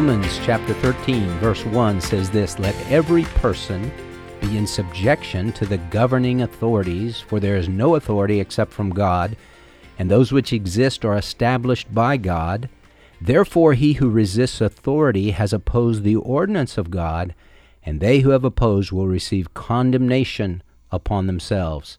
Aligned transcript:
Romans 0.00 0.40
chapter 0.46 0.72
13, 0.72 1.28
verse 1.40 1.62
1 1.66 2.00
says 2.00 2.30
this 2.30 2.58
Let 2.58 2.74
every 2.90 3.24
person 3.24 3.92
be 4.40 4.56
in 4.56 4.66
subjection 4.66 5.52
to 5.52 5.66
the 5.66 5.76
governing 5.76 6.40
authorities, 6.40 7.20
for 7.20 7.38
there 7.38 7.58
is 7.58 7.68
no 7.68 7.96
authority 7.96 8.40
except 8.40 8.72
from 8.72 8.88
God, 8.88 9.36
and 9.98 10.10
those 10.10 10.32
which 10.32 10.54
exist 10.54 11.04
are 11.04 11.18
established 11.18 11.94
by 11.94 12.16
God. 12.16 12.70
Therefore, 13.20 13.74
he 13.74 13.92
who 13.92 14.08
resists 14.08 14.62
authority 14.62 15.32
has 15.32 15.52
opposed 15.52 16.02
the 16.02 16.16
ordinance 16.16 16.78
of 16.78 16.90
God, 16.90 17.34
and 17.84 18.00
they 18.00 18.20
who 18.20 18.30
have 18.30 18.42
opposed 18.42 18.92
will 18.92 19.06
receive 19.06 19.52
condemnation 19.52 20.62
upon 20.90 21.26
themselves. 21.26 21.98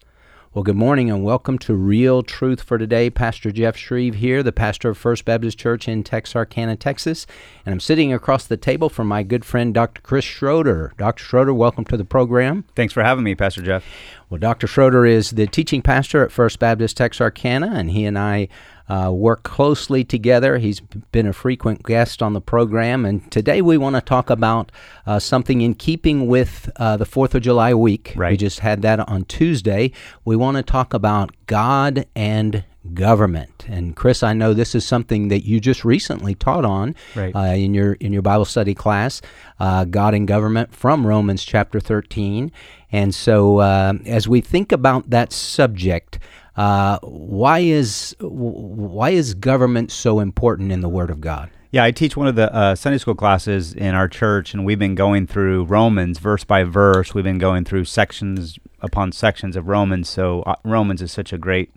Well, 0.54 0.64
good 0.64 0.76
morning 0.76 1.10
and 1.10 1.24
welcome 1.24 1.58
to 1.60 1.72
Real 1.72 2.22
Truth 2.22 2.60
for 2.60 2.76
Today. 2.76 3.08
Pastor 3.08 3.50
Jeff 3.50 3.74
Shreve 3.74 4.16
here, 4.16 4.42
the 4.42 4.52
pastor 4.52 4.90
of 4.90 4.98
First 4.98 5.24
Baptist 5.24 5.58
Church 5.58 5.88
in 5.88 6.04
Texarkana, 6.04 6.76
Texas. 6.76 7.26
And 7.64 7.72
I'm 7.72 7.80
sitting 7.80 8.12
across 8.12 8.46
the 8.46 8.58
table 8.58 8.90
from 8.90 9.06
my 9.06 9.22
good 9.22 9.46
friend, 9.46 9.72
Dr. 9.72 10.02
Chris 10.02 10.26
Schroeder. 10.26 10.92
Dr. 10.98 11.24
Schroeder, 11.24 11.54
welcome 11.54 11.86
to 11.86 11.96
the 11.96 12.04
program. 12.04 12.66
Thanks 12.76 12.92
for 12.92 13.02
having 13.02 13.24
me, 13.24 13.34
Pastor 13.34 13.62
Jeff. 13.62 13.82
Well, 14.28 14.40
Dr. 14.40 14.66
Schroeder 14.66 15.06
is 15.06 15.30
the 15.30 15.46
teaching 15.46 15.80
pastor 15.80 16.22
at 16.22 16.30
First 16.30 16.58
Baptist 16.58 16.98
Texarkana, 16.98 17.70
and 17.72 17.90
he 17.90 18.04
and 18.04 18.18
I 18.18 18.48
uh, 18.92 19.10
work 19.10 19.42
closely 19.42 20.04
together. 20.04 20.58
He's 20.58 20.80
been 20.80 21.26
a 21.26 21.32
frequent 21.32 21.82
guest 21.82 22.22
on 22.22 22.34
the 22.34 22.42
program, 22.42 23.06
and 23.06 23.30
today 23.32 23.62
we 23.62 23.78
want 23.78 23.96
to 23.96 24.02
talk 24.02 24.28
about 24.28 24.70
uh, 25.06 25.18
something 25.18 25.62
in 25.62 25.74
keeping 25.74 26.26
with 26.26 26.68
uh, 26.76 26.98
the 26.98 27.06
Fourth 27.06 27.34
of 27.34 27.40
July 27.42 27.72
week. 27.72 28.12
Right. 28.14 28.32
We 28.32 28.36
just 28.36 28.60
had 28.60 28.82
that 28.82 29.00
on 29.08 29.24
Tuesday. 29.24 29.92
We 30.26 30.36
want 30.36 30.58
to 30.58 30.62
talk 30.62 30.92
about 30.92 31.30
God 31.46 32.04
and 32.14 32.64
government. 32.94 33.64
And 33.68 33.94
Chris, 33.94 34.22
I 34.22 34.32
know 34.32 34.54
this 34.54 34.74
is 34.74 34.84
something 34.84 35.28
that 35.28 35.44
you 35.44 35.60
just 35.60 35.84
recently 35.84 36.34
taught 36.34 36.64
on 36.64 36.94
right. 37.14 37.34
uh, 37.34 37.54
in 37.54 37.74
your 37.74 37.94
in 37.94 38.12
your 38.12 38.22
Bible 38.22 38.44
study 38.44 38.74
class, 38.74 39.22
uh, 39.60 39.84
God 39.84 40.14
and 40.14 40.26
government 40.26 40.74
from 40.74 41.06
Romans 41.06 41.44
chapter 41.44 41.80
thirteen. 41.80 42.50
And 42.90 43.14
so, 43.14 43.58
uh, 43.58 43.94
as 44.04 44.28
we 44.28 44.40
think 44.40 44.72
about 44.72 45.10
that 45.10 45.32
subject, 45.32 46.18
uh, 46.56 46.98
why 47.02 47.60
is 47.60 48.14
why 48.20 49.10
is 49.10 49.34
government 49.34 49.90
so 49.90 50.20
important 50.20 50.72
in 50.72 50.80
the 50.80 50.88
Word 50.88 51.10
of 51.10 51.20
God? 51.20 51.50
Yeah, 51.70 51.84
I 51.84 51.90
teach 51.90 52.18
one 52.18 52.26
of 52.26 52.34
the 52.34 52.54
uh, 52.54 52.74
Sunday 52.74 52.98
school 52.98 53.14
classes 53.14 53.72
in 53.72 53.94
our 53.94 54.06
church, 54.06 54.52
and 54.52 54.66
we've 54.66 54.78
been 54.78 54.94
going 54.94 55.26
through 55.26 55.64
Romans 55.64 56.18
verse 56.18 56.44
by 56.44 56.64
verse. 56.64 57.14
We've 57.14 57.24
been 57.24 57.38
going 57.38 57.64
through 57.64 57.86
sections 57.86 58.58
upon 58.80 59.12
sections 59.12 59.56
of 59.56 59.68
Romans. 59.68 60.10
So 60.10 60.42
uh, 60.42 60.56
Romans 60.64 61.00
is 61.00 61.12
such 61.12 61.32
a 61.32 61.38
great 61.38 61.70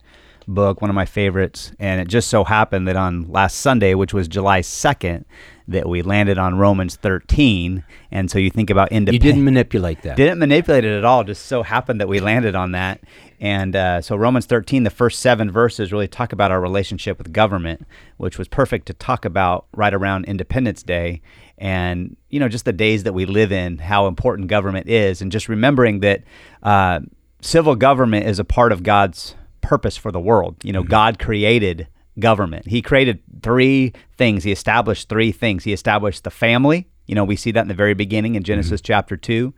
book, 0.47 0.81
one 0.81 0.89
of 0.89 0.95
my 0.95 1.05
favorites. 1.05 1.71
And 1.79 2.01
it 2.01 2.07
just 2.07 2.29
so 2.29 2.43
happened 2.43 2.87
that 2.87 2.95
on 2.95 3.31
last 3.31 3.57
Sunday, 3.57 3.93
which 3.93 4.13
was 4.13 4.27
July 4.27 4.61
2nd, 4.61 5.25
that 5.67 5.89
we 5.89 6.01
landed 6.01 6.37
on 6.37 6.57
Romans 6.57 6.95
13. 6.95 7.83
And 8.11 8.29
so 8.29 8.37
you 8.37 8.51
think 8.51 8.69
about 8.69 8.91
independence. 8.91 9.25
You 9.25 9.31
didn't 9.31 9.45
manipulate 9.45 10.01
that. 10.03 10.15
Didn't 10.15 10.39
manipulate 10.39 10.85
it 10.85 10.95
at 10.97 11.03
all. 11.03 11.23
Just 11.23 11.47
so 11.47 11.63
happened 11.63 11.99
that 12.01 12.07
we 12.07 12.19
landed 12.19 12.55
on 12.55 12.71
that. 12.73 13.01
And 13.39 13.75
uh, 13.75 14.01
so 14.01 14.15
Romans 14.15 14.45
13, 14.45 14.83
the 14.83 14.89
first 14.89 15.19
seven 15.19 15.49
verses 15.49 15.91
really 15.91 16.07
talk 16.07 16.31
about 16.31 16.51
our 16.51 16.61
relationship 16.61 17.17
with 17.17 17.33
government, 17.33 17.85
which 18.17 18.37
was 18.37 18.47
perfect 18.47 18.85
to 18.87 18.93
talk 18.93 19.25
about 19.25 19.65
right 19.73 19.93
around 19.93 20.25
Independence 20.25 20.83
Day. 20.83 21.21
And, 21.57 22.15
you 22.29 22.39
know, 22.39 22.47
just 22.47 22.65
the 22.65 22.73
days 22.73 23.03
that 23.03 23.13
we 23.13 23.25
live 23.25 23.51
in, 23.51 23.79
how 23.79 24.07
important 24.07 24.47
government 24.47 24.87
is. 24.87 25.21
And 25.21 25.31
just 25.31 25.49
remembering 25.49 26.01
that 26.01 26.23
uh, 26.61 26.99
civil 27.41 27.75
government 27.75 28.27
is 28.27 28.39
a 28.39 28.45
part 28.45 28.71
of 28.71 28.83
God's 28.83 29.35
purpose 29.65 29.97
for 29.97 30.11
the 30.11 30.19
world. 30.19 30.55
You 30.63 30.73
know, 30.73 30.81
mm-hmm. 30.81 30.89
God 30.89 31.19
created 31.19 31.87
government. 32.19 32.67
He 32.67 32.81
created 32.81 33.19
three 33.41 33.93
things. 34.17 34.43
He 34.43 34.51
established 34.51 35.09
three 35.09 35.31
things. 35.31 35.63
He 35.63 35.73
established 35.73 36.23
the 36.23 36.31
family. 36.31 36.87
You 37.07 37.15
know, 37.15 37.23
we 37.23 37.35
see 37.35 37.51
that 37.51 37.61
in 37.61 37.67
the 37.67 37.73
very 37.73 37.93
beginning 37.93 38.35
in 38.35 38.43
Genesis 38.43 38.81
mm-hmm. 38.81 38.87
chapter 38.87 39.17
2. 39.17 39.53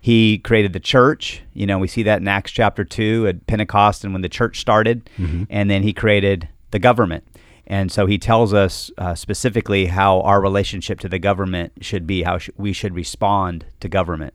He 0.00 0.38
created 0.38 0.72
the 0.72 0.80
church. 0.80 1.42
You 1.52 1.66
know, 1.66 1.78
we 1.78 1.88
see 1.88 2.02
that 2.04 2.20
in 2.20 2.28
Acts 2.28 2.50
chapter 2.50 2.84
2 2.84 3.28
at 3.28 3.46
Pentecost 3.46 4.04
and 4.04 4.12
when 4.12 4.22
the 4.22 4.28
church 4.28 4.60
started. 4.60 5.08
Mm-hmm. 5.18 5.44
And 5.48 5.70
then 5.70 5.82
he 5.82 5.92
created 5.92 6.48
the 6.70 6.78
government. 6.78 7.24
And 7.66 7.90
so 7.90 8.06
he 8.06 8.18
tells 8.18 8.52
us 8.52 8.90
uh, 8.98 9.14
specifically 9.14 9.86
how 9.86 10.20
our 10.22 10.40
relationship 10.40 11.00
to 11.00 11.08
the 11.08 11.18
government 11.18 11.72
should 11.80 12.06
be, 12.06 12.22
how 12.22 12.38
sh- 12.38 12.50
we 12.56 12.72
should 12.72 12.94
respond 12.94 13.64
to 13.80 13.88
government. 13.88 14.34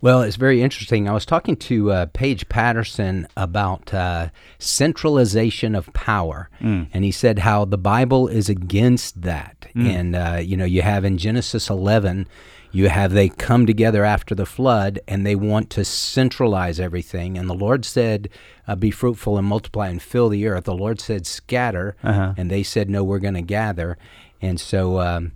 Well, 0.00 0.22
it's 0.22 0.36
very 0.36 0.62
interesting. 0.62 1.08
I 1.08 1.12
was 1.12 1.26
talking 1.26 1.56
to 1.56 1.92
uh, 1.92 2.06
Paige 2.06 2.48
Patterson 2.48 3.26
about 3.36 3.92
uh, 3.94 4.28
centralization 4.58 5.74
of 5.74 5.92
power, 5.92 6.50
mm. 6.60 6.88
and 6.92 7.04
he 7.04 7.10
said 7.10 7.40
how 7.40 7.64
the 7.64 7.78
Bible 7.78 8.28
is 8.28 8.48
against 8.48 9.22
that. 9.22 9.66
Mm. 9.74 9.86
And 9.86 10.16
uh, 10.16 10.38
you 10.42 10.56
know, 10.56 10.64
you 10.64 10.82
have 10.82 11.04
in 11.04 11.18
Genesis 11.18 11.70
11, 11.70 12.26
you 12.72 12.88
have 12.88 13.12
they 13.12 13.28
come 13.28 13.66
together 13.66 14.04
after 14.04 14.34
the 14.34 14.46
flood, 14.46 15.00
and 15.06 15.24
they 15.24 15.36
want 15.36 15.70
to 15.70 15.84
centralize 15.84 16.80
everything. 16.80 17.38
And 17.38 17.48
the 17.48 17.54
Lord 17.54 17.84
said, 17.84 18.28
uh, 18.66 18.74
"Be 18.74 18.90
fruitful 18.90 19.38
and 19.38 19.46
multiply 19.46 19.88
and 19.88 20.02
fill 20.02 20.28
the 20.28 20.46
earth." 20.46 20.64
The 20.64 20.74
Lord 20.74 21.00
said, 21.00 21.26
"Scatter," 21.26 21.96
uh-huh. 22.02 22.34
and 22.36 22.50
they 22.50 22.62
said, 22.62 22.90
"No, 22.90 23.04
we're 23.04 23.20
going 23.20 23.34
to 23.34 23.42
gather." 23.42 23.96
And 24.42 24.60
so. 24.60 25.00
Um, 25.00 25.32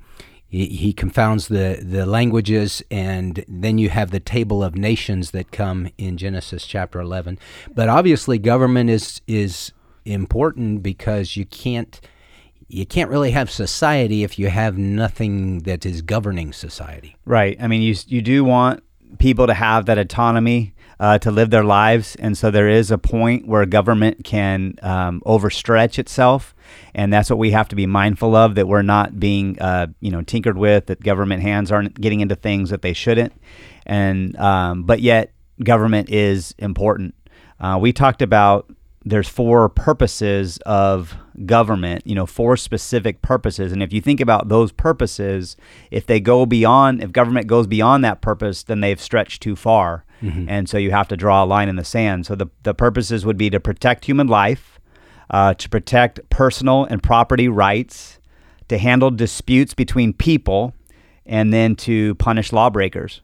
he, 0.50 0.92
confounds 0.94 1.48
the, 1.48 1.78
the 1.82 2.06
languages, 2.06 2.82
and 2.91 3.44
then 3.47 3.76
you 3.76 3.91
have 3.91 4.10
the 4.10 4.20
table 4.20 4.64
of 4.64 4.75
nations 4.75 5.32
that 5.32 5.53
come 5.53 5.91
in 5.98 6.16
Genesis 6.16 6.66
chapter 6.66 7.00
11. 7.00 7.38
But 7.75 7.88
obviously, 7.88 8.38
government 8.38 8.88
is 8.88 9.20
is 9.26 9.72
important 10.06 10.82
because 10.82 11.37
you 11.37 11.44
can't 11.44 12.00
you 12.69 12.87
can't 12.87 13.10
really 13.10 13.31
have 13.32 13.50
society 13.50 14.22
if 14.22 14.38
you 14.38 14.48
have 14.48 14.78
nothing 14.78 15.60
that 15.60 15.84
is 15.84 16.00
governing 16.03 16.53
society. 16.53 17.16
Right. 17.26 17.56
I 17.60 17.66
mean, 17.66 17.82
you 17.82 17.94
you 18.06 18.22
do 18.22 18.42
want 18.42 18.82
people 19.19 19.47
to 19.47 19.54
have 19.54 19.87
that 19.87 19.98
autonomy 19.98 20.75
uh, 21.00 21.19
to 21.19 21.31
live 21.31 21.50
their 21.50 21.64
lives. 21.64 22.16
And 22.16 22.36
so 22.36 22.50
there 22.50 22.69
is 22.69 22.91
a 22.91 22.98
point 22.98 23.47
where 23.47 23.64
government 23.66 24.25
can 24.25 24.75
um, 24.82 25.22
overstretch 25.25 25.98
itself. 25.98 26.54
And 26.94 27.12
that's 27.12 27.31
what 27.31 27.38
we 27.38 27.53
have 27.53 27.69
to 27.69 27.76
be 27.76 27.86
mindful 27.86 28.34
of 28.34 28.54
that 28.56 28.69
we're 28.69 28.82
not 28.82 29.19
being, 29.19 29.58
uh, 29.60 29.88
you 30.00 30.10
know, 30.10 30.22
tinkered 30.22 30.58
with, 30.58 30.87
that 30.87 31.03
government 31.03 31.42
hands 31.42 31.70
aren't 31.70 32.00
getting 32.00 32.20
into 32.20 32.34
things 32.34 32.70
that 32.70 32.82
they 32.82 32.92
shouldn't. 32.92 33.32
And, 33.87 34.37
um, 34.38 34.82
but 34.84 35.00
yet, 35.00 35.32
government 35.62 36.10
is 36.10 36.54
important. 36.58 37.14
Uh, 37.60 37.78
we 37.81 37.92
talked 37.92 38.22
about 38.22 38.70
there's 39.04 39.28
four 39.28 39.69
purposes 39.69 40.58
of 40.66 41.16
government, 41.47 42.06
you 42.06 42.14
know, 42.14 42.26
four 42.26 42.56
specific 42.56 43.22
purposes. 43.22 43.72
And 43.72 43.82
if 43.82 43.92
you 43.92 44.00
think 44.00 44.20
about 44.20 44.48
those 44.48 44.72
purposes, 44.72 45.56
if 45.91 46.06
they 46.06 46.20
go 46.20 46.44
beyond, 46.47 47.03
if 47.03 47.12
government 47.12 47.47
goes 47.47 47.66
beyond 47.66 48.04
that 48.04 48.20
purpose, 48.20 48.62
then 48.62 48.81
they've 48.81 49.00
stretched 49.00 49.42
too 49.42 49.56
far. 49.56 50.04
Mm-hmm. 50.22 50.48
And 50.48 50.68
so 50.68 50.78
you 50.78 50.90
have 50.90 51.08
to 51.08 51.16
draw 51.16 51.44
a 51.44 51.46
line 51.46 51.68
in 51.68 51.76
the 51.76 51.84
sand. 51.84 52.26
So 52.26 52.34
the, 52.34 52.46
the 52.62 52.74
purposes 52.74 53.24
would 53.24 53.36
be 53.36 53.50
to 53.50 53.60
protect 53.60 54.04
human 54.04 54.26
life, 54.26 54.80
uh, 55.30 55.54
to 55.54 55.68
protect 55.68 56.28
personal 56.30 56.84
and 56.84 57.02
property 57.02 57.48
rights, 57.48 58.18
to 58.68 58.78
handle 58.78 59.10
disputes 59.10 59.74
between 59.74 60.12
people, 60.12 60.74
and 61.24 61.52
then 61.52 61.76
to 61.76 62.14
punish 62.16 62.52
lawbreakers. 62.52 63.20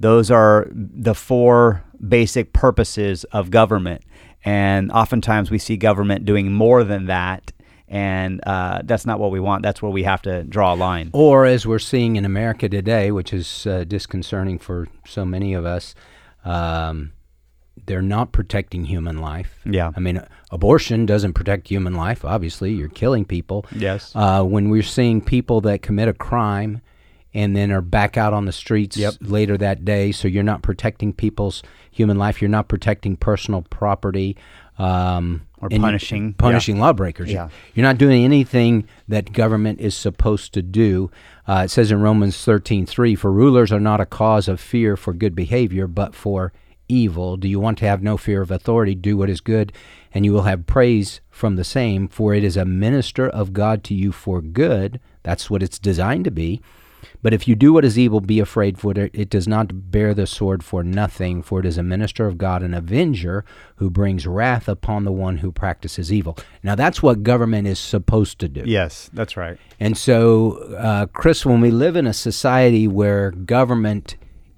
Those 0.00 0.30
are 0.30 0.68
the 0.70 1.14
four 1.14 1.84
basic 2.06 2.52
purposes 2.52 3.24
of 3.24 3.50
government. 3.50 4.02
And 4.44 4.92
oftentimes 4.92 5.50
we 5.50 5.58
see 5.58 5.76
government 5.76 6.24
doing 6.24 6.52
more 6.52 6.84
than 6.84 7.06
that 7.06 7.52
and 7.88 8.40
uh, 8.46 8.82
that's 8.84 9.06
not 9.06 9.18
what 9.18 9.30
we 9.30 9.40
want. 9.40 9.62
That's 9.62 9.80
where 9.80 9.90
we 9.90 10.02
have 10.02 10.22
to 10.22 10.44
draw 10.44 10.74
a 10.74 10.76
line. 10.76 11.10
Or 11.12 11.46
as 11.46 11.66
we're 11.66 11.78
seeing 11.78 12.16
in 12.16 12.24
America 12.24 12.68
today, 12.68 13.10
which 13.10 13.32
is 13.32 13.66
uh, 13.66 13.84
disconcerting 13.84 14.58
for 14.58 14.88
so 15.06 15.24
many 15.24 15.54
of 15.54 15.64
us, 15.64 15.94
um, 16.48 17.12
they're 17.86 18.02
not 18.02 18.32
protecting 18.32 18.84
human 18.84 19.18
life. 19.18 19.60
Yeah. 19.64 19.92
I 19.94 20.00
mean, 20.00 20.22
abortion 20.50 21.06
doesn't 21.06 21.34
protect 21.34 21.68
human 21.68 21.94
life. 21.94 22.24
Obviously, 22.24 22.72
you're 22.72 22.88
killing 22.88 23.24
people. 23.24 23.66
Yes. 23.74 24.12
Uh, 24.14 24.42
when 24.42 24.70
we're 24.70 24.82
seeing 24.82 25.20
people 25.20 25.60
that 25.62 25.82
commit 25.82 26.08
a 26.08 26.12
crime 26.12 26.80
and 27.34 27.54
then 27.54 27.70
are 27.70 27.82
back 27.82 28.16
out 28.16 28.32
on 28.32 28.46
the 28.46 28.52
streets 28.52 28.96
yep. 28.96 29.14
later 29.20 29.56
that 29.58 29.84
day, 29.84 30.12
so 30.12 30.26
you're 30.26 30.42
not 30.42 30.62
protecting 30.62 31.12
people's 31.12 31.62
human 31.90 32.18
life. 32.18 32.40
You're 32.40 32.48
not 32.48 32.68
protecting 32.68 33.16
personal 33.16 33.62
property. 33.62 34.36
Um, 34.78 35.42
or 35.60 35.68
punishing 35.68 36.34
punishing 36.34 36.76
yeah. 36.76 36.82
lawbreakers. 36.82 37.32
Yeah. 37.32 37.48
You're 37.74 37.82
not 37.82 37.98
doing 37.98 38.24
anything 38.24 38.86
that 39.08 39.32
government 39.32 39.80
is 39.80 39.96
supposed 39.96 40.54
to 40.54 40.62
do. 40.62 41.10
Uh, 41.48 41.62
it 41.64 41.70
says 41.70 41.90
in 41.90 42.02
Romans 42.02 42.36
13:3, 42.36 43.14
"For 43.14 43.32
rulers 43.32 43.72
are 43.72 43.80
not 43.80 44.02
a 44.02 44.06
cause 44.06 44.48
of 44.48 44.60
fear 44.60 44.98
for 44.98 45.14
good 45.14 45.34
behavior, 45.34 45.86
but 45.86 46.14
for 46.14 46.52
evil. 46.90 47.38
Do 47.38 47.48
you 47.48 47.58
want 47.58 47.78
to 47.78 47.86
have 47.86 48.02
no 48.02 48.18
fear 48.18 48.42
of 48.42 48.50
authority? 48.50 48.94
Do 48.94 49.16
what 49.16 49.30
is 49.30 49.40
good, 49.40 49.72
and 50.12 50.26
you 50.26 50.32
will 50.34 50.42
have 50.42 50.66
praise 50.66 51.22
from 51.30 51.56
the 51.56 51.64
same. 51.64 52.06
For 52.06 52.34
it 52.34 52.44
is 52.44 52.58
a 52.58 52.66
minister 52.66 53.26
of 53.26 53.54
God 53.54 53.82
to 53.84 53.94
you 53.94 54.12
for 54.12 54.42
good. 54.42 55.00
That's 55.22 55.48
what 55.48 55.62
it's 55.62 55.78
designed 55.78 56.26
to 56.26 56.30
be." 56.30 56.60
But 57.22 57.32
if 57.34 57.48
you 57.48 57.54
do 57.54 57.72
what 57.72 57.84
is 57.84 57.98
evil, 57.98 58.20
be 58.20 58.40
afraid, 58.40 58.78
for 58.78 58.92
it 58.92 59.10
it 59.14 59.30
does 59.30 59.46
not 59.48 59.90
bear 59.90 60.14
the 60.14 60.26
sword 60.26 60.62
for 60.64 60.82
nothing, 60.82 61.42
for 61.42 61.60
it 61.60 61.66
is 61.66 61.78
a 61.78 61.82
minister 61.82 62.26
of 62.26 62.38
God, 62.38 62.62
an 62.62 62.74
avenger 62.74 63.44
who 63.76 63.90
brings 63.90 64.26
wrath 64.26 64.68
upon 64.68 65.04
the 65.04 65.12
one 65.12 65.38
who 65.38 65.50
practices 65.52 66.12
evil. 66.12 66.36
Now, 66.62 66.74
that's 66.74 67.02
what 67.02 67.22
government 67.22 67.66
is 67.66 67.78
supposed 67.78 68.38
to 68.40 68.48
do. 68.48 68.62
Yes, 68.66 69.10
that's 69.12 69.36
right. 69.36 69.58
And 69.80 69.96
so, 69.96 70.52
uh, 70.76 71.06
Chris, 71.06 71.44
when 71.46 71.60
we 71.60 71.70
live 71.70 71.96
in 71.96 72.06
a 72.06 72.12
society 72.12 72.86
where 72.88 73.30
government 73.32 74.16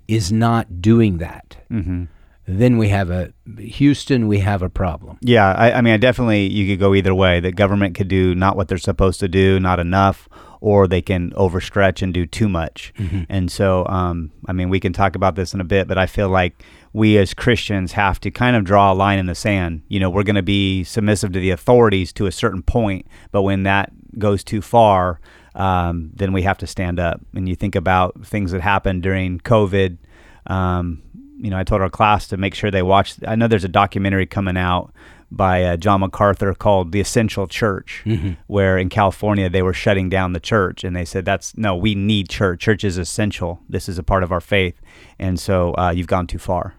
is 0.09 0.31
not 0.33 0.81
doing 0.83 1.19
that, 1.19 1.57
Mm-hmm. 1.71 2.05
then 2.47 2.79
we 2.79 2.89
have 2.89 3.11
a 3.11 3.33
Houston. 3.59 4.27
We 4.27 4.39
have 4.41 4.61
a 4.63 4.69
problem. 4.69 5.19
Yeah, 5.21 5.53
I, 5.53 5.73
I 5.73 5.81
mean, 5.83 5.95
I 5.95 5.99
definitely 5.99 6.49
you 6.51 6.67
could 6.67 6.81
go 6.81 6.95
either 6.95 7.15
way. 7.15 7.39
That 7.39 7.53
government 7.55 7.95
could 7.95 8.09
do 8.09 8.35
not 8.35 8.57
what 8.57 8.67
they're 8.69 8.79
supposed 8.79 9.21
to 9.21 9.29
do, 9.29 9.61
not 9.61 9.79
enough, 9.79 10.29
or 10.61 10.87
they 10.87 11.03
can 11.03 11.31
overstretch 11.33 12.03
and 12.03 12.12
do 12.12 12.27
too 12.27 12.49
much. 12.49 12.93
And 13.29 13.51
so, 13.51 13.87
um, 13.87 14.31
I 14.47 14.53
mean, 14.53 14.69
we 14.69 14.81
can 14.81 14.93
talk 14.93 15.17
about 15.17 15.35
this 15.35 15.55
in 15.55 15.61
a 15.61 15.65
bit, 15.65 15.89
but 15.89 15.99
I 15.99 16.07
feel 16.07 16.29
like 16.29 16.62
we 16.93 17.17
as 17.19 17.35
Christians 17.35 17.93
have 17.93 18.21
to 18.21 18.31
kind 18.31 18.57
of 18.57 18.65
draw 18.65 18.93
a 18.93 18.95
line 18.95 19.19
in 19.19 19.27
the 19.27 19.35
sand. 19.35 19.83
You 19.89 20.01
know, 20.01 20.11
we're 20.11 20.23
going 20.23 20.37
to 20.37 20.43
be 20.43 20.85
submissive 20.85 21.33
to 21.33 21.41
the 21.41 21.51
authorities 21.51 22.12
to 22.15 22.27
a 22.27 22.33
certain 22.33 22.62
point, 22.62 23.07
but 23.33 23.43
when 23.43 23.62
that 23.62 23.93
goes 24.19 24.45
too 24.45 24.61
far, 24.61 25.21
um, 25.55 26.11
then 26.15 26.33
we 26.33 26.43
have 26.43 26.59
to 26.59 26.67
stand 26.67 27.01
up. 27.01 27.21
And 27.35 27.49
you 27.49 27.55
think 27.56 27.75
about 27.75 28.27
things 28.27 28.53
that 28.53 28.61
happened 28.61 29.03
during 29.03 29.39
COVID. 29.41 29.99
Um, 30.47 31.03
you 31.39 31.49
know, 31.49 31.59
I 31.59 31.65
told 31.65 31.81
our 31.81 31.91
class 31.91 32.29
to 32.29 32.37
make 32.37 32.55
sure 32.55 32.71
they 32.71 32.83
watch. 32.83 33.15
I 33.27 33.35
know 33.35 33.49
there's 33.49 33.65
a 33.65 33.69
documentary 33.69 34.27
coming 34.27 34.56
out 34.56 34.93
by 35.31 35.65
uh, 35.65 35.77
John 35.77 36.00
MacArthur 36.00 36.55
called 36.55 36.93
"The 36.93 37.00
Essential 37.00 37.47
Church," 37.47 38.03
where 38.47 38.79
in 38.79 38.88
California 38.88 39.49
they 39.49 39.62
were 39.62 39.73
shutting 39.73 40.09
down 40.09 40.32
the 40.32 40.41
church, 40.41 40.85
and 40.85 40.94
they 40.94 41.05
said 41.05 41.25
that's 41.25 41.56
no, 41.56 41.77
we 41.77 41.94
need 41.94 42.29
church. 42.29 42.61
Church 42.61 42.85
is 42.85 42.99
essential. 42.99 43.61
This 43.69 43.88
is 43.88 43.99
a 43.99 44.03
part 44.03 44.23
of 44.23 44.32
our 44.32 44.41
faith, 44.41 44.81
and 45.19 45.38
so 45.38 45.75
uh, 45.79 45.91
you've 45.94 46.06
gone 46.06 46.27
too 46.27 46.38
far. 46.38 46.75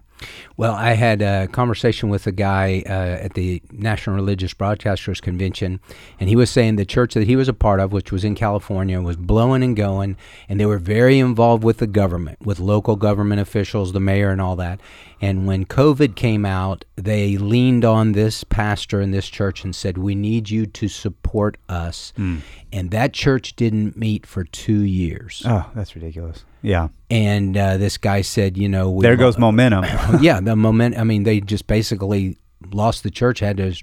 Well, 0.56 0.74
I 0.74 0.92
had 0.92 1.22
a 1.22 1.48
conversation 1.48 2.08
with 2.08 2.26
a 2.26 2.32
guy 2.32 2.82
uh, 2.86 3.24
at 3.24 3.34
the 3.34 3.62
National 3.72 4.16
Religious 4.16 4.54
Broadcasters 4.54 5.20
Convention, 5.20 5.80
and 6.20 6.28
he 6.28 6.36
was 6.36 6.50
saying 6.50 6.76
the 6.76 6.84
church 6.84 7.14
that 7.14 7.26
he 7.26 7.36
was 7.36 7.48
a 7.48 7.52
part 7.52 7.80
of, 7.80 7.92
which 7.92 8.12
was 8.12 8.24
in 8.24 8.34
California, 8.34 9.00
was 9.00 9.16
blowing 9.16 9.62
and 9.62 9.76
going, 9.76 10.16
and 10.48 10.60
they 10.60 10.66
were 10.66 10.78
very 10.78 11.18
involved 11.18 11.64
with 11.64 11.78
the 11.78 11.86
government, 11.86 12.38
with 12.40 12.60
local 12.60 12.96
government 12.96 13.40
officials, 13.40 13.92
the 13.92 14.00
mayor, 14.00 14.30
and 14.30 14.40
all 14.40 14.56
that. 14.56 14.80
And 15.22 15.46
when 15.46 15.64
COVID 15.66 16.16
came 16.16 16.44
out, 16.44 16.84
they 16.96 17.36
leaned 17.38 17.84
on 17.84 18.10
this 18.12 18.42
pastor 18.42 19.00
in 19.00 19.12
this 19.12 19.28
church 19.28 19.62
and 19.62 19.74
said, 19.74 19.96
We 19.96 20.14
need 20.16 20.50
you 20.50 20.66
to 20.66 20.88
support 20.88 21.56
us. 21.68 22.12
And 22.16 22.90
that 22.90 23.12
church 23.12 23.54
didn't 23.54 23.96
meet 23.96 24.26
for 24.26 24.42
two 24.44 24.80
years. 24.80 25.42
Oh, 25.46 25.70
that's 25.74 25.94
ridiculous. 25.94 26.44
Yeah, 26.60 26.88
And 27.10 27.56
uh, 27.56 27.76
this 27.76 27.98
guy 27.98 28.20
said, 28.22 28.56
You 28.58 28.68
know, 28.68 29.00
there 29.00 29.16
goes 29.16 29.38
momentum. 29.38 29.84
yeah, 30.20 30.40
the 30.40 30.56
moment. 30.56 30.98
I 30.98 31.04
mean, 31.04 31.22
they 31.22 31.40
just 31.40 31.66
basically 31.68 32.36
lost 32.72 33.02
the 33.04 33.10
church, 33.10 33.38
had 33.40 33.56
to 33.58 33.68
s- 33.68 33.82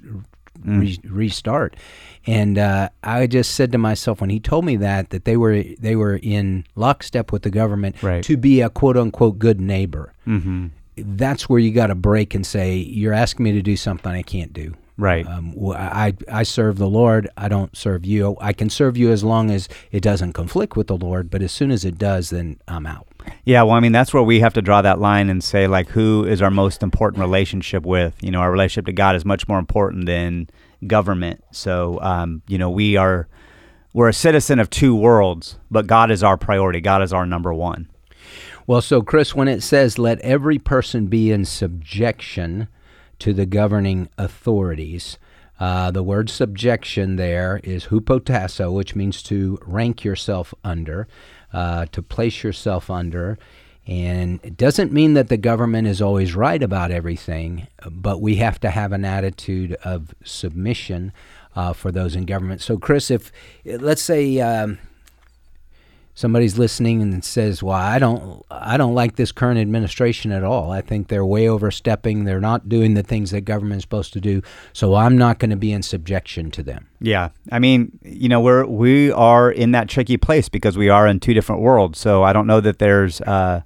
re- 0.65 0.99
restart. 1.05 1.75
And 2.27 2.57
uh, 2.57 2.89
I 3.03 3.27
just 3.27 3.55
said 3.55 3.71
to 3.71 3.77
myself 3.77 4.19
when 4.21 4.29
he 4.29 4.39
told 4.41 4.65
me 4.65 4.75
that 4.77 5.09
that 5.11 5.23
they 5.25 5.37
were 5.37 5.63
they 5.79 5.95
were 5.95 6.17
in 6.21 6.65
lockstep 6.75 7.31
with 7.31 7.43
the 7.43 7.49
government 7.49 8.01
Right. 8.03 8.23
to 8.25 8.35
be 8.37 8.59
a 8.61 8.69
quote 8.69 8.97
unquote 8.97 9.39
good 9.39 9.59
neighbor. 9.61 10.13
hmm 10.25 10.67
That's 11.05 11.49
where 11.49 11.59
you 11.59 11.71
got 11.71 11.87
to 11.87 11.95
break 11.95 12.35
and 12.35 12.45
say 12.45 12.75
you're 12.75 13.13
asking 13.13 13.43
me 13.43 13.51
to 13.53 13.61
do 13.61 13.75
something 13.75 14.11
I 14.11 14.21
can't 14.21 14.53
do. 14.53 14.75
Right. 14.97 15.25
Um, 15.25 15.55
I 15.73 16.13
I 16.29 16.43
serve 16.43 16.77
the 16.77 16.87
Lord. 16.87 17.29
I 17.37 17.47
don't 17.47 17.75
serve 17.75 18.05
you. 18.05 18.35
I 18.41 18.51
can 18.51 18.69
serve 18.69 18.97
you 18.97 19.11
as 19.11 19.23
long 19.23 19.49
as 19.49 19.69
it 19.91 20.01
doesn't 20.01 20.33
conflict 20.33 20.75
with 20.75 20.87
the 20.87 20.97
Lord. 20.97 21.29
But 21.29 21.41
as 21.41 21.53
soon 21.53 21.71
as 21.71 21.85
it 21.85 21.97
does, 21.97 22.31
then 22.31 22.59
I'm 22.67 22.85
out. 22.85 23.07
Yeah, 23.45 23.63
well, 23.63 23.75
I 23.75 23.79
mean, 23.79 23.93
that's 23.93 24.13
where 24.13 24.23
we 24.23 24.41
have 24.41 24.53
to 24.55 24.61
draw 24.61 24.81
that 24.81 24.99
line 24.99 25.29
and 25.29 25.41
say, 25.43 25.67
like, 25.67 25.87
who 25.89 26.25
is 26.25 26.41
our 26.41 26.51
most 26.51 26.83
important 26.83 27.21
relationship 27.21 27.85
with? 27.85 28.15
You 28.21 28.31
know, 28.31 28.39
our 28.39 28.51
relationship 28.51 28.87
to 28.87 28.93
God 28.93 29.15
is 29.15 29.23
much 29.23 29.47
more 29.47 29.59
important 29.59 30.05
than 30.05 30.49
government. 30.85 31.43
So, 31.51 31.99
um, 32.01 32.41
you 32.47 32.57
know, 32.57 32.69
we 32.69 32.97
are 32.97 33.29
we're 33.93 34.09
a 34.09 34.13
citizen 34.13 34.59
of 34.59 34.69
two 34.69 34.95
worlds, 34.95 35.57
but 35.71 35.87
God 35.87 36.11
is 36.11 36.23
our 36.23 36.37
priority. 36.37 36.81
God 36.81 37.01
is 37.01 37.13
our 37.13 37.25
number 37.25 37.53
one. 37.53 37.89
Well, 38.69 38.83
so 38.83 39.01
Chris, 39.01 39.33
when 39.33 39.47
it 39.47 39.63
says, 39.63 39.97
let 39.97 40.19
every 40.19 40.59
person 40.59 41.07
be 41.07 41.31
in 41.31 41.43
subjection 41.45 42.67
to 43.17 43.33
the 43.33 43.47
governing 43.47 44.09
authorities, 44.15 45.17
uh, 45.59 45.89
the 45.89 46.03
word 46.03 46.29
subjection 46.29 47.15
there 47.15 47.61
is 47.63 47.85
hupotasso, 47.85 48.71
which 48.71 48.95
means 48.95 49.23
to 49.23 49.57
rank 49.65 50.03
yourself 50.03 50.53
under, 50.63 51.07
uh, 51.51 51.87
to 51.87 52.03
place 52.03 52.43
yourself 52.43 52.91
under. 52.91 53.39
And 53.87 54.39
it 54.43 54.55
doesn't 54.55 54.93
mean 54.93 55.15
that 55.15 55.29
the 55.29 55.37
government 55.37 55.87
is 55.87 55.99
always 55.99 56.35
right 56.35 56.61
about 56.61 56.91
everything, 56.91 57.65
but 57.89 58.21
we 58.21 58.35
have 58.35 58.59
to 58.59 58.69
have 58.69 58.91
an 58.91 59.03
attitude 59.03 59.73
of 59.83 60.13
submission 60.23 61.11
uh, 61.55 61.73
for 61.73 61.91
those 61.91 62.15
in 62.15 62.25
government. 62.25 62.61
So, 62.61 62.77
Chris, 62.77 63.09
if 63.09 63.31
let's 63.65 64.03
say 64.03 64.39
um, 64.41 64.77
somebody's 66.19 66.57
listening 66.57 67.01
and 67.01 67.23
says, 67.23 67.63
"Well, 67.63 67.77
I 67.77 67.97
don't, 67.97 68.45
I 68.51 68.75
don't 68.75 68.93
like 68.93 69.15
this 69.15 69.31
current 69.31 69.57
administration 69.57 70.33
at 70.33 70.43
all. 70.43 70.69
I 70.69 70.81
think 70.81 71.07
they're 71.07 71.25
way 71.25 71.47
overstepping. 71.47 72.25
They're 72.25 72.41
not 72.41 72.67
doing 72.67 72.93
the 72.93 73.03
things 73.03 73.31
that 73.31 73.41
government's 73.41 73.85
supposed 73.85 74.11
to 74.13 74.21
do. 74.21 74.41
So 74.73 74.95
I'm 74.95 75.17
not 75.17 75.39
going 75.39 75.51
to 75.51 75.55
be 75.55 75.71
in 75.71 75.81
subjection 75.81 76.51
to 76.51 76.63
them." 76.63 76.87
Yeah, 76.99 77.29
I 77.51 77.59
mean, 77.59 77.97
you 78.03 78.27
know, 78.27 78.41
we're 78.41 78.65
we 78.65 79.11
are 79.13 79.49
in 79.49 79.71
that 79.71 79.87
tricky 79.87 80.17
place 80.17 80.49
because 80.49 80.77
we 80.77 80.89
are 80.89 81.07
in 81.07 81.21
two 81.21 81.33
different 81.33 81.61
worlds. 81.61 81.99
So 81.99 82.23
I 82.23 82.33
don't 82.33 82.47
know 82.47 82.59
that 82.59 82.79
there's 82.79 83.21
uh, 83.21 83.61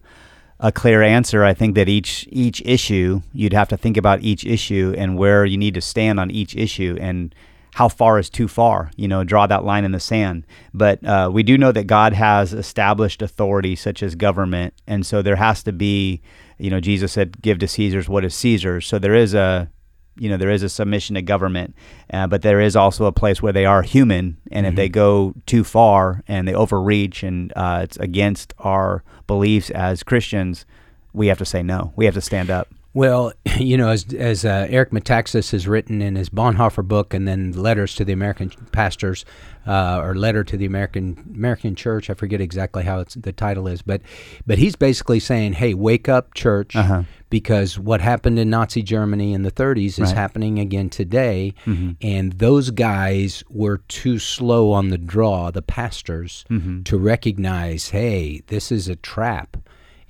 a 0.60 0.72
clear 0.72 1.02
answer. 1.02 1.44
I 1.44 1.56
think 1.56 1.74
that 1.74 1.90
each 1.90 2.28
each 2.32 2.62
issue 2.66 3.22
you'd 3.34 3.54
have 3.54 3.70
to 3.70 3.78
think 3.78 3.98
about 3.98 4.22
each 4.22 4.46
issue 4.46 4.94
and 4.96 5.18
where 5.18 5.44
you 5.44 5.58
need 5.58 5.74
to 5.74 5.82
stand 5.82 6.20
on 6.20 6.30
each 6.30 6.56
issue 6.56 6.98
and 7.02 7.34
how 7.74 7.90
far 7.90 8.20
is 8.20 8.30
too 8.30 8.48
far. 8.48 8.92
You 8.96 9.08
know, 9.08 9.24
draw 9.24 9.48
that 9.48 9.66
line 9.66 9.84
in 9.84 9.92
the 9.92 10.00
sand. 10.00 10.46
But 10.74 11.04
uh, 11.06 11.30
we 11.34 11.44
do 11.44 11.58
know 11.58 11.72
that 11.72 11.88
God 11.88 12.14
has 12.14 12.54
established 12.54 13.22
authority 13.22 13.76
such 13.76 14.04
as 14.04 14.16
government, 14.16 14.74
and 14.88 15.06
so 15.06 15.22
there 15.22 15.36
has 15.36 15.64
to 15.64 15.72
be. 15.74 16.22
You 16.60 16.70
know, 16.70 16.80
Jesus 16.80 17.12
said, 17.12 17.42
"Give 17.42 17.60
to 17.60 17.68
Caesar's 17.68 18.08
what 18.08 18.24
is 18.24 18.36
Caesar's." 18.36 18.86
So 18.86 19.00
there 19.00 19.16
is 19.16 19.34
a 19.34 19.70
you 20.16 20.30
know 20.30 20.38
there 20.38 20.52
is 20.52 20.62
a 20.62 20.70
submission 20.70 21.16
to 21.16 21.22
government 21.24 21.76
uh, 22.12 22.28
but 22.28 22.44
there 22.44 22.62
is 22.62 22.76
also 22.76 23.06
a 23.06 23.12
place 23.12 23.42
where 23.42 23.52
they 23.52 23.66
are 23.66 23.82
human 23.82 24.38
and 24.52 24.68
if 24.68 24.76
they 24.76 24.88
go 24.88 25.34
too 25.48 25.64
far 25.64 26.24
and 26.28 26.48
they 26.48 26.54
overreach 26.54 27.24
and 27.24 27.52
uh, 27.56 27.80
it's 27.82 27.98
against 27.98 28.54
our 28.60 29.04
beliefs 29.26 29.72
as 29.72 30.04
christians 30.04 30.68
we 31.14 31.26
have 31.26 31.40
to 31.40 31.46
say 31.46 31.64
no 31.64 31.94
we 31.96 32.06
have 32.06 32.14
to 32.14 32.22
stand 32.22 32.52
up 32.52 32.68
Well, 32.96 33.34
you 33.58 33.78
know, 33.78 33.90
as 33.90 34.06
as 34.14 34.46
uh, 34.46 34.68
Eric 34.70 34.92
Metaxas 34.92 35.52
has 35.52 35.68
written 35.68 36.02
in 36.02 36.16
his 36.16 36.30
Bonhoeffer 36.30 36.88
book, 36.88 37.14
and 37.14 37.28
then 37.28 37.52
letters 37.52 37.96
to 37.96 38.06
the 38.06 38.14
American 38.14 38.50
pastors, 38.72 39.26
uh, 39.66 40.00
or 40.02 40.16
letter 40.16 40.44
to 40.44 40.58
the 40.58 40.66
American 40.66 41.32
American 41.36 41.76
Church. 41.76 42.10
I 42.10 42.14
forget 42.14 42.40
exactly 42.42 42.84
how 42.84 43.00
it's, 43.00 43.16
the 43.16 43.32
title 43.32 43.68
is, 43.68 43.82
but 43.82 44.02
but 44.46 44.58
he's 44.58 44.76
basically 44.76 45.20
saying, 45.20 45.54
"Hey, 45.54 45.74
wake 45.74 46.08
up, 46.08 46.34
church, 46.36 46.76
Uh-huh. 46.76 47.04
because 47.30 47.80
what 47.80 48.00
happened 48.02 48.38
in 48.38 48.50
Nazi 48.52 48.84
Germany 48.84 49.34
in 49.34 49.42
the 49.42 49.52
30s 49.52 49.94
is 49.94 50.00
Right. 50.10 50.16
happening 50.16 50.60
again 50.60 50.90
today, 50.90 51.54
and 52.02 52.34
those 52.34 52.70
guys 52.70 53.44
were 53.50 53.80
too 53.88 54.20
slow 54.20 54.72
on 54.72 54.90
the 54.90 54.98
draw, 55.00 55.50
the 55.50 55.62
pastors, 55.64 56.46
to 56.86 56.98
recognize, 56.98 57.90
hey, 57.90 58.42
this 58.48 58.72
is 58.72 58.88
a 58.88 58.96
trap." 58.96 59.58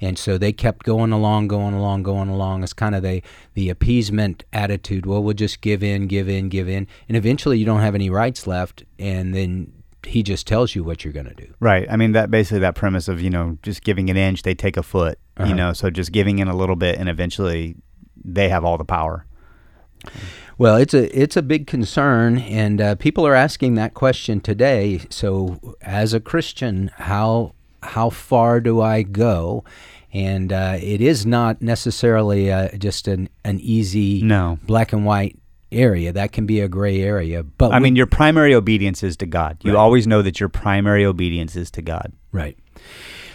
And 0.06 0.18
so 0.18 0.38
they 0.38 0.52
kept 0.52 0.86
going 0.86 1.12
along, 1.14 1.48
going 1.48 1.74
along, 1.74 2.04
going 2.04 2.30
along. 2.30 2.64
It's 2.64 2.74
kind 2.74 2.96
of 2.96 3.02
the 3.04 3.22
the 3.54 3.70
appeasement 3.70 4.44
attitude. 4.52 5.06
Well, 5.06 5.24
we'll 5.24 5.34
just 5.46 5.62
give 5.62 5.82
in, 5.84 6.08
give 6.08 6.28
in, 6.28 6.50
give 6.50 6.68
in, 6.68 6.88
and 7.08 7.16
eventually 7.18 7.58
you 7.60 7.66
don't 7.66 7.82
have 7.82 7.96
any 7.96 8.10
rights 8.10 8.46
left, 8.48 8.84
and 9.00 9.34
then 9.34 9.72
he 10.06 10.22
just 10.24 10.46
tells 10.48 10.76
you 10.76 10.84
what 10.84 11.04
you're 11.06 11.14
going 11.14 11.30
to 11.34 11.34
do. 11.46 11.50
right 11.62 11.88
i 11.90 11.96
mean 11.96 12.12
that 12.12 12.30
basically 12.30 12.60
that 12.60 12.76
premise 12.76 13.08
of 13.08 13.22
you 13.22 13.30
know 13.30 13.58
just 13.64 13.84
giving 13.84 14.10
an 14.10 14.18
inch 14.18 14.44
they 14.44 14.54
take 14.54 14.76
a 14.76 14.84
foot 14.84 15.18
Uh-huh. 15.38 15.48
you 15.48 15.56
know 15.56 15.72
so 15.72 15.90
just 15.90 16.12
giving 16.12 16.40
in 16.40 16.50
a 16.50 16.56
little 16.62 16.76
bit 16.76 17.00
and 17.00 17.08
eventually 17.08 17.76
they 18.38 18.50
have 18.50 18.66
all 18.66 18.78
the 18.78 18.84
power 18.98 19.26
Well, 20.58 20.76
it's 20.76 20.94
a 20.94 21.04
it's 21.18 21.38
a 21.38 21.42
big 21.42 21.68
concern, 21.68 22.38
and 22.38 22.82
uh, 22.82 22.96
people 22.96 23.26
are 23.26 23.34
asking 23.36 23.76
that 23.76 23.94
question 23.94 24.40
today. 24.42 25.00
So, 25.10 25.60
as 25.82 26.14
a 26.14 26.20
Christian, 26.20 26.92
how 26.98 27.54
how 27.82 28.10
far 28.10 28.60
do 28.60 28.82
I 28.82 29.02
go? 29.04 29.64
And 30.14 30.54
uh, 30.54 30.78
it 30.80 31.02
is 31.02 31.26
not 31.26 31.62
necessarily 31.62 32.52
uh, 32.52 32.70
just 32.78 33.08
an 33.08 33.30
an 33.44 33.60
easy 33.60 34.22
No. 34.22 34.60
black 34.66 34.94
and 34.94 35.06
white 35.06 35.38
area. 35.72 36.14
That 36.14 36.32
can 36.32 36.46
be 36.46 36.60
a 36.62 36.68
gray 36.68 37.02
area. 37.02 37.42
But 37.44 37.72
i 37.72 37.78
we- 37.80 37.84
mean 37.86 37.96
your 37.96 38.06
primary 38.06 38.54
obedience 38.54 39.02
is 39.04 39.18
to 39.18 39.26
god 39.26 39.58
you 39.64 39.72
Right. 39.74 39.80
always 39.80 40.06
know 40.06 40.22
that 40.22 40.40
your 40.40 40.50
primary 40.50 41.04
obedience 41.04 41.56
is 41.56 41.72
to 41.72 41.82
god 41.82 42.14
Right. 42.32 42.58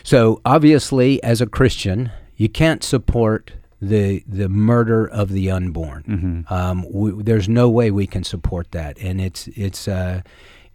So 0.05 0.41
obviously, 0.45 1.23
as 1.23 1.41
a 1.41 1.47
Christian, 1.47 2.11
you 2.37 2.49
can't 2.49 2.83
support 2.85 3.53
the 3.81 4.23
the 4.27 4.49
murder 4.49 5.07
of 5.07 5.29
the 5.31 5.51
unborn. 5.51 6.45
Um, 6.49 6.85
we, 6.91 7.23
there's 7.23 7.49
no 7.49 7.69
way 7.69 7.91
we 7.91 8.07
can 8.07 8.25
support 8.25 8.71
that, 8.73 8.97
and 9.01 9.21
it's 9.21 9.49
it's 9.49 9.87
uh, 9.89 10.23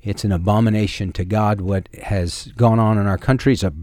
It's 0.02 0.26
an 0.26 0.32
abomination 0.34 1.12
to 1.14 1.24
God 1.26 1.62
what 1.62 1.88
has 2.04 2.52
gone 2.58 2.78
on 2.80 2.98
in 2.98 3.08
our 3.08 3.18
country. 3.18 3.54
It's 3.54 3.64
a 3.64 3.74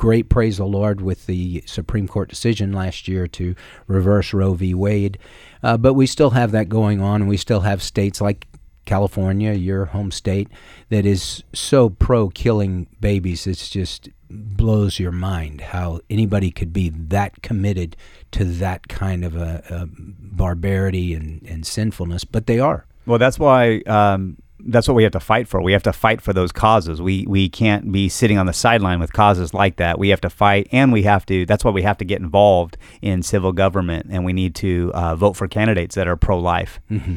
great 0.00 0.30
praise 0.30 0.56
the 0.56 0.64
Lord 0.64 1.02
with 1.02 1.26
the 1.26 1.62
Supreme 1.66 2.08
Court 2.08 2.30
decision 2.30 2.72
last 2.72 3.06
year 3.06 3.26
to 3.28 3.54
reverse 3.86 4.32
Roe 4.32 4.54
v. 4.54 4.72
Wade. 4.72 5.18
Uh, 5.62 5.76
but 5.76 5.92
we 5.92 6.06
still 6.06 6.30
have 6.30 6.52
that 6.52 6.70
going 6.70 7.02
on, 7.02 7.20
and 7.20 7.28
we 7.28 7.36
still 7.36 7.60
have 7.60 7.82
states 7.82 8.18
like 8.18 8.48
California, 8.86 9.52
your 9.52 9.84
home 9.84 10.10
state, 10.10 10.48
that 10.88 11.04
is 11.04 11.44
so 11.52 11.90
pro 11.90 12.30
killing 12.30 12.86
babies. 12.98 13.46
It's 13.46 13.68
just 13.68 14.08
blows 14.30 14.98
your 14.98 15.12
mind 15.12 15.60
how 15.60 16.00
anybody 16.08 16.50
could 16.50 16.72
be 16.72 16.88
that 16.88 17.42
committed 17.42 17.94
to 18.30 18.46
that 18.46 18.88
kind 18.88 19.22
of 19.22 19.36
a, 19.36 19.62
a 19.68 19.86
barbarity 19.86 21.12
and, 21.12 21.42
and 21.42 21.66
sinfulness, 21.66 22.24
but 22.24 22.46
they 22.46 22.58
are. 22.58 22.86
Well, 23.04 23.18
that's 23.18 23.38
why 23.38 23.80
um, 23.80 24.38
that's 24.66 24.88
what 24.88 24.94
we 24.94 25.02
have 25.02 25.12
to 25.12 25.20
fight 25.20 25.48
for. 25.48 25.60
We 25.60 25.72
have 25.72 25.82
to 25.84 25.92
fight 25.92 26.20
for 26.20 26.32
those 26.32 26.52
causes. 26.52 27.00
We 27.00 27.24
we 27.26 27.48
can't 27.48 27.92
be 27.92 28.08
sitting 28.08 28.38
on 28.38 28.46
the 28.46 28.52
sideline 28.52 29.00
with 29.00 29.12
causes 29.12 29.54
like 29.54 29.76
that. 29.76 29.98
We 29.98 30.08
have 30.10 30.20
to 30.22 30.30
fight, 30.30 30.68
and 30.72 30.92
we 30.92 31.02
have 31.02 31.26
to. 31.26 31.46
That's 31.46 31.64
why 31.64 31.70
we 31.70 31.82
have 31.82 31.98
to 31.98 32.04
get 32.04 32.20
involved 32.20 32.76
in 33.02 33.22
civil 33.22 33.52
government, 33.52 34.06
and 34.10 34.24
we 34.24 34.32
need 34.32 34.54
to 34.56 34.90
uh, 34.94 35.16
vote 35.16 35.34
for 35.36 35.48
candidates 35.48 35.94
that 35.94 36.08
are 36.08 36.16
pro 36.16 36.38
life. 36.38 36.80
Mm-hmm. 36.90 37.16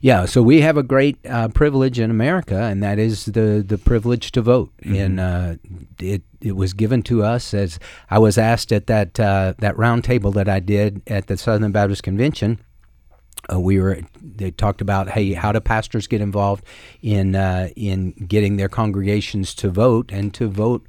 Yeah, 0.00 0.24
so 0.24 0.42
we 0.42 0.62
have 0.62 0.76
a 0.76 0.82
great 0.82 1.18
uh, 1.26 1.48
privilege 1.48 1.98
in 1.98 2.10
America, 2.10 2.56
and 2.62 2.82
that 2.82 2.98
is 2.98 3.26
the 3.26 3.64
the 3.66 3.78
privilege 3.78 4.32
to 4.32 4.42
vote. 4.42 4.72
Mm-hmm. 4.82 4.94
And 4.96 5.20
uh, 5.20 5.54
it 5.98 6.22
it 6.40 6.56
was 6.56 6.72
given 6.72 7.02
to 7.04 7.22
us 7.22 7.54
as 7.54 7.78
I 8.10 8.18
was 8.18 8.38
asked 8.38 8.72
at 8.72 8.86
that 8.86 9.20
uh, 9.20 9.54
that 9.58 9.76
round 9.76 10.04
table 10.04 10.32
that 10.32 10.48
I 10.48 10.60
did 10.60 11.02
at 11.06 11.26
the 11.26 11.36
Southern 11.36 11.72
Baptist 11.72 12.02
Convention 12.02 12.58
uh, 13.52 13.58
we 13.58 13.80
were 13.80 14.00
they 14.20 14.50
talked 14.50 14.80
about 14.80 15.10
hey 15.10 15.32
how 15.32 15.52
do 15.52 15.60
pastors 15.60 16.06
get 16.06 16.20
involved 16.20 16.64
in 17.02 17.34
uh, 17.34 17.68
in 17.76 18.12
getting 18.12 18.56
their 18.56 18.68
congregations 18.68 19.54
to 19.54 19.70
vote 19.70 20.10
and 20.12 20.34
to 20.34 20.48
vote 20.48 20.86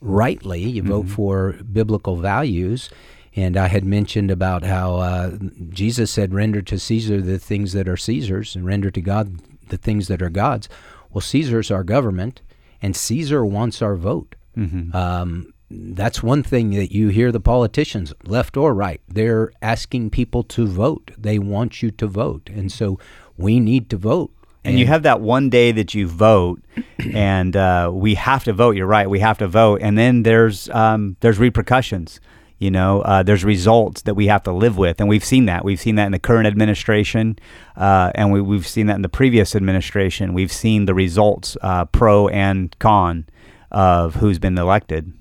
rightly 0.00 0.62
you 0.62 0.82
mm-hmm. 0.82 0.92
vote 0.92 1.08
for 1.08 1.52
biblical 1.72 2.16
values 2.16 2.90
and 3.36 3.56
I 3.56 3.68
had 3.68 3.84
mentioned 3.84 4.30
about 4.30 4.64
how 4.64 4.96
uh, 4.96 5.38
Jesus 5.68 6.10
said 6.10 6.34
render 6.34 6.62
to 6.62 6.78
Caesar 6.78 7.20
the 7.20 7.38
things 7.38 7.72
that 7.72 7.88
are 7.88 7.96
Caesar's 7.96 8.56
and 8.56 8.64
render 8.66 8.90
to 8.90 9.00
God 9.00 9.40
the 9.68 9.76
things 9.76 10.08
that 10.08 10.22
are 10.22 10.30
God's 10.30 10.68
well 11.10 11.20
Caesar's 11.22 11.70
our 11.70 11.84
government 11.84 12.42
and 12.80 12.94
Caesar 12.94 13.44
wants 13.44 13.82
our 13.82 13.96
vote 13.96 14.34
mm-hmm. 14.56 14.94
um, 14.96 15.52
that's 15.70 16.22
one 16.22 16.42
thing 16.42 16.70
that 16.70 16.92
you 16.92 17.08
hear 17.08 17.30
the 17.30 17.40
politicians, 17.40 18.14
left 18.24 18.56
or 18.56 18.72
right, 18.74 19.00
they're 19.08 19.52
asking 19.60 20.10
people 20.10 20.42
to 20.42 20.66
vote. 20.66 21.12
They 21.18 21.38
want 21.38 21.82
you 21.82 21.90
to 21.92 22.06
vote. 22.06 22.48
And 22.48 22.72
so 22.72 22.98
we 23.36 23.60
need 23.60 23.90
to 23.90 23.96
vote. 23.96 24.32
And, 24.64 24.72
and 24.72 24.80
you 24.80 24.86
have 24.86 25.02
that 25.04 25.20
one 25.20 25.50
day 25.50 25.72
that 25.72 25.94
you 25.94 26.08
vote, 26.08 26.62
and 27.14 27.54
uh, 27.54 27.90
we 27.92 28.14
have 28.14 28.44
to 28.44 28.52
vote. 28.52 28.76
You're 28.76 28.86
right. 28.86 29.08
We 29.08 29.20
have 29.20 29.38
to 29.38 29.48
vote. 29.48 29.80
And 29.82 29.96
then 29.96 30.22
there's, 30.22 30.68
um, 30.70 31.16
there's 31.20 31.38
repercussions. 31.38 32.20
You 32.58 32.72
know, 32.72 33.02
uh, 33.02 33.22
there's 33.22 33.44
results 33.44 34.02
that 34.02 34.14
we 34.14 34.26
have 34.26 34.42
to 34.42 34.52
live 34.52 34.76
with, 34.76 34.98
and 34.98 35.08
we've 35.08 35.24
seen 35.24 35.44
that. 35.46 35.64
We've 35.64 35.78
seen 35.78 35.94
that 35.94 36.06
in 36.06 36.12
the 36.12 36.18
current 36.18 36.48
administration, 36.48 37.38
uh, 37.76 38.10
and 38.16 38.32
we, 38.32 38.56
have 38.56 38.66
seen 38.66 38.88
that 38.88 38.96
in 38.96 39.02
the 39.02 39.08
previous 39.08 39.54
administration. 39.54 40.34
We've 40.34 40.50
seen 40.50 40.86
the 40.86 40.94
results, 40.94 41.56
uh, 41.60 41.84
pro 41.84 42.26
and 42.26 42.76
con, 42.80 43.26
of 43.70 44.16
who's 44.16 44.40
been 44.40 44.58
elected. 44.58 45.12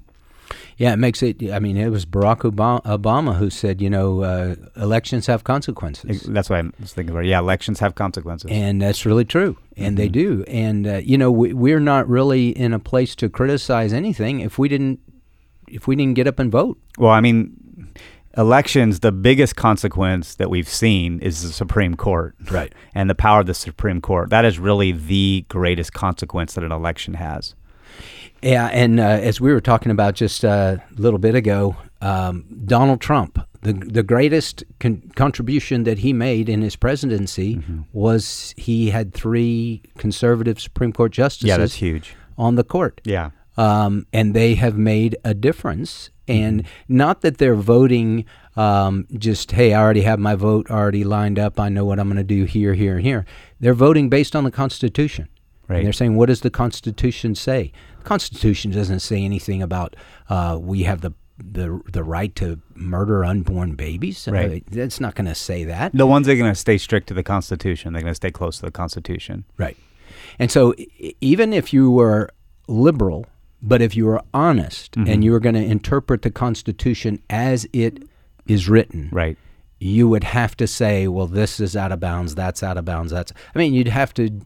Yeah, 0.77 0.93
it 0.93 0.98
makes 0.98 1.24
it. 1.24 1.51
I 1.51 1.60
mean, 1.60 1.75
it 1.75 1.89
was 1.89 2.05
Barack 2.05 2.41
Obama 2.41 3.36
who 3.36 3.50
said, 3.50 3.81
you 3.81 3.89
know, 3.89 4.22
uh, 4.22 4.55
elections 4.75 5.25
have 5.25 5.43
consequences. 5.43 6.22
That's 6.22 6.51
what 6.51 6.60
I 6.60 6.69
was 6.79 6.93
thinking 6.93 7.12
about. 7.15 7.25
Yeah, 7.25 7.39
elections 7.39 7.79
have 7.79 7.96
consequences, 7.96 8.51
and 8.51 8.79
that's 8.81 9.05
really 9.05 9.25
true, 9.25 9.57
and 9.75 9.88
mm-hmm. 9.88 9.96
they 9.96 10.10
do. 10.10 10.43
And 10.48 10.88
uh, 10.88 10.98
you 10.98 11.17
know, 11.17 11.31
we, 11.31 11.53
we're 11.53 11.79
not 11.79 12.07
really 12.07 12.50
in 12.50 12.74
a 12.74 12.79
place 12.79 13.15
to 13.15 13.29
criticize 13.29 13.91
anything 13.91 14.39
if 14.39 14.60
we 14.60 14.69
didn't 14.69 15.00
if 15.67 15.88
we 15.88 15.96
didn't 15.96 16.13
get 16.13 16.27
up 16.27 16.38
and 16.38 16.51
vote. 16.51 16.77
Well, 17.00 17.12
I 17.12 17.22
mean, 17.22 17.91
elections, 18.38 19.00
the 19.00 19.12
biggest 19.12 19.55
consequence 19.55 20.36
that 20.36 20.50
we've 20.50 20.69
seen 20.69 21.19
is 21.19 21.41
the 21.41 21.50
Supreme 21.50 21.96
Court. 21.96 22.36
Right. 22.51 22.74
And 22.93 23.10
the 23.10 23.15
power 23.15 23.41
of 23.41 23.48
the 23.48 23.53
Supreme 23.53 24.00
Court. 24.00 24.29
That 24.29 24.46
is 24.46 24.60
really 24.60 24.91
the 24.91 25.46
greatest 25.50 25.93
consequence 25.93 26.53
that 26.53 26.63
an 26.63 26.72
election 26.72 27.15
has. 27.15 27.55
Yeah, 28.41 28.67
and 28.67 29.00
uh, 29.00 29.03
as 29.03 29.41
we 29.41 29.51
were 29.51 29.62
talking 29.62 29.91
about 29.91 30.15
just 30.15 30.44
a 30.44 30.82
little 30.96 31.20
bit 31.20 31.36
ago, 31.36 31.75
um, 32.01 32.46
Donald 32.65 33.01
Trump, 33.01 33.39
the 33.62 33.74
the 33.74 34.03
greatest 34.03 34.63
con- 34.79 35.12
contribution 35.15 35.84
that 35.84 36.00
he 36.00 36.13
made 36.13 36.48
in 36.48 36.62
his 36.62 36.75
presidency 36.75 37.56
mm-hmm. 37.56 37.82
was 37.94 38.53
he 38.58 38.91
had 38.91 39.13
three 39.13 39.82
conservative 39.98 40.60
Supreme 40.60 40.94
Court 40.94 41.12
justices. 41.12 41.48
Yeah, 41.48 41.58
that's 41.58 41.75
huge 41.75 42.15
on 42.38 42.56
the 42.56 42.63
court. 42.63 43.01
Yeah, 43.03 43.32
um, 43.58 44.06
and 44.13 44.34
they 44.34 44.56
have 44.56 44.77
made 44.77 45.17
a 45.24 45.34
difference. 45.34 46.12
And 46.29 46.63
mm-hmm. 46.63 46.98
not 46.98 47.22
that 47.22 47.38
they're 47.38 47.56
voting 47.56 48.25
um, 48.58 49.08
just, 49.17 49.51
hey, 49.51 49.74
I 49.74 49.82
already 49.82 50.01
have 50.01 50.20
my 50.20 50.36
vote 50.36 50.70
already 50.70 51.03
lined 51.06 51.39
up. 51.39 51.58
I 51.60 51.70
know 51.70 51.86
what 51.86 52.00
I'm 52.00 52.08
going 52.08 52.17
to 52.17 52.24
do 52.24 52.44
here, 52.44 52.74
here, 52.74 52.98
and 52.98 53.06
here. 53.06 53.25
They're 53.62 53.74
voting 53.74 54.10
based 54.10 54.36
on 54.36 54.44
the 54.44 54.51
Constitution. 54.51 55.29
Right. 55.70 55.77
And 55.77 55.86
they're 55.86 55.94
saying, 55.94 56.15
what 56.15 56.25
does 56.25 56.41
the 56.41 56.50
Constitution 56.50 57.36
say? 57.36 57.72
Constitution 58.08 58.72
doesn't 58.72 59.00
say 59.00 59.24
anything 59.24 59.62
about 59.62 59.96
uh, 60.30 60.58
we 60.60 60.84
have 60.84 61.02
the 61.02 61.12
the 61.38 61.82
the 61.92 62.04
right 62.04 62.36
to 62.36 62.60
murder 62.76 63.24
unborn 63.24 63.76
babies. 63.76 64.28
Right. 64.28 64.64
Uh, 64.72 64.82
it's 64.82 65.00
not 65.00 65.16
going 65.16 65.28
to 65.28 65.36
say 65.36 65.64
that. 65.66 65.92
The 65.94 66.08
ones 66.08 66.26
that 66.26 66.34
are 66.34 66.38
going 66.38 66.52
to 66.52 66.56
stay 66.56 66.78
strict 66.78 67.08
to 67.08 67.14
the 67.14 67.24
Constitution. 67.24 67.94
They're 67.94 68.02
going 68.02 68.12
to 68.12 68.16
stay 68.16 68.32
close 68.32 68.58
to 68.58 68.66
the 68.66 68.72
Constitution. 68.72 69.46
Right. 69.58 69.78
And 70.40 70.52
so 70.52 70.74
even 71.22 71.54
if 71.54 71.74
you 71.74 71.92
were 71.92 72.30
liberal, 72.68 73.26
but 73.62 73.82
if 73.82 73.96
you 73.96 74.06
were 74.06 74.22
honest 74.34 74.94
mm-hmm. 74.94 75.10
and 75.10 75.24
you 75.24 75.32
were 75.32 75.40
going 75.40 75.56
to 75.56 75.64
interpret 75.64 76.22
the 76.22 76.32
Constitution 76.32 77.22
as 77.30 77.68
it 77.74 78.04
is 78.48 78.70
written, 78.70 79.10
right. 79.12 79.38
You 79.80 80.10
would 80.10 80.24
have 80.24 80.58
to 80.58 80.66
say, 80.66 81.08
well, 81.08 81.28
this 81.28 81.60
is 81.60 81.76
out 81.76 81.92
of 81.92 82.00
bounds. 82.00 82.34
That's 82.34 82.64
out 82.64 82.78
of 82.78 82.86
bounds. 82.86 83.12
That's. 83.12 83.32
I 83.54 83.60
mean, 83.60 83.76
you'd 83.76 83.90
have 83.90 84.12
to 84.16 84.42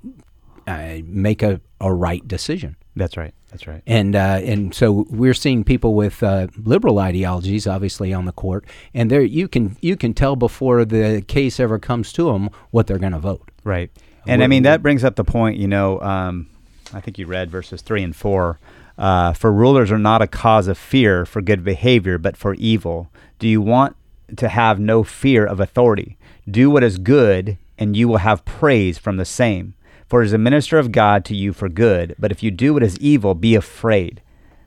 uh, 0.68 0.98
make 1.06 1.41
a, 1.41 1.62
a 1.80 1.94
right 1.94 2.27
decision. 2.27 2.75
That's 2.98 3.15
right. 3.15 3.34
That's 3.51 3.67
right. 3.67 3.84
And 3.86 4.15
uh, 4.15 4.39
and 4.43 4.74
so 4.74 5.05
we're 5.10 5.34
seeing 5.34 5.63
people 5.63 5.93
with 5.93 6.24
uh, 6.24 6.48
liberal 6.58 7.00
ideologies, 7.00 7.67
obviously, 7.67 8.13
on 8.13 8.25
the 8.25 8.31
court, 8.31 8.65
and 8.93 9.12
there 9.12 9.22
you 9.22 9.48
can 9.48 9.75
you 9.81 9.98
can 9.98 10.13
tell 10.13 10.38
before 10.38 10.86
the 10.86 11.22
case 11.27 11.60
ever 11.60 11.77
comes 11.77 12.13
to 12.13 12.31
them 12.31 12.50
what 12.72 12.88
they're 12.88 12.98
going 12.98 13.12
to 13.12 13.20
vote. 13.20 13.51
Right. 13.63 13.91
And 14.25 14.39
what, 14.39 14.46
I 14.46 14.48
mean 14.48 14.63
that 14.63 14.81
brings 14.81 15.03
up 15.03 15.15
the 15.15 15.25
point. 15.25 15.58
You 15.58 15.67
know, 15.67 16.00
um, 16.01 16.48
I 16.93 17.01
think 17.01 17.20
you 17.20 17.25
read 17.25 17.51
verses 17.51 17.81
three 17.81 18.03
and 18.03 18.15
four. 18.15 18.58
Uh, 18.98 19.34
for 19.34 19.51
rulers 19.51 19.91
are 19.91 20.00
not 20.00 20.22
a 20.22 20.27
cause 20.27 20.67
of 20.67 20.77
fear 20.77 21.25
for 21.25 21.41
good 21.41 21.63
behavior, 21.63 22.17
but 22.17 22.38
for 22.38 22.53
evil. 22.55 23.10
Do 23.39 23.48
you 23.48 23.62
want 23.62 23.96
to 24.38 24.48
have 24.48 24.79
no 24.79 25.03
fear 25.03 25.46
of 25.46 25.60
authority? 25.60 26.17
Do 26.50 26.70
what 26.70 26.84
is 26.84 26.98
good, 26.98 27.58
and 27.77 27.98
you 27.98 28.08
will 28.08 28.17
have 28.17 28.46
praise 28.46 28.98
from 28.98 29.17
the 29.17 29.25
same. 29.25 29.74
For 30.12 30.22
it 30.22 30.25
is 30.25 30.34
a 30.34 30.38
minister 30.38 30.77
of 30.77 30.91
God 30.91 31.24
to 31.24 31.36
you 31.38 31.53
for 31.53 31.70
good. 31.70 32.18
But 32.20 32.34
if 32.34 32.44
you 32.44 32.51
do 32.51 32.74
what 32.74 32.84
is 32.84 33.00
evil, 33.00 33.34
be 33.34 33.56
afraid. 33.56 34.22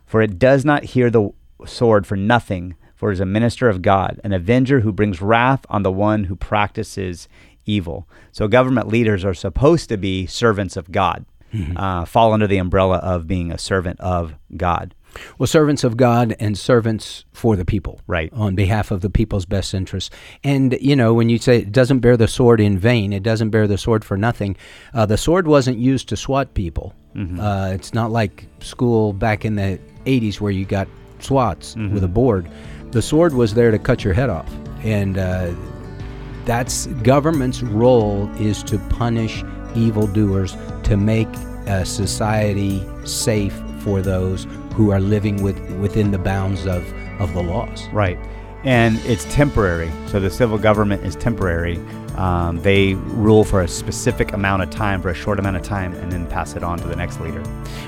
For 0.06 0.22
it 0.22 0.38
does 0.38 0.64
not 0.64 0.84
hear 0.84 1.10
the 1.10 1.32
sword 1.66 2.06
for 2.06 2.16
nothing, 2.16 2.76
for 2.94 3.10
it 3.10 3.12
is 3.12 3.20
a 3.20 3.26
minister 3.26 3.68
of 3.68 3.82
God, 3.82 4.18
an 4.24 4.32
avenger 4.32 4.80
who 4.80 4.90
brings 4.90 5.20
wrath 5.20 5.66
on 5.68 5.82
the 5.82 5.92
one 5.92 6.24
who 6.24 6.34
practices 6.34 7.28
evil. 7.66 8.08
So 8.32 8.48
government 8.48 8.88
leaders 8.88 9.22
are 9.22 9.34
supposed 9.34 9.90
to 9.90 9.98
be 9.98 10.24
servants 10.24 10.78
of 10.78 10.90
God, 10.90 11.26
mm-hmm. 11.52 11.76
uh, 11.76 12.06
fall 12.06 12.32
under 12.32 12.46
the 12.46 12.56
umbrella 12.56 12.96
of 12.96 13.26
being 13.26 13.52
a 13.52 13.58
servant 13.58 14.00
of 14.00 14.36
God. 14.56 14.94
Well, 15.38 15.46
servants 15.46 15.84
of 15.84 15.96
God 15.96 16.36
and 16.40 16.58
servants 16.58 17.24
for 17.32 17.56
the 17.56 17.64
people. 17.64 18.00
Right. 18.06 18.32
On 18.32 18.54
behalf 18.54 18.90
of 18.90 19.00
the 19.00 19.10
people's 19.10 19.46
best 19.46 19.74
interests. 19.74 20.10
And, 20.42 20.76
you 20.80 20.96
know, 20.96 21.14
when 21.14 21.28
you 21.28 21.38
say 21.38 21.58
it 21.58 21.72
doesn't 21.72 22.00
bear 22.00 22.16
the 22.16 22.28
sword 22.28 22.60
in 22.60 22.78
vain, 22.78 23.12
it 23.12 23.22
doesn't 23.22 23.50
bear 23.50 23.66
the 23.66 23.78
sword 23.78 24.04
for 24.04 24.16
nothing, 24.16 24.56
uh, 24.92 25.06
the 25.06 25.16
sword 25.16 25.46
wasn't 25.46 25.78
used 25.78 26.08
to 26.08 26.16
swat 26.16 26.54
people. 26.54 26.94
Mm-hmm. 27.14 27.40
Uh, 27.40 27.68
it's 27.68 27.94
not 27.94 28.10
like 28.10 28.46
school 28.60 29.12
back 29.12 29.44
in 29.44 29.54
the 29.54 29.78
80s 30.06 30.40
where 30.40 30.52
you 30.52 30.64
got 30.64 30.88
swats 31.20 31.74
mm-hmm. 31.74 31.94
with 31.94 32.04
a 32.04 32.08
board. 32.08 32.48
The 32.90 33.02
sword 33.02 33.34
was 33.34 33.54
there 33.54 33.70
to 33.70 33.78
cut 33.78 34.04
your 34.04 34.14
head 34.14 34.30
off. 34.30 34.52
And 34.82 35.18
uh, 35.18 35.52
that's 36.44 36.86
government's 37.02 37.62
role 37.62 38.30
is 38.36 38.62
to 38.64 38.78
punish 38.90 39.42
evildoers, 39.74 40.56
to 40.84 40.96
make 40.96 41.28
a 41.66 41.84
society 41.84 42.84
safe 43.06 43.54
for 43.80 44.02
those 44.02 44.46
who 44.74 44.90
are 44.90 45.00
living 45.00 45.42
with, 45.42 45.58
within 45.78 46.10
the 46.10 46.18
bounds 46.18 46.66
of, 46.66 46.84
of 47.20 47.32
the 47.32 47.42
laws. 47.42 47.88
Right. 47.88 48.18
And 48.64 48.98
it's 49.04 49.24
temporary. 49.26 49.90
So 50.08 50.20
the 50.20 50.30
civil 50.30 50.58
government 50.58 51.04
is 51.04 51.16
temporary. 51.16 51.76
Um, 52.16 52.60
they 52.62 52.94
rule 52.94 53.44
for 53.44 53.60
a 53.60 53.68
specific 53.68 54.32
amount 54.32 54.62
of 54.62 54.70
time, 54.70 55.02
for 55.02 55.10
a 55.10 55.14
short 55.14 55.38
amount 55.38 55.56
of 55.56 55.62
time, 55.62 55.92
and 55.94 56.10
then 56.10 56.26
pass 56.26 56.54
it 56.54 56.62
on 56.62 56.78
to 56.78 56.88
the 56.88 56.96
next 56.96 57.20
leader. 57.20 57.42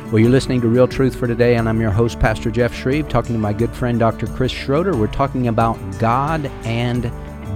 Well, 0.07 0.19
you're 0.19 0.31
listening 0.31 0.61
to 0.61 0.69
Real 0.69 0.87
Truth 0.87 1.17
for 1.17 1.27
Today, 1.27 1.57
and 1.57 1.69
I'm 1.69 1.81
your 1.81 1.91
host, 1.91 2.21
Pastor 2.21 2.51
Jeff 2.51 2.75
Shreve, 2.75 3.09
talking 3.09 3.35
to 3.35 3.39
my 3.39 3.53
good 3.53 3.71
friend, 3.71 3.99
Dr. 3.99 4.27
Chris 4.27 4.53
Schroeder. 4.53 4.97
We're 4.97 5.07
talking 5.07 5.49
about 5.49 5.79
God 5.99 6.47
and 6.65 7.11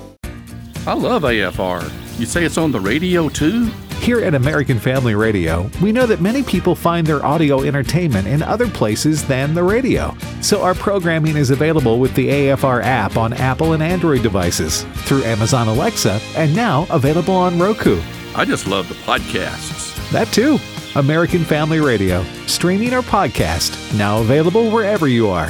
I 0.85 0.95
love 0.95 1.23
AFR. 1.23 2.19
You 2.19 2.27
say 2.27 2.43
it's 2.45 2.59
on 2.59 2.73
the 2.73 2.81
radio 2.81 3.29
too? 3.29 3.67
Here 4.01 4.19
at 4.19 4.35
American 4.35 4.81
Family 4.81 5.15
Radio, 5.15 5.71
we 5.81 5.93
know 5.93 6.07
that 6.07 6.21
many 6.21 6.43
people 6.43 6.75
find 6.75 7.07
their 7.07 7.25
audio 7.25 7.63
entertainment 7.63 8.27
in 8.27 8.43
other 8.43 8.69
places 8.69 9.25
than 9.25 9.55
the 9.55 9.63
radio. 9.63 10.13
So 10.41 10.61
our 10.61 10.75
programming 10.75 11.37
is 11.37 11.51
available 11.51 12.01
with 12.01 12.13
the 12.17 12.29
AFR 12.29 12.83
app 12.83 13.17
on 13.17 13.33
Apple 13.33 13.75
and 13.75 13.83
Android 13.83 14.25
devices, 14.25 14.83
through 15.05 15.23
Amazon 15.23 15.69
Alexa, 15.69 16.21
and 16.35 16.55
now 16.57 16.89
available 16.91 17.35
on 17.37 17.61
Roku. 17.61 18.03
I 18.35 18.45
just 18.45 18.67
love 18.67 18.89
the 18.89 18.97
podcasts. 18.97 20.11
That 20.11 20.27
too. 20.33 20.59
American 20.99 21.45
Family 21.45 21.79
Radio, 21.79 22.25
streaming 22.47 22.93
our 22.93 23.03
podcast, 23.03 23.97
now 23.97 24.21
available 24.21 24.69
wherever 24.69 25.07
you 25.07 25.29
are. 25.29 25.49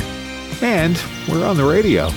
And 0.60 1.02
we're 1.26 1.46
on 1.46 1.56
the 1.56 1.64
radio. 1.64 2.10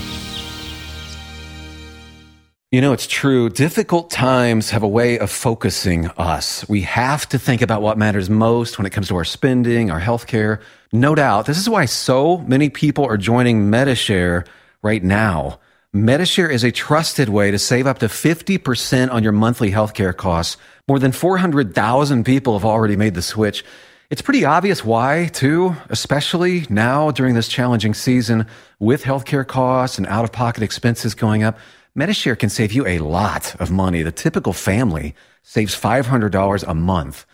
You 2.75 2.81
know, 2.81 2.91
it's 2.91 3.07
true. 3.07 3.47
Difficult 3.47 4.11
times 4.11 4.71
have 4.71 4.83
a 4.83 4.87
way 4.87 5.17
of 5.17 5.31
focusing 5.31 6.07
us. 6.17 6.67
We 6.67 6.81
have 6.81 7.25
to 7.29 7.39
think 7.39 7.61
about 7.61 7.81
what 7.81 7.97
matters 7.97 8.29
most 8.29 8.77
when 8.77 8.85
it 8.85 8.89
comes 8.89 9.07
to 9.07 9.15
our 9.15 9.23
spending, 9.23 9.89
our 9.89 10.01
healthcare. 10.01 10.59
No 10.91 11.15
doubt. 11.15 11.45
This 11.45 11.57
is 11.57 11.69
why 11.69 11.85
so 11.85 12.39
many 12.39 12.69
people 12.69 13.05
are 13.05 13.15
joining 13.15 13.69
Medi-Share 13.69 14.43
right 14.81 15.01
now. 15.01 15.61
Medi-Share 15.93 16.49
is 16.51 16.65
a 16.65 16.71
trusted 16.73 17.29
way 17.29 17.49
to 17.49 17.57
save 17.57 17.87
up 17.87 17.99
to 17.99 18.07
50% 18.07 19.09
on 19.09 19.23
your 19.23 19.31
monthly 19.31 19.71
healthcare 19.71 20.13
costs. 20.13 20.57
More 20.89 20.99
than 20.99 21.13
400,000 21.13 22.25
people 22.25 22.59
have 22.59 22.65
already 22.65 22.97
made 22.97 23.13
the 23.13 23.21
switch. 23.21 23.63
It's 24.09 24.21
pretty 24.21 24.43
obvious 24.43 24.83
why, 24.83 25.27
too, 25.31 25.77
especially 25.87 26.65
now 26.69 27.09
during 27.11 27.35
this 27.35 27.47
challenging 27.47 27.93
season 27.93 28.47
with 28.79 29.03
healthcare 29.03 29.47
costs 29.47 29.97
and 29.97 30.05
out 30.07 30.25
of 30.25 30.33
pocket 30.33 30.61
expenses 30.61 31.15
going 31.15 31.41
up. 31.41 31.57
Medi-Share 31.97 32.35
can 32.35 32.49
save 32.49 32.73
you 32.73 32.85
a 32.85 32.99
lot 32.99 33.55
of 33.61 33.71
money. 33.71 34.03
The 34.03 34.11
typical 34.11 34.51
family 34.51 35.15
saves 35.43 35.79
$500 35.79 36.63
a 36.67 36.73
month. 36.73 37.25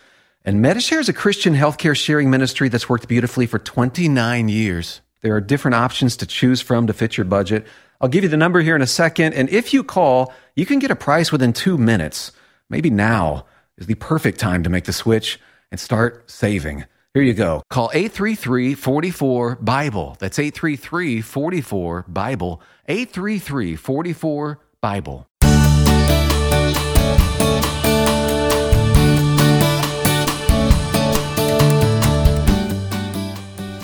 And 0.44 0.62
Medi-Share 0.62 1.00
is 1.00 1.08
a 1.08 1.12
Christian 1.12 1.54
healthcare 1.54 1.96
sharing 1.96 2.30
ministry 2.30 2.68
that's 2.68 2.88
worked 2.88 3.08
beautifully 3.08 3.46
for 3.46 3.58
29 3.58 4.48
years. 4.48 5.00
There 5.22 5.34
are 5.34 5.40
different 5.40 5.74
options 5.74 6.16
to 6.18 6.26
choose 6.26 6.60
from 6.60 6.86
to 6.86 6.92
fit 6.92 7.16
your 7.16 7.24
budget. 7.24 7.66
I'll 8.00 8.08
give 8.08 8.22
you 8.22 8.28
the 8.28 8.36
number 8.36 8.60
here 8.60 8.76
in 8.76 8.82
a 8.82 8.86
second. 8.86 9.34
And 9.34 9.48
if 9.50 9.74
you 9.74 9.82
call, 9.82 10.32
you 10.54 10.64
can 10.64 10.78
get 10.78 10.92
a 10.92 10.96
price 10.96 11.32
within 11.32 11.52
two 11.52 11.76
minutes. 11.76 12.30
Maybe 12.70 12.88
now 12.88 13.46
is 13.78 13.88
the 13.88 13.96
perfect 13.96 14.38
time 14.38 14.62
to 14.62 14.70
make 14.70 14.84
the 14.84 14.92
switch 14.92 15.40
and 15.72 15.80
start 15.80 16.30
saving. 16.30 16.84
Here 17.14 17.22
you 17.22 17.34
go. 17.34 17.62
Call 17.68 17.90
833 17.92 18.74
44 18.74 19.56
Bible. 19.56 20.16
That's 20.18 20.38
833 20.38 21.20
44 21.20 22.06
Bible. 22.08 22.62
833 22.88 23.76
44 23.76 24.58
Bible. 24.80 25.26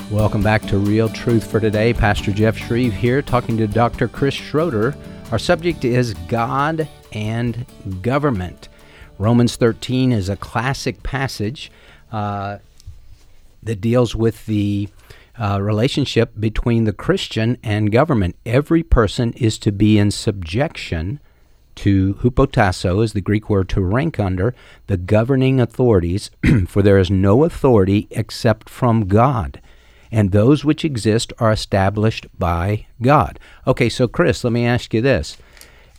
Welcome 0.09 0.41
back 0.41 0.63
to 0.63 0.79
Real 0.79 1.07
Truth 1.07 1.51
for 1.51 1.59
Today. 1.59 1.93
Pastor 1.93 2.31
Jeff 2.31 2.57
Shreve 2.57 2.93
here 2.93 3.21
talking 3.21 3.57
to 3.57 3.67
Dr. 3.67 4.07
Chris 4.07 4.33
Schroeder. 4.33 4.95
Our 5.31 5.37
subject 5.37 5.85
is 5.85 6.15
God 6.27 6.89
and 7.13 7.67
government. 8.01 8.69
Romans 9.19 9.55
13 9.55 10.13
is 10.13 10.29
a 10.29 10.35
classic 10.35 11.03
passage 11.03 11.71
uh, 12.11 12.57
that 13.63 13.81
deals 13.81 14.15
with 14.15 14.45
the 14.45 14.89
uh, 15.39 15.59
relationship 15.61 16.33
between 16.39 16.83
the 16.83 16.93
Christian 16.93 17.57
and 17.63 17.91
government. 17.91 18.35
Every 18.45 18.83
person 18.83 19.33
is 19.33 19.57
to 19.59 19.71
be 19.71 19.97
in 19.97 20.11
subjection 20.11 21.19
to 21.75 22.15
hupotasso 22.15 23.01
is 23.01 23.13
the 23.13 23.21
Greek 23.21 23.49
word 23.49 23.69
to 23.69 23.79
rank 23.79 24.19
under 24.19 24.53
the 24.87 24.97
governing 24.97 25.61
authorities, 25.61 26.29
for 26.67 26.81
there 26.81 26.97
is 26.97 27.09
no 27.09 27.45
authority 27.45 28.09
except 28.11 28.69
from 28.69 29.07
God, 29.07 29.61
and 30.11 30.31
those 30.31 30.65
which 30.65 30.83
exist 30.83 31.31
are 31.39 31.53
established 31.53 32.27
by 32.37 32.85
God. 33.01 33.39
Okay, 33.65 33.87
so 33.87 34.09
Chris, 34.09 34.43
let 34.43 34.51
me 34.51 34.65
ask 34.65 34.93
you 34.93 34.99
this. 34.99 35.37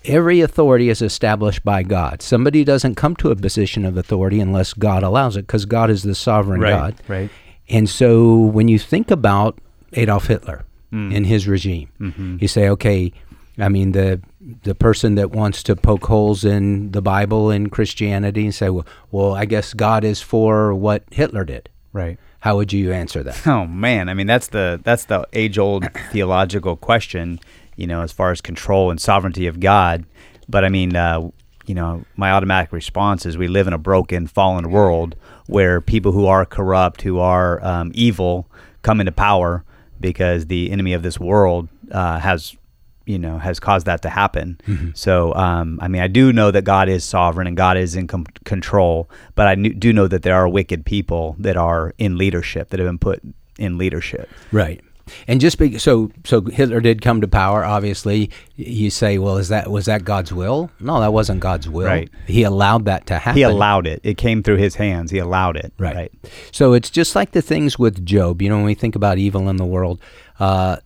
Every 0.05 0.43
authority 0.43 0.91
is 0.91 1.01
established 1.01 1.65
by 1.65 1.83
God. 1.83 2.21
Somebody 2.21 2.63
doesn't 2.63 2.97
come 2.97 3.17
to 3.17 3.31
a 3.31 3.37
position 3.37 3.87
of 3.87 3.97
authority 3.97 4.39
unless 4.39 4.75
God 4.75 5.03
allows 5.03 5.37
it, 5.37 5.47
because 5.47 5.65
God 5.65 5.89
is 5.89 6.03
the 6.03 6.15
sovereign 6.15 6.61
Right, 6.61 6.71
God. 6.71 6.95
right. 7.09 7.31
And 7.71 7.89
so 7.89 8.37
when 8.37 8.69
you 8.69 8.79
think 8.79 9.11
about 9.11 9.59
Adolf 9.95 10.27
Hitler 10.27 10.65
Mm. 10.93 11.15
and 11.17 11.27
his 11.27 11.47
regime, 11.47 11.89
Mm-hmm. 12.01 12.39
you 12.41 12.49
say, 12.49 12.69
okay, 12.69 13.13
I 13.59 13.69
mean 13.69 13.93
the 13.93 14.21
the 14.65 14.75
person 14.75 15.15
that 15.17 15.31
wants 15.31 15.63
to 15.65 15.77
poke 15.77 16.07
holes 16.07 16.45
in 16.45 16.91
the 16.91 17.01
Bible 17.03 17.51
and 17.51 17.71
Christianity 17.71 18.45
and 18.45 18.55
say, 18.55 18.71
well, 18.71 18.87
well, 19.13 19.35
I 19.35 19.45
guess 19.45 19.73
God 19.75 20.03
is 20.03 20.21
for 20.23 20.75
what 20.75 21.05
Hitler 21.13 21.45
did. 21.45 21.69
Right. 21.93 22.19
How 22.41 22.57
would 22.57 22.73
you 22.73 22.91
answer 22.93 23.23
that? 23.23 23.47
Oh 23.47 23.67
man, 23.67 24.09
I 24.09 24.15
mean 24.15 24.27
that's 24.27 24.49
the 24.49 24.81
that's 24.83 25.05
the 25.05 25.27
age 25.33 25.59
old 25.59 25.85
theological 26.13 26.75
question, 26.77 27.39
you 27.77 27.87
know, 27.87 28.03
as 28.03 28.11
far 28.13 28.33
as 28.33 28.41
control 28.41 28.91
and 28.91 29.01
sovereignty 29.01 29.47
of 29.47 29.61
God. 29.61 30.05
But 30.49 30.65
I 30.65 30.69
mean, 30.71 30.97
uh, 30.97 31.31
you 31.67 31.75
know, 31.77 32.03
my 32.17 32.33
automatic 32.33 32.73
response 32.73 33.27
is 33.27 33.37
we 33.39 33.47
live 33.47 33.69
in 33.69 33.73
a 33.75 33.79
broken, 33.79 34.27
fallen 34.27 34.71
world 34.73 35.15
where 35.51 35.81
people 35.81 36.13
who 36.13 36.27
are 36.27 36.47
corrupt, 36.47 37.03
who 37.03 37.19
are 37.19 37.63
um, 37.65 37.91
evil, 37.95 38.49
come 38.83 39.01
into 39.01 39.13
power 39.13 39.65
because 40.01 40.47
the 40.47 40.71
enemy 40.71 40.93
of 40.95 41.03
this 41.03 41.19
world 41.21 41.69
uh, 41.93 42.19
has 42.19 42.57
you 43.07 43.19
know 43.19 43.39
has 43.39 43.59
caused 43.61 43.87
that 43.87 44.03
to 44.03 44.09
happen. 44.09 44.61
So 44.95 45.35
um, 45.35 45.79
I 45.83 45.89
mean, 45.89 46.03
I 46.03 46.07
do 46.09 46.33
know 46.33 46.51
that 46.51 46.65
God 46.65 46.89
is 46.89 47.05
sovereign 47.05 47.47
and 47.47 47.57
God 47.57 47.77
is 47.77 47.97
in 47.97 48.07
com- 48.07 48.27
control, 48.45 49.11
but 49.35 49.47
I 49.49 49.55
do 49.57 49.93
know 49.93 50.07
that 50.09 50.23
there 50.23 50.37
are 50.37 50.49
wicked 50.49 50.87
people 50.87 51.37
that 51.39 51.57
are 51.57 51.95
in 51.99 52.17
leadership 52.17 52.71
that 52.71 52.79
have 52.81 52.89
been 52.89 52.99
put 52.99 53.21
in 53.59 53.77
leadership. 53.79 54.29
Right. 54.53 54.81
And 55.27 55.41
just 55.41 55.59
be, 55.59 55.79
so 55.79 56.11
so 56.25 56.43
Hitler 56.43 56.81
did 56.81 57.03
come 57.03 57.21
to 57.21 57.29
power. 57.29 57.65
Obviously, 57.65 58.31
you 58.57 58.91
say, 58.91 59.19
well, 59.19 59.37
is 59.37 59.49
that 59.49 59.71
was 59.71 59.87
that 59.87 60.05
God's 60.05 60.33
will? 60.33 60.71
No, 60.81 61.01
that 61.01 61.13
wasn't 61.13 61.41
God's 61.41 61.69
will. 61.69 61.87
Right. 61.87 62.11
He 62.27 62.43
allowed 62.43 62.85
that 62.87 63.07
to 63.07 63.19
happen. 63.19 63.37
He 63.37 63.43
allowed 63.43 63.87
it. 63.87 64.01
It 64.03 64.17
came 64.17 64.43
through 64.43 64.57
his 64.57 64.75
hands. 64.75 65.11
He 65.11 65.19
allowed 65.19 65.57
it. 65.57 65.73
Right. 65.79 66.13
So 66.53 66.73
it's 66.73 66.91
just 66.91 67.15
like 67.15 67.33
the 67.33 67.43
things 67.43 67.79
with 67.79 68.05
Job. 68.05 68.43
You 68.43 68.49
know, 68.49 68.57
when 68.57 68.67
we 68.67 68.75
think 68.75 68.97
about 68.97 69.19
evil 69.19 69.49
in 69.49 69.57
the 69.57 69.65
world, 69.65 70.01
uh, 70.39 70.77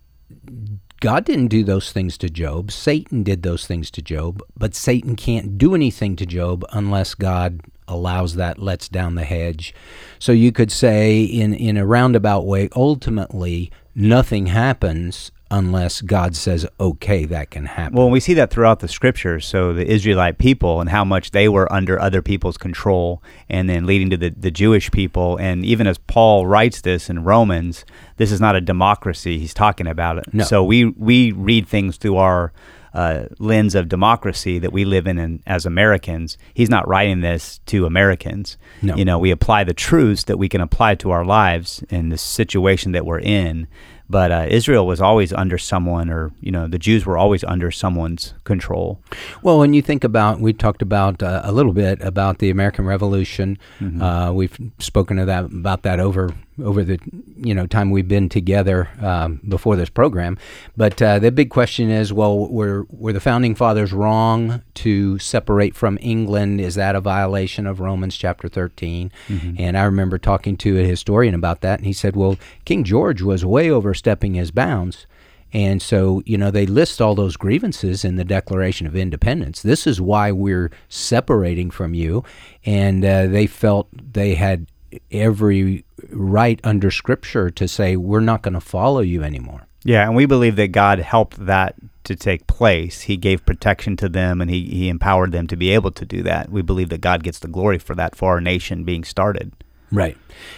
God 1.00 1.26
didn't 1.26 1.48
do 1.48 1.64
those 1.64 1.92
things 1.92 2.16
to 2.18 2.30
Job. 2.30 2.72
Satan 2.72 3.22
did 3.22 3.42
those 3.42 3.66
things 3.66 3.90
to 3.90 4.00
Job, 4.00 4.42
but 4.56 4.74
Satan 4.74 5.16
can't 5.16 5.58
do 5.58 5.74
anything 5.74 6.16
to 6.16 6.24
Job 6.24 6.64
unless 6.72 7.14
God 7.14 7.60
allows 7.86 8.36
that, 8.36 8.58
lets 8.58 8.88
down 8.88 9.14
the 9.14 9.24
hedge. 9.24 9.74
So 10.18 10.32
you 10.32 10.50
could 10.50 10.72
say, 10.72 11.22
in, 11.22 11.52
in 11.52 11.76
a 11.76 11.84
roundabout 11.84 12.46
way, 12.46 12.70
ultimately, 12.74 13.70
nothing 13.94 14.46
happens 14.46 15.30
unless 15.50 16.00
God 16.00 16.34
says, 16.34 16.66
okay, 16.80 17.26
that 17.26 17.50
can 17.50 17.66
happen. 17.66 17.96
Well, 17.96 18.10
we 18.10 18.18
see 18.18 18.34
that 18.34 18.50
throughout 18.50 18.80
the 18.80 18.88
scriptures. 18.88 19.46
So 19.46 19.72
the 19.72 19.86
Israelite 19.86 20.38
people 20.38 20.80
and 20.80 20.90
how 20.90 21.04
much 21.04 21.30
they 21.30 21.48
were 21.48 21.70
under 21.72 22.00
other 22.00 22.22
people's 22.22 22.56
control, 22.56 23.22
and 23.48 23.68
then 23.68 23.86
leading 23.86 24.10
to 24.10 24.16
the, 24.16 24.30
the 24.30 24.50
Jewish 24.50 24.90
people. 24.90 25.36
And 25.36 25.64
even 25.64 25.86
as 25.86 25.98
Paul 25.98 26.46
writes 26.46 26.80
this 26.80 27.08
in 27.08 27.22
Romans, 27.22 27.84
this 28.16 28.32
is 28.32 28.40
not 28.40 28.56
a 28.56 28.60
democracy. 28.60 29.38
He's 29.38 29.54
talking 29.54 29.86
about 29.86 30.18
it. 30.18 30.24
No. 30.32 30.44
So 30.44 30.64
we, 30.64 30.86
we 30.86 31.30
read 31.30 31.68
things 31.68 31.98
through 31.98 32.16
our 32.16 32.52
uh, 32.94 33.24
lens 33.38 33.74
of 33.74 33.88
democracy 33.88 34.58
that 34.60 34.72
we 34.72 34.84
live 34.84 35.06
in, 35.06 35.18
in 35.18 35.42
as 35.46 35.66
Americans. 35.66 36.38
He's 36.54 36.70
not 36.70 36.86
writing 36.88 37.20
this 37.20 37.60
to 37.66 37.86
Americans. 37.86 38.56
No. 38.82 38.94
You 38.94 39.04
know, 39.04 39.18
we 39.18 39.30
apply 39.30 39.64
the 39.64 39.74
truths 39.74 40.24
that 40.24 40.38
we 40.38 40.48
can 40.48 40.60
apply 40.60 40.94
to 40.96 41.10
our 41.10 41.24
lives 41.24 41.84
in 41.90 42.08
the 42.08 42.18
situation 42.18 42.92
that 42.92 43.04
we're 43.04 43.20
in. 43.20 43.66
But 44.08 44.30
uh, 44.30 44.46
Israel 44.50 44.86
was 44.86 45.00
always 45.00 45.32
under 45.32 45.56
someone, 45.56 46.10
or 46.10 46.30
you 46.40 46.52
know, 46.52 46.68
the 46.68 46.78
Jews 46.78 47.06
were 47.06 47.16
always 47.16 47.42
under 47.42 47.70
someone's 47.70 48.34
control. 48.44 49.00
Well, 49.42 49.58
when 49.58 49.72
you 49.72 49.80
think 49.80 50.04
about, 50.04 50.40
we 50.40 50.52
talked 50.52 50.82
about 50.82 51.22
uh, 51.22 51.40
a 51.42 51.52
little 51.52 51.72
bit 51.72 52.02
about 52.02 52.38
the 52.38 52.50
American 52.50 52.84
Revolution. 52.84 53.58
Uh, 54.02 54.30
we've 54.34 54.56
spoken 54.78 55.18
of 55.18 55.26
that 55.26 55.46
about 55.46 55.82
that 55.82 56.00
over 56.00 56.34
over 56.62 56.84
the 56.84 56.98
you 57.36 57.54
know 57.54 57.66
time 57.66 57.90
we've 57.90 58.08
been 58.08 58.28
together 58.28 58.88
um, 59.00 59.40
before 59.48 59.76
this 59.76 59.88
program. 59.88 60.38
But 60.76 61.00
uh, 61.00 61.18
the 61.18 61.32
big 61.32 61.50
question 61.50 61.90
is, 61.90 62.12
well, 62.12 62.48
were 62.48 62.86
were 62.90 63.12
the 63.12 63.20
founding 63.20 63.54
fathers 63.54 63.92
wrong 63.92 64.62
to 64.74 65.18
separate 65.18 65.74
from 65.74 65.98
England? 66.00 66.60
Is 66.60 66.74
that 66.74 66.94
a 66.94 67.00
violation 67.00 67.66
of 67.66 67.80
Romans 67.80 68.16
chapter 68.16 68.48
13 68.48 69.10
And 69.58 69.76
I 69.76 69.84
remember 69.84 70.18
talking 70.18 70.56
to 70.58 70.78
a 70.80 70.84
historian 70.84 71.34
about 71.34 71.60
that, 71.62 71.78
and 71.78 71.86
he 71.86 71.92
said, 71.92 72.16
well, 72.16 72.36
King 72.64 72.84
George 72.84 73.22
was 73.22 73.44
way 73.44 73.70
overstepping 73.70 74.34
his 74.34 74.50
bounds. 74.50 75.06
And 75.52 75.80
so, 75.80 76.20
you 76.26 76.36
know, 76.36 76.50
they 76.50 76.66
list 76.66 77.00
all 77.00 77.14
those 77.14 77.36
grievances 77.36 78.04
in 78.04 78.16
the 78.16 78.24
Declaration 78.24 78.88
of 78.88 78.96
Independence. 78.96 79.62
This 79.62 79.86
is 79.86 80.00
why 80.00 80.32
we're 80.32 80.72
separating 80.88 81.70
from 81.70 81.94
you. 81.94 82.24
And 82.66 83.04
uh, 83.04 83.28
they 83.28 83.46
felt 83.46 83.86
they 83.92 84.34
had 84.34 84.66
every 85.10 85.84
right 86.10 86.60
under 86.64 86.90
Scripture 86.90 87.50
to 87.50 87.68
say, 87.68 87.96
we're 87.96 88.20
not 88.20 88.42
going 88.42 88.54
to 88.54 88.60
follow 88.60 89.00
you 89.00 89.22
anymore. 89.22 89.66
Yeah, 89.84 90.04
and 90.04 90.16
we 90.16 90.26
believe 90.26 90.56
that 90.56 90.68
God 90.68 90.98
helped 90.98 91.44
that 91.44 91.74
to 92.04 92.16
take 92.16 92.46
place. 92.46 93.02
He 93.02 93.16
gave 93.16 93.44
protection 93.44 93.96
to 93.98 94.08
them, 94.08 94.40
and 94.40 94.50
he, 94.50 94.64
he 94.64 94.88
empowered 94.88 95.32
them 95.32 95.46
to 95.48 95.56
be 95.56 95.70
able 95.70 95.90
to 95.92 96.04
do 96.04 96.22
that. 96.22 96.50
We 96.50 96.62
believe 96.62 96.88
that 96.88 97.00
God 97.00 97.22
gets 97.22 97.38
the 97.38 97.48
glory 97.48 97.78
for 97.78 97.94
that 97.94 98.14
for 98.14 98.30
our 98.30 98.40
nation 98.40 98.84
being 98.84 99.04
started. 99.04 99.52
Right. 99.92 100.16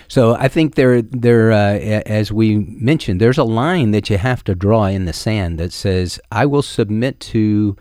So 0.08 0.34
I 0.34 0.48
think 0.48 0.76
there, 0.76 1.02
there, 1.02 1.52
uh, 1.52 1.78
as 2.06 2.32
we 2.32 2.56
mentioned, 2.56 3.20
there's 3.20 3.38
a 3.38 3.44
line 3.44 3.90
that 3.90 4.08
you 4.08 4.16
have 4.18 4.42
to 4.44 4.54
draw 4.54 4.84
in 4.84 5.04
the 5.04 5.12
sand 5.12 5.58
that 5.58 5.72
says, 5.72 6.18
"I 6.32 6.46
will 6.46 6.62
submit 6.62 7.20
to, 7.20 7.76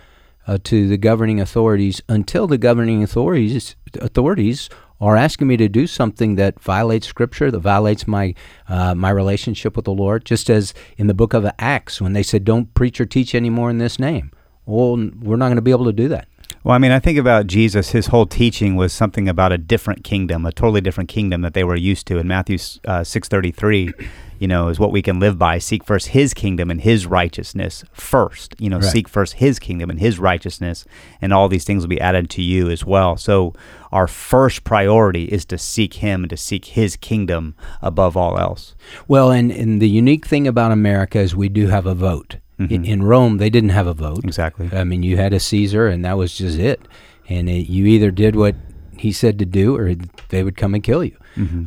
uh, 0.47 0.57
to 0.63 0.87
the 0.87 0.97
governing 0.97 1.39
authorities 1.39 2.01
until 2.09 2.47
the 2.47 2.57
governing 2.57 3.03
authorities 3.03 3.75
authorities 4.01 4.69
are 5.01 5.15
asking 5.15 5.47
me 5.47 5.57
to 5.57 5.67
do 5.67 5.87
something 5.87 6.35
that 6.35 6.59
violates 6.59 7.07
Scripture, 7.07 7.51
that 7.51 7.59
violates 7.59 8.07
my 8.07 8.33
uh, 8.67 8.95
my 8.95 9.09
relationship 9.09 9.75
with 9.75 9.85
the 9.85 9.93
Lord." 9.93 10.25
Just 10.25 10.49
as 10.49 10.73
in 10.97 11.07
the 11.07 11.13
book 11.13 11.33
of 11.33 11.45
Acts, 11.59 12.01
when 12.01 12.13
they 12.13 12.23
said, 12.23 12.43
"Don't 12.43 12.73
preach 12.73 12.99
or 13.01 13.05
teach 13.05 13.35
anymore 13.35 13.69
in 13.69 13.77
this 13.77 13.99
name," 13.99 14.31
well, 14.65 14.95
we're 14.95 15.37
not 15.37 15.47
going 15.47 15.55
to 15.55 15.61
be 15.61 15.71
able 15.71 15.85
to 15.85 15.93
do 15.93 16.07
that. 16.09 16.27
Well, 16.65 16.73
I 16.73 16.79
mean, 16.79 16.91
I 16.91 16.97
think 16.97 17.19
about 17.19 17.45
Jesus. 17.45 17.91
His 17.91 18.07
whole 18.07 18.25
teaching 18.25 18.75
was 18.75 18.91
something 18.91 19.29
about 19.29 19.51
a 19.51 19.57
different 19.59 20.03
kingdom, 20.03 20.47
a 20.47 20.51
totally 20.51 20.81
different 20.81 21.11
kingdom 21.11 21.41
that 21.41 21.53
they 21.53 21.63
were 21.63 21.75
used 21.75 22.07
to. 22.07 22.17
In 22.17 22.27
Matthew 22.27 22.57
uh, 22.85 23.03
six 23.03 23.27
thirty 23.27 23.51
three, 23.51 23.93
you 24.39 24.47
know, 24.47 24.69
is 24.69 24.79
what 24.79 24.91
we 24.91 25.03
can 25.03 25.19
live 25.19 25.37
by. 25.37 25.59
Seek 25.59 25.83
first 25.83 26.07
His 26.07 26.33
kingdom 26.33 26.71
and 26.71 26.81
His 26.81 27.05
righteousness 27.05 27.83
first. 27.93 28.55
You 28.57 28.71
know, 28.71 28.77
Right. 28.79 28.85
seek 28.85 29.07
first 29.07 29.33
His 29.33 29.59
kingdom 29.59 29.91
and 29.91 29.99
His 29.99 30.17
righteousness, 30.17 30.85
and 31.21 31.31
all 31.31 31.47
these 31.47 31.65
things 31.65 31.83
will 31.83 31.89
be 31.89 32.01
added 32.01 32.31
to 32.31 32.41
you 32.41 32.71
as 32.71 32.83
well. 32.83 33.15
So, 33.15 33.53
our 33.91 34.07
first 34.07 34.63
priority 34.63 35.25
is 35.25 35.45
to 35.45 35.59
seek 35.59 35.93
Him 35.95 36.23
and 36.23 36.31
to 36.31 36.37
seek 36.37 36.65
His 36.65 36.95
kingdom 36.95 37.53
above 37.83 38.17
all 38.17 38.39
else. 38.39 38.73
Well, 39.07 39.29
and, 39.29 39.51
and 39.51 39.79
the 39.79 39.87
unique 39.87 40.25
thing 40.25 40.47
about 40.47 40.71
America 40.71 41.19
is 41.19 41.35
we 41.35 41.47
do 41.47 41.67
have 41.67 41.85
a 41.85 41.93
vote. 41.93 42.37
In, 42.57 42.85
in 42.85 43.03
Rome, 43.03 43.37
they 43.37 43.49
didn't 43.49 43.71
have 43.71 43.85
a 43.87 43.93
vote. 43.93 44.23
Exactly. 44.23 44.69
I 44.71 44.83
mean, 44.85 45.03
you 45.03 45.17
had 45.17 45.33
a 45.33 45.39
Caesar, 45.39 45.87
and 45.87 46.05
that 46.05 46.17
was 46.17 46.37
just 46.37 46.57
it. 46.57 46.79
And 47.27 47.49
it, 47.49 47.67
you 47.69 47.85
either 47.85 48.11
did 48.11 48.35
what 48.35 48.55
he 48.97 49.11
said 49.11 49.37
to 49.39 49.45
do, 49.45 49.75
or 49.75 49.93
they 50.29 50.41
would 50.43 50.55
come 50.55 50.73
and 50.73 50.81
kill 50.83 51.03
you. 51.03 51.17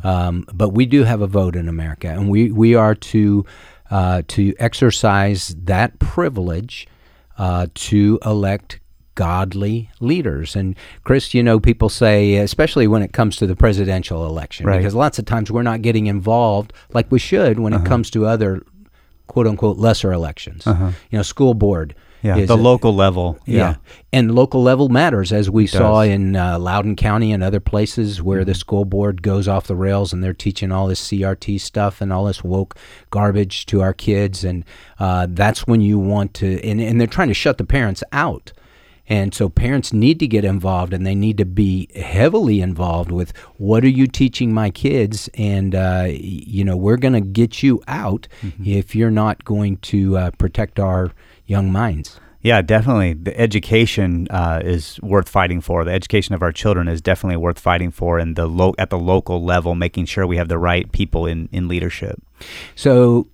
Um, 0.03 0.45
but 0.51 0.69
we 0.69 0.87
do 0.87 1.03
have 1.03 1.21
a 1.21 1.27
vote 1.27 1.55
in 1.55 1.69
America, 1.69 2.07
and 2.07 2.27
we, 2.27 2.51
we 2.51 2.73
are 2.73 2.95
to 2.95 3.45
uh, 3.91 4.23
to 4.29 4.55
exercise 4.59 5.55
that 5.65 5.99
privilege 5.99 6.87
uh, 7.37 7.67
to 7.75 8.17
elect 8.25 8.79
godly 9.15 9.89
leaders. 9.99 10.55
And 10.55 10.75
Chris, 11.03 11.33
you 11.33 11.43
know, 11.43 11.59
people 11.59 11.89
say, 11.89 12.35
especially 12.37 12.87
when 12.87 13.01
it 13.03 13.11
comes 13.13 13.35
to 13.37 13.45
the 13.47 13.55
presidential 13.55 14.25
election, 14.25 14.65
Right. 14.65 14.77
because 14.77 14.95
lots 14.95 15.19
of 15.19 15.25
times 15.25 15.51
we're 15.51 15.61
not 15.63 15.81
getting 15.81 16.07
involved 16.07 16.71
like 16.93 17.11
we 17.11 17.19
should 17.19 17.59
when 17.59 17.73
it 17.73 17.83
comes 17.85 18.09
to 18.11 18.25
other 18.25 18.61
quote 19.29 19.47
unquote 19.47 19.77
lesser 19.77 20.11
elections. 20.11 20.65
You 20.65 20.93
know, 21.13 21.21
school 21.21 21.53
board. 21.53 21.95
Yeah, 22.21 22.35
is 22.35 22.49
the 22.49 22.55
a- 22.55 22.67
local 22.71 22.93
level. 22.93 23.39
yeah. 23.45 23.75
And 24.11 24.35
local 24.35 24.61
level 24.61 24.89
matters, 24.89 25.31
as 25.31 25.49
we 25.49 25.67
saw 25.67 26.01
does. 26.03 26.09
in 26.09 26.35
uh, 26.35 26.59
Loudoun 26.59 26.97
County 26.97 27.31
and 27.31 27.41
other 27.41 27.61
places 27.61 28.21
where 28.21 28.43
the 28.43 28.53
school 28.53 28.83
board 28.83 29.21
goes 29.21 29.47
off 29.47 29.67
the 29.67 29.75
rails 29.75 30.11
and 30.11 30.21
they're 30.21 30.33
teaching 30.33 30.69
all 30.69 30.87
this 30.87 30.99
CRT 31.07 31.61
stuff 31.61 32.01
and 32.01 32.11
all 32.11 32.25
this 32.25 32.43
woke 32.43 32.75
garbage 33.09 33.65
to 33.67 33.79
our 33.79 33.93
kids. 33.93 34.43
And 34.43 34.65
uh, 34.99 35.27
that's 35.29 35.65
when 35.65 35.79
you 35.79 35.97
want 35.97 36.33
to, 36.35 36.61
and, 36.61 36.81
and 36.81 36.99
they're 36.99 37.07
trying 37.07 37.29
to 37.29 37.33
shut 37.33 37.57
the 37.57 37.63
parents 37.63 38.03
out. 38.11 38.51
And 39.09 39.33
so 39.33 39.49
parents 39.49 39.91
need 39.91 40.19
to 40.19 40.27
get 40.27 40.45
involved 40.45 40.93
and 40.93 41.05
they 41.05 41.15
need 41.15 41.37
to 41.39 41.45
be 41.45 41.89
heavily 41.95 42.61
involved 42.61 43.11
with 43.11 43.35
what 43.57 43.83
are 43.83 43.89
you 43.89 44.05
teaching 44.05 44.53
my 44.53 44.69
kids? 44.69 45.29
And, 45.33 45.73
uh, 45.73 46.05
you 46.07 46.63
know, 46.63 46.77
we're 46.77 46.97
going 46.97 47.13
to 47.13 47.21
get 47.21 47.63
you 47.63 47.81
out 47.87 48.27
if 48.63 48.95
you're 48.95 49.11
not 49.11 49.43
going 49.43 49.77
to 49.77 50.17
uh, 50.17 50.31
protect 50.37 50.79
our 50.79 51.11
young 51.47 51.71
minds. 51.71 52.19
Yeah, 52.41 52.61
definitely. 52.61 53.13
The 53.15 53.37
education 53.37 54.27
uh, 54.29 54.61
is 54.63 54.97
worth 55.01 55.27
fighting 55.27 55.59
for. 55.59 55.83
The 55.83 55.91
education 55.91 56.33
of 56.33 56.41
our 56.41 56.53
children 56.53 56.87
is 56.87 57.01
definitely 57.01 57.35
worth 57.35 57.59
fighting 57.59 57.91
for, 57.91 58.17
and 58.17 58.37
the 58.37 58.47
lo- 58.47 58.75
at 58.77 58.89
the 58.89 58.97
local 58.97 59.43
level, 59.43 59.75
making 59.75 60.05
sure 60.05 60.25
we 60.25 60.37
have 60.37 60.47
the 60.47 60.57
right 60.57 60.89
people 60.93 61.25
in, 61.25 61.49
in 61.51 61.67
leadership. 61.67 62.21
So, 62.75 63.27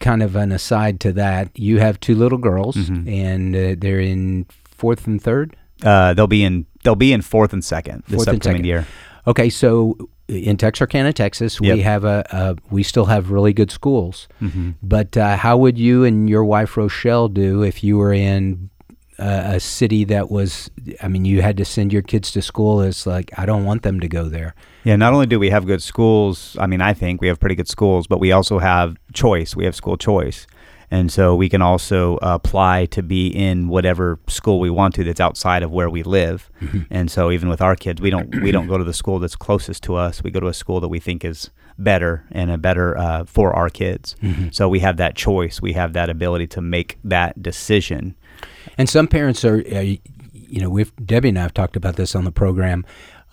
kind 0.00 0.22
of 0.22 0.36
an 0.36 0.52
aside 0.52 1.00
to 1.00 1.12
that, 1.14 1.58
you 1.58 1.78
have 1.78 1.98
two 2.00 2.14
little 2.14 2.36
girls, 2.36 2.76
and 2.76 3.56
uh, 3.56 3.74
they're 3.78 4.00
in 4.00 4.44
fourth 4.82 5.06
and 5.06 5.22
third. 5.22 5.56
Uh, 5.84 6.12
they'll 6.14 6.26
be 6.38 6.42
in 6.44 6.66
they'll 6.82 6.94
be 7.08 7.12
in 7.12 7.22
fourth 7.22 7.52
and 7.52 7.64
second 7.64 8.02
this 8.08 8.16
Fourth 8.16 8.28
upcoming 8.28 8.40
second. 8.58 8.64
year. 8.64 8.86
Okay, 9.26 9.48
so 9.50 9.96
in 10.28 10.56
Texarkana, 10.56 11.12
Texas, 11.12 11.58
Yep. 11.60 11.74
we 11.76 11.82
have 11.82 12.04
a, 12.04 12.24
a 12.30 12.56
we 12.70 12.82
still 12.82 13.06
have 13.06 13.30
really 13.30 13.52
good 13.52 13.70
schools. 13.70 14.28
Mm-hmm. 14.40 14.70
But 14.82 15.16
uh, 15.16 15.36
how 15.36 15.56
would 15.62 15.78
you 15.78 16.04
and 16.04 16.28
your 16.28 16.44
wife 16.44 16.76
Rochelle 16.76 17.28
do 17.28 17.62
if 17.62 17.82
you 17.84 17.98
were 17.98 18.12
in 18.12 18.70
a, 19.18 19.56
a 19.56 19.60
city 19.60 20.04
that 20.06 20.30
was? 20.30 20.70
I 21.04 21.08
mean, 21.08 21.24
you 21.24 21.42
had 21.42 21.56
to 21.58 21.64
send 21.64 21.92
your 21.92 22.02
kids 22.02 22.30
to 22.32 22.42
school. 22.42 22.80
It's 22.80 23.06
like 23.06 23.30
I 23.38 23.46
don't 23.46 23.64
want 23.64 23.82
them 23.82 24.00
to 24.00 24.08
go 24.08 24.24
there. 24.28 24.54
Yeah, 24.84 24.96
not 24.96 25.12
only 25.14 25.26
do 25.26 25.38
we 25.38 25.50
have 25.50 25.64
good 25.66 25.82
schools, 25.82 26.56
I 26.58 26.66
mean, 26.66 26.80
I 26.80 26.92
think 26.94 27.20
we 27.20 27.28
have 27.28 27.38
pretty 27.38 27.54
good 27.54 27.68
schools, 27.68 28.06
but 28.08 28.18
we 28.18 28.32
also 28.32 28.58
have 28.58 28.96
choice. 29.12 29.54
We 29.54 29.64
have 29.64 29.76
school 29.76 29.96
choice. 29.96 30.46
And 30.92 31.10
so 31.10 31.34
we 31.34 31.48
can 31.48 31.62
also 31.62 32.18
apply 32.20 32.84
to 32.86 33.02
be 33.02 33.28
in 33.28 33.68
whatever 33.68 34.18
school 34.28 34.60
we 34.60 34.68
want 34.68 34.94
to 34.96 35.04
that's 35.04 35.20
outside 35.20 35.62
of 35.62 35.70
where 35.70 35.88
we 35.88 36.02
live. 36.02 36.50
And 36.90 37.10
so 37.10 37.30
even 37.30 37.48
with 37.48 37.62
our 37.62 37.74
kids, 37.74 38.02
we 38.02 38.10
don't 38.10 38.42
we 38.42 38.52
don't 38.52 38.66
go 38.68 38.76
to 38.76 38.84
the 38.84 38.92
school 38.92 39.18
that's 39.18 39.34
closest 39.34 39.82
to 39.84 39.94
us. 39.96 40.22
We 40.22 40.30
go 40.30 40.38
to 40.40 40.48
a 40.48 40.54
school 40.54 40.80
that 40.80 40.88
we 40.88 41.00
think 41.00 41.24
is 41.24 41.48
better 41.78 42.26
and 42.30 42.50
a 42.50 42.58
better 42.58 42.98
uh, 42.98 43.24
for 43.24 43.56
our 43.56 43.70
kids. 43.70 44.16
So 44.50 44.68
we 44.68 44.80
have 44.80 44.98
that 44.98 45.16
choice. 45.16 45.62
We 45.62 45.72
have 45.72 45.94
that 45.94 46.10
ability 46.10 46.48
to 46.48 46.60
make 46.60 46.98
that 47.04 47.42
decision. 47.42 48.14
And 48.76 48.86
some 48.86 49.08
parents 49.08 49.46
are, 49.46 49.64
uh, 49.74 49.80
you 50.34 50.60
know, 50.60 50.68
we've 50.68 50.92
Debbie 50.96 51.30
and 51.30 51.38
I 51.38 51.42
have 51.42 51.54
talked 51.54 51.76
about 51.76 51.96
this 51.96 52.14
on 52.14 52.24
the 52.24 52.32
program. 52.32 52.84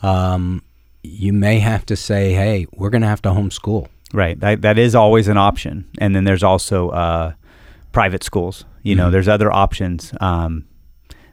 Um, 0.01 0.63
you 1.03 1.33
may 1.33 1.59
have 1.59 1.85
to 1.87 1.97
say, 1.97 2.31
"Hey, 2.33 2.67
we're 2.71 2.89
going 2.89 3.01
to 3.01 3.07
have 3.07 3.21
to 3.23 3.29
homeschool." 3.31 3.89
Right. 4.13 4.39
That 4.39 4.61
that 4.61 4.77
is 4.77 4.95
always 4.95 5.27
an 5.27 5.37
option. 5.37 5.89
And 5.99 6.15
then 6.15 6.23
there's 6.23 6.43
also 6.43 6.89
uh, 6.89 7.33
private 7.91 8.23
schools. 8.23 8.65
You 8.83 8.95
know, 8.95 9.11
there's 9.11 9.27
other 9.27 9.51
options 9.51 10.13
um, 10.21 10.65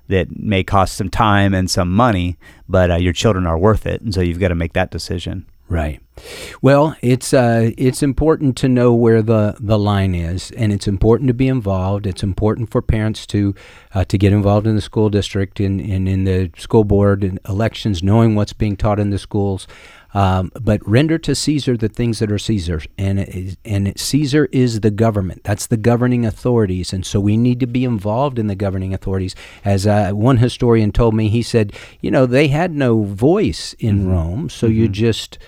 that 0.09 0.37
may 0.37 0.65
cost 0.65 0.97
some 0.97 1.11
time 1.11 1.55
and 1.55 1.71
some 1.71 1.91
money, 1.91 2.37
but 2.69 2.91
uh, 2.91 2.97
your 2.97 3.13
children 3.13 3.47
are 3.47 3.59
worth 3.59 3.87
it, 3.87 4.01
and 4.03 4.13
so 4.13 4.21
you've 4.21 4.41
got 4.41 4.49
to 4.49 4.55
make 4.55 4.73
that 4.73 4.91
decision. 4.91 5.47
Right. 5.69 6.01
Well, 6.63 6.97
it's 7.03 7.35
uh, 7.35 7.73
it's 7.77 8.03
important 8.03 8.57
to 8.59 8.69
know 8.69 8.95
where 8.95 9.21
the, 9.21 9.57
the 9.59 9.79
line 9.79 10.15
is, 10.15 10.53
and 10.53 10.73
it's 10.73 10.87
important 10.87 11.27
to 11.27 11.35
be 11.35 11.49
involved. 11.49 12.07
It's 12.07 12.23
important 12.23 12.71
for 12.71 12.81
parents 12.81 13.27
to 13.27 13.53
uh, 13.93 14.05
to 14.05 14.17
get 14.17 14.33
involved 14.33 14.67
in 14.67 14.77
the 14.77 14.81
school 14.81 15.11
district 15.11 15.59
and, 15.59 15.81
and 15.81 16.09
in 16.09 16.23
the 16.23 16.53
school 16.57 16.85
board 16.85 17.25
and 17.25 17.41
elections, 17.49 18.03
knowing 18.03 18.37
what's 18.37 18.53
being 18.53 18.77
taught 18.77 19.01
in 19.01 19.11
the 19.11 19.19
schools. 19.19 19.67
Um, 20.17 20.51
but 20.59 20.81
render 20.89 21.19
to 21.19 21.35
Caesar 21.35 21.77
the 21.77 21.91
things 21.91 22.21
that 22.21 22.33
are 22.33 22.39
Caesar's, 22.39 22.87
and 22.97 23.21
is, 23.21 23.59
and 23.67 23.93
Caesar 24.01 24.49
is 24.51 24.81
the 24.81 24.91
government. 24.91 25.45
That's 25.45 25.67
the 25.67 25.77
governing 25.77 26.25
authorities, 26.25 26.95
and 26.95 27.05
so 27.05 27.21
we 27.21 27.37
need 27.37 27.61
to 27.61 27.67
be 27.67 27.85
involved 27.85 28.39
in 28.39 28.47
the 28.47 28.55
governing 28.55 28.95
authorities. 28.95 29.35
As 29.63 29.87
uh, 29.87 30.13
one 30.13 30.39
historian 30.39 30.91
told 30.91 31.15
me, 31.15 31.29
he 31.29 31.43
said, 31.43 31.75
you 32.01 32.11
know, 32.11 32.25
they 32.25 32.49
had 32.49 32.73
no 32.73 33.03
voice 33.03 33.75
in 33.79 33.97
Mm-hmm. 33.97 34.11
Rome, 34.11 34.49
so 34.49 34.67
you 34.67 34.89
just 34.89 35.39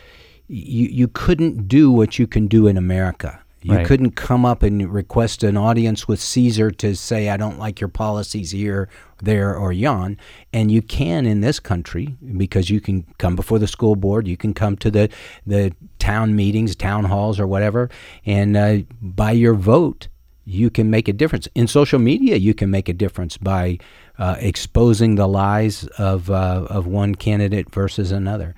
you 0.49 0.89
you 0.89 1.09
couldn't 1.09 1.67
do 1.67 1.91
what 1.91 2.19
you 2.19 2.27
can 2.27 2.47
do 2.47 2.67
in 2.67 2.77
America. 2.77 3.41
You 3.63 3.75
Right. 3.75 3.87
couldn't 3.87 4.13
come 4.13 4.45
up 4.45 4.63
and 4.63 4.93
request 4.93 5.43
an 5.43 5.57
audience 5.57 6.07
with 6.07 6.21
Caesar 6.21 6.71
to 6.71 6.95
say, 6.95 7.29
I 7.29 7.37
don't 7.37 7.59
like 7.59 7.81
your 7.81 7.89
policies 7.89 8.53
here, 8.53 8.89
there, 9.21 9.57
or 9.57 9.73
yon. 9.73 10.17
And 10.53 10.71
you 10.71 10.81
can 10.81 11.27
in 11.27 11.41
this 11.41 11.59
country 11.59 12.17
because 12.37 12.71
you 12.71 12.81
can 12.81 13.05
come 13.19 13.35
before 13.35 13.59
the 13.59 13.67
school 13.67 13.97
board, 13.97 14.29
you 14.29 14.37
can 14.37 14.55
come 14.55 14.77
to 14.77 14.91
the, 14.91 15.09
the 15.45 15.73
town 15.99 16.37
meetings, 16.37 16.77
town 16.77 17.05
halls, 17.05 17.41
or 17.41 17.47
whatever, 17.47 17.91
and 18.25 18.57
uh, 18.57 18.79
by 19.03 19.33
your 19.33 19.55
vote, 19.55 20.07
you 20.45 20.71
can 20.71 20.89
make 20.89 21.09
a 21.09 21.13
difference. 21.13 21.47
In 21.55 21.67
social 21.67 21.99
media, 21.99 22.37
you 22.37 22.55
can 22.55 22.71
make 22.71 22.89
a 22.89 22.95
difference 22.95 23.37
by 23.37 23.79
uh, 24.19 24.37
exposing 24.39 25.17
the 25.17 25.29
lies 25.29 25.85
of, 25.99 26.31
uh, 26.31 26.67
of 26.71 26.87
one 26.87 27.15
candidate 27.15 27.71
versus 27.71 28.13
another. 28.13 28.55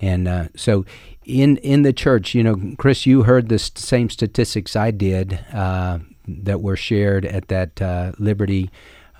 And 0.00 0.28
uh, 0.28 0.48
so, 0.54 0.84
in 1.24 1.56
in 1.58 1.82
the 1.82 1.92
church, 1.92 2.34
you 2.34 2.42
know, 2.42 2.74
Chris, 2.78 3.04
you 3.06 3.24
heard 3.24 3.48
the 3.48 3.56
s- 3.56 3.72
same 3.74 4.08
statistics 4.10 4.76
I 4.76 4.90
did 4.92 5.40
uh, 5.52 5.98
that 6.26 6.60
were 6.60 6.76
shared 6.76 7.24
at 7.26 7.48
that 7.48 7.82
uh, 7.82 8.12
Liberty 8.18 8.70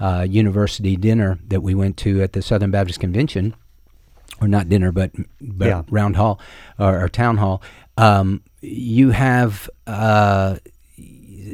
uh, 0.00 0.24
University 0.28 0.96
dinner 0.96 1.38
that 1.48 1.62
we 1.62 1.74
went 1.74 1.96
to 1.98 2.22
at 2.22 2.32
the 2.32 2.42
Southern 2.42 2.70
Baptist 2.70 3.00
Convention, 3.00 3.54
or 4.40 4.46
not 4.48 4.68
dinner, 4.68 4.92
but 4.92 5.10
but 5.40 5.66
Yeah. 5.66 5.82
round 5.90 6.16
hall 6.16 6.40
or, 6.78 7.02
or 7.04 7.08
town 7.08 7.38
hall. 7.38 7.60
Um, 7.96 8.42
you 8.60 9.10
have 9.10 9.68
uh, 9.86 10.56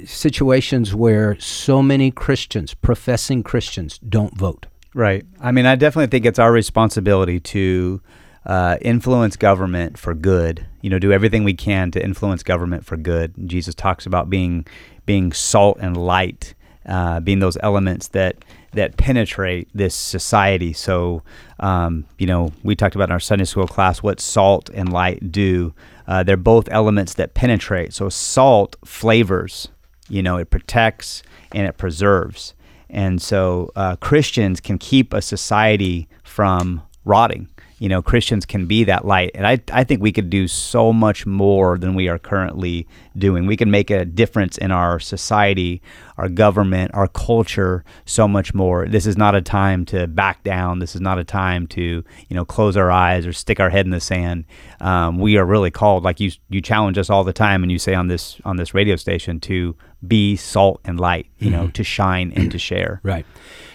situations 0.05 0.95
where 0.95 1.39
so 1.41 1.83
many 1.83 2.11
Christians, 2.11 2.75
professing 2.75 3.43
Christians, 3.43 3.99
don't 3.99 4.37
vote. 4.37 4.67
Right. 4.95 5.25
I 5.41 5.51
mean, 5.53 5.67
I 5.67 5.75
definitely 5.77 6.09
think 6.09 6.25
it's 6.27 6.39
our 6.39 6.53
responsibility 6.53 7.41
to 7.41 8.01
uh, 8.47 8.77
influence 8.81 9.37
government 9.37 9.99
for 9.99 10.15
good. 10.15 10.67
You 10.83 10.91
know, 10.91 10.99
do 10.99 11.13
everything 11.13 11.45
we 11.45 11.55
can 11.55 11.91
to 11.93 12.03
influence 12.03 12.43
government 12.43 12.85
for 12.85 12.97
good. 12.97 13.37
And 13.37 13.49
Jesus 13.49 13.75
talks 13.75 14.07
about 14.07 14.31
being 14.31 14.67
being 15.07 15.33
salt 15.33 15.79
and 15.81 15.97
light, 15.97 16.55
uh, 16.87 17.21
being 17.21 17.39
those 17.39 17.59
elements 17.63 18.09
that 18.09 18.37
that 18.73 18.97
penetrate 18.97 19.69
this 19.73 19.95
society. 19.95 20.73
So, 20.73 21.23
um, 21.61 22.07
you 22.19 22.27
know, 22.27 22.53
we 22.63 22.75
talked 22.75 22.97
about 22.97 23.09
in 23.09 23.13
our 23.13 23.21
Sunday 23.21 23.45
school 23.45 23.69
class 23.69 24.03
what 24.03 24.21
salt 24.21 24.69
and 24.71 24.93
light 24.93 25.31
do. 25.31 25.73
Uh, 26.07 26.23
they're 26.23 26.37
both 26.37 26.69
elements 26.71 27.15
that 27.15 27.35
penetrate. 27.35 27.95
So, 27.95 28.09
salt 28.09 28.77
flavors. 28.85 29.69
You 30.09 30.23
know, 30.23 30.37
it 30.37 30.51
protects 30.51 31.23
and 31.53 31.67
it 31.67 31.79
preserves. 31.79 32.53
And 32.91 33.21
so 33.21 33.73
uh, 33.75 33.97
Christians 33.97 34.61
can 34.61 34.79
keep 34.79 35.13
a 35.13 35.23
society 35.23 36.09
from 36.23 36.83
rotting. 37.05 37.49
You 37.79 37.89
know, 37.89 38.03
Christians 38.03 38.47
can 38.47 38.67
be 38.67 38.85
that 38.85 39.05
light. 39.05 39.33
And 39.35 39.47
I, 39.47 39.61
I 39.73 39.85
think 39.85 40.01
we 40.01 40.13
could 40.13 40.31
do 40.31 40.47
so 40.49 40.93
much 40.93 41.27
more 41.27 41.77
than 41.77 41.95
we 41.95 42.09
are 42.09 42.19
currently 42.19 42.87
doing. 43.17 43.47
We 43.47 43.57
can 43.57 43.71
make 43.71 43.91
a 43.91 44.05
difference 44.05 44.57
in 44.59 44.71
our 44.71 45.01
society, 45.01 45.83
our 46.17 46.29
government, 46.29 46.93
our 46.95 47.09
culture 47.09 47.85
so 48.05 48.29
much 48.29 48.55
more. 48.55 48.87
This 48.87 49.07
is 49.07 49.17
not 49.17 49.35
a 49.35 49.43
time 49.43 49.85
to 49.87 50.07
back 50.07 50.43
down. 50.45 50.79
This 50.79 50.95
is 50.95 51.01
not 51.01 51.19
a 51.19 51.25
time 51.25 51.67
to, 51.69 51.83
you 51.83 52.37
know, 52.37 52.45
close 52.45 52.77
our 52.77 52.91
eyes 52.91 53.27
or 53.27 53.33
stick 53.33 53.61
our 53.61 53.71
head 53.71 53.87
in 53.87 53.91
the 53.91 54.01
sand. 54.01 54.45
Um, 54.81 55.19
we 55.19 55.37
are 55.37 55.45
really 55.45 55.71
called, 55.71 56.05
like 56.05 56.21
you, 56.21 56.31
you 56.49 56.61
challenge 56.61 56.99
us 56.99 57.11
all 57.11 57.25
the 57.25 57.33
time 57.33 57.63
and 57.63 57.73
you 57.73 57.79
say 57.79 57.95
on 57.95 58.09
this, 58.09 58.41
on 58.45 58.57
this 58.57 58.75
radio 58.75 58.97
station 58.97 59.41
to 59.41 59.77
be 60.07 60.37
salt 60.37 60.81
and 60.85 61.01
light, 61.01 61.27
you 61.39 61.51
know, 61.51 61.69
to 61.69 61.83
shine 61.83 62.33
and 62.37 62.51
to 62.53 62.59
share. 62.59 63.01
Right. 63.15 63.27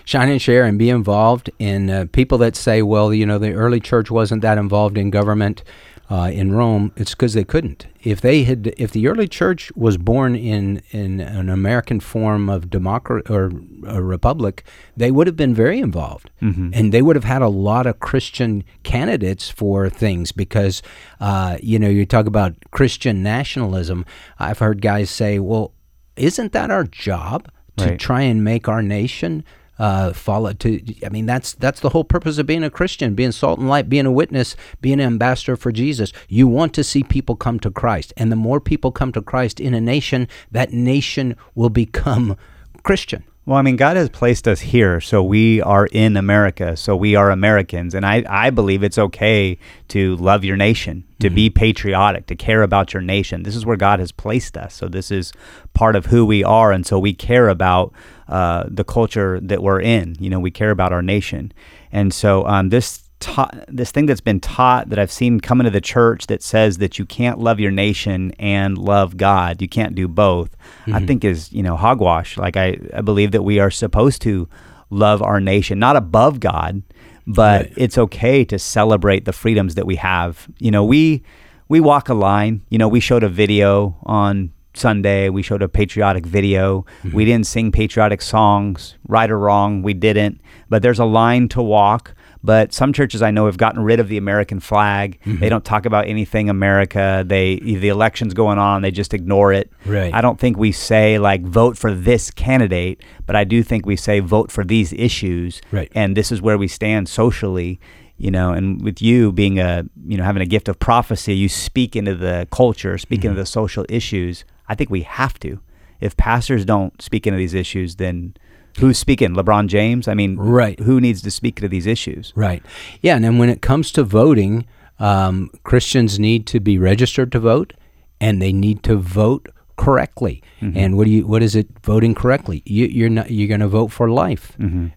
Shine 0.04 0.30
and 0.30 0.41
share 0.41 0.65
and 0.65 0.80
be 0.80 0.89
involved. 0.89 1.52
And 1.60 1.89
uh, 1.91 2.06
people 2.12 2.39
that 2.39 2.56
say, 2.56 2.82
well, 2.82 3.13
you 3.13 3.28
know, 3.28 3.38
the 3.38 3.54
early 3.54 3.80
church 3.80 4.10
wasn't 4.10 4.41
that 4.41 4.58
involved 4.58 4.97
in 4.97 5.12
government 5.12 5.63
uh, 6.11 6.31
in 6.33 6.51
Rome, 6.53 6.91
it's 6.95 7.11
because 7.11 7.33
they 7.35 7.43
couldn't. 7.43 7.85
If 8.03 8.19
they 8.21 8.43
had, 8.43 8.73
if 8.77 8.91
the 8.91 9.07
early 9.07 9.27
church 9.27 9.71
was 9.75 9.97
born 9.97 10.35
in 10.35 10.81
in 10.91 11.19
an 11.19 11.49
American 11.49 11.99
form 11.99 12.49
of 12.49 12.69
democracy 12.69 13.25
or 13.31 13.51
a 13.87 14.01
republic, 14.01 14.63
they 14.97 15.11
would 15.11 15.27
have 15.27 15.35
been 15.37 15.53
very 15.53 15.79
involved, 15.79 16.31
and 16.41 16.91
they 16.91 17.01
would 17.03 17.15
have 17.15 17.25
had 17.25 17.41
a 17.43 17.47
lot 17.49 17.85
of 17.85 17.99
Christian 17.99 18.63
candidates 18.83 19.49
for 19.49 19.87
things 19.89 20.31
because, 20.31 20.81
uh, 21.19 21.57
you 21.61 21.77
know, 21.77 21.89
you 21.89 22.05
talk 22.05 22.25
about 22.25 22.55
Christian 22.71 23.21
nationalism. 23.21 24.03
I've 24.39 24.59
heard 24.59 24.81
guys 24.81 25.09
say, 25.11 25.37
well, 25.39 25.73
isn't 26.15 26.51
that 26.53 26.71
our 26.71 26.85
job 26.85 27.49
to 27.77 27.85
Right. 27.91 27.99
try 27.99 28.21
and 28.23 28.43
make 28.43 28.67
our 28.67 28.81
nation 28.81 29.43
uh, 29.79 30.13
follow 30.13 30.53
to 30.53 30.81
i 31.05 31.09
mean 31.09 31.25
that's 31.25 31.53
that's 31.53 31.79
the 31.79 31.89
whole 31.89 32.03
purpose 32.03 32.37
of 32.37 32.45
being 32.45 32.63
a 32.63 32.69
christian 32.69 33.15
being 33.15 33.31
salt 33.31 33.59
and 33.59 33.69
light 33.69 33.89
being 33.89 34.05
a 34.05 34.11
witness 34.11 34.55
being 34.81 34.99
an 34.99 35.07
ambassador 35.07 35.55
for 35.55 35.71
jesus. 35.71 36.11
You 36.27 36.47
want 36.47 36.73
to 36.73 36.83
see 36.83 37.03
people 37.03 37.35
come 37.35 37.59
to 37.61 37.71
christ. 37.71 38.13
And 38.17 38.31
the 38.31 38.35
more 38.35 38.59
people 38.59 38.91
come 38.91 39.11
to 39.13 39.21
christ 39.21 39.59
in 39.59 39.73
a 39.73 39.81
nation 39.81 40.27
that 40.51 40.73
nation 40.73 41.35
will 41.55 41.69
become 41.69 42.35
christian 42.83 43.23
Well, 43.49 43.57
I 43.57 43.63
mean, 43.63 43.77
God 43.77 43.97
has 43.97 44.09
placed 44.09 44.47
us 44.47 44.59
here, 44.59 45.01
so 45.01 45.23
we 45.23 45.59
are 45.59 45.88
in 45.88 46.17
America, 46.17 46.77
so 46.77 46.95
we 46.95 47.15
are 47.15 47.31
Americans, 47.31 47.95
and 47.95 48.05
I, 48.05 48.23
I 48.29 48.51
believe 48.51 48.83
it's 48.83 48.99
okay 48.99 49.57
to 49.88 50.15
love 50.17 50.43
your 50.43 50.55
nation, 50.55 51.03
to 51.17 51.31
be 51.31 51.49
patriotic, 51.49 52.27
to 52.27 52.35
care 52.35 52.62
about 52.62 52.93
your 52.93 53.01
nation. 53.01 53.41
This 53.41 53.55
is 53.55 53.65
where 53.65 53.75
God 53.75 53.99
has 53.99 54.12
placed 54.12 54.55
us, 54.55 54.75
so 54.75 54.88
this 54.88 55.09
is 55.09 55.33
part 55.73 55.95
of 55.95 56.05
who 56.05 56.27
we 56.27 56.43
are, 56.43 56.71
and 56.71 56.85
so 56.85 56.99
we 56.99 57.12
care 57.12 57.49
about 57.49 57.91
uh, 58.27 58.65
the 58.67 58.83
culture 58.83 59.39
that 59.39 59.63
we're 59.63 59.81
in. 59.81 60.15
You 60.19 60.29
know, 60.29 60.39
we 60.39 60.51
care 60.51 60.69
about 60.69 60.93
our 60.93 61.01
nation, 61.01 61.51
and 61.91 62.13
so 62.13 62.45
um, 62.45 62.69
this 62.69 63.08
taught 63.19 63.65
this 63.67 63.91
thing 63.91 64.05
that's 64.05 64.21
been 64.21 64.39
taught 64.39 64.89
that 64.89 64.99
I've 64.99 65.12
seen 65.12 65.39
come 65.39 65.60
into 65.60 65.71
the 65.71 65.82
church 65.82 66.27
that 66.27 66.41
says 66.41 66.77
that 66.77 66.97
you 66.97 67.05
can't 67.05 67.39
love 67.39 67.60
your 67.60 67.71
nation 67.71 68.32
and 68.39 68.77
love 68.77 69.17
God. 69.17 69.62
You 69.62 69.67
can't 69.67 69.95
do 69.95 70.08
both. 70.08 70.55
I 70.88 70.91
mm-hmm. 70.91 71.05
think 71.05 71.23
is, 71.23 71.51
you 71.51 71.63
know, 71.63 71.75
hogwash. 71.75 72.38
Like 72.38 72.58
I, 72.58 72.77
I 72.93 73.01
believe 73.01 73.32
that 73.32 73.43
we 73.43 73.60
are 73.60 73.71
supposed 73.71 74.21
to 74.23 74.47
love 74.89 75.21
our 75.21 75.39
nation, 75.39 75.79
not 75.79 75.95
above 75.95 76.39
God, 76.39 76.82
but 77.27 77.65
Right. 77.65 77.73
it's 77.77 77.97
okay 77.97 78.43
to 78.45 78.58
celebrate 78.58 79.25
the 79.25 79.34
freedoms 79.34 79.75
that 79.75 79.86
we 79.86 79.97
have. 79.97 80.47
You 80.58 80.71
know, 80.71 80.84
we 80.84 81.23
we 81.67 81.79
walk 81.79 82.10
a 82.10 82.13
line. 82.13 82.63
You 82.69 82.77
know, 82.77 82.88
we 82.88 82.99
showed 82.99 83.23
a 83.23 83.29
video 83.29 83.97
on 84.03 84.51
Sunday. 84.73 85.29
We 85.29 85.43
showed 85.43 85.62
a 85.62 85.69
patriotic 85.69 86.25
video. 86.25 86.86
We 87.03 87.10
mm-hmm. 87.10 87.19
didn't 87.19 87.47
sing 87.47 87.71
patriotic 87.71 88.21
songs, 88.21 88.95
right 89.08 89.29
or 89.29 89.38
wrong. 89.38 89.84
We 89.84 89.93
didn't. 89.93 90.41
But 90.69 90.82
there's 90.82 90.99
a 90.99 91.05
line 91.05 91.49
to 91.49 91.62
walk. 91.62 92.15
But 92.41 92.71
some 92.73 92.93
churches 92.93 93.21
I 93.21 93.32
know 93.32 93.47
have 93.47 93.58
gotten 93.58 93.84
rid 93.84 93.99
of 93.99 94.08
the 94.08 94.17
American 94.17 94.60
flag. 94.62 95.19
They 95.25 95.49
don't 95.49 95.65
talk 95.65 95.86
about 95.86 96.08
anything 96.08 96.49
America. 96.49 97.23
They 97.28 97.58
the 97.58 97.89
elections 97.89 98.34
going 98.34 98.58
on, 98.58 98.82
they 98.82 98.91
just 98.91 99.13
ignore 99.13 99.52
it. 99.52 99.69
Right. 99.86 100.13
I 100.13 100.21
don't 100.21 100.39
think 100.39 100.58
we 100.58 100.71
say 100.71 101.19
like 101.19 101.41
vote 101.43 101.78
for 101.78 101.93
this 101.93 102.32
candidate, 102.32 103.02
but 103.25 103.36
I 103.36 103.43
do 103.43 103.62
think 103.62 103.86
we 103.86 103.97
say 103.97 104.21
vote 104.21 104.52
for 104.52 104.63
these 104.63 104.93
issues. 104.93 105.62
Right. 105.71 105.91
And 105.93 106.15
this 106.15 106.32
is 106.32 106.41
where 106.41 106.58
we 106.58 106.67
stand 106.69 107.10
socially 107.10 107.80
you 108.21 108.30
know 108.30 108.52
and 108.52 108.84
with 108.84 109.02
you 109.02 109.32
being 109.32 109.60
a 109.60 109.86
you 110.06 110.17
know 110.17 110.25
having 110.25 110.41
a 110.41 110.45
gift 110.45 110.67
of 110.67 110.78
prophecy 110.78 111.34
you 111.34 111.47
speak 111.47 111.95
into 111.95 112.13
the 112.13 112.45
culture 112.52 112.97
speak 112.97 113.21
Mm-hmm. 113.21 113.30
into 113.30 113.39
the 113.39 113.45
social 113.45 113.86
issues 113.88 114.43
i 114.67 114.75
think 114.75 114.89
we 114.89 115.04
have 115.04 115.39
to 115.39 115.62
if 116.02 116.17
pastors 116.17 116.65
don't 116.65 117.02
speak 117.02 117.25
into 117.25 117.38
these 117.38 117.54
issues 117.54 117.95
then 117.95 118.34
who's 118.79 118.97
speaking 118.97 119.32
lebron 119.36 119.67
james 119.67 120.08
i 120.08 120.13
mean 120.13 120.38
Right. 120.38 120.79
who 120.79 120.99
needs 121.01 121.21
to 121.23 121.32
speak 121.32 121.55
to 121.62 121.67
these 121.67 121.86
issues 121.88 122.32
Right. 122.36 122.63
Yeah, 123.01 123.15
and 123.15 123.23
then 123.25 123.38
when 123.39 123.49
it 123.49 123.62
comes 123.62 123.91
to 123.93 124.03
voting, 124.03 124.65
um, 124.99 125.49
Christians 125.63 126.19
need 126.19 126.45
to 126.47 126.60
be 126.60 126.77
registered 126.77 127.32
to 127.32 127.39
vote, 127.39 127.73
and 128.21 128.41
they 128.41 128.51
need 128.53 128.84
to 128.84 128.95
vote 128.97 129.47
correctly. 129.77 130.41
And 130.62 130.97
what 130.97 131.05
do 131.05 131.12
you? 131.12 131.25
What 131.25 131.41
is 131.41 131.55
it? 131.55 131.67
Voting 131.84 132.13
correctly? 132.13 132.62
You, 132.65 132.86
you're 132.88 133.10
not. 133.10 133.32
You're 133.32 133.47
going 133.47 133.62
to 133.62 133.67
vote 133.69 133.89
for 133.93 134.10
life. 134.10 134.51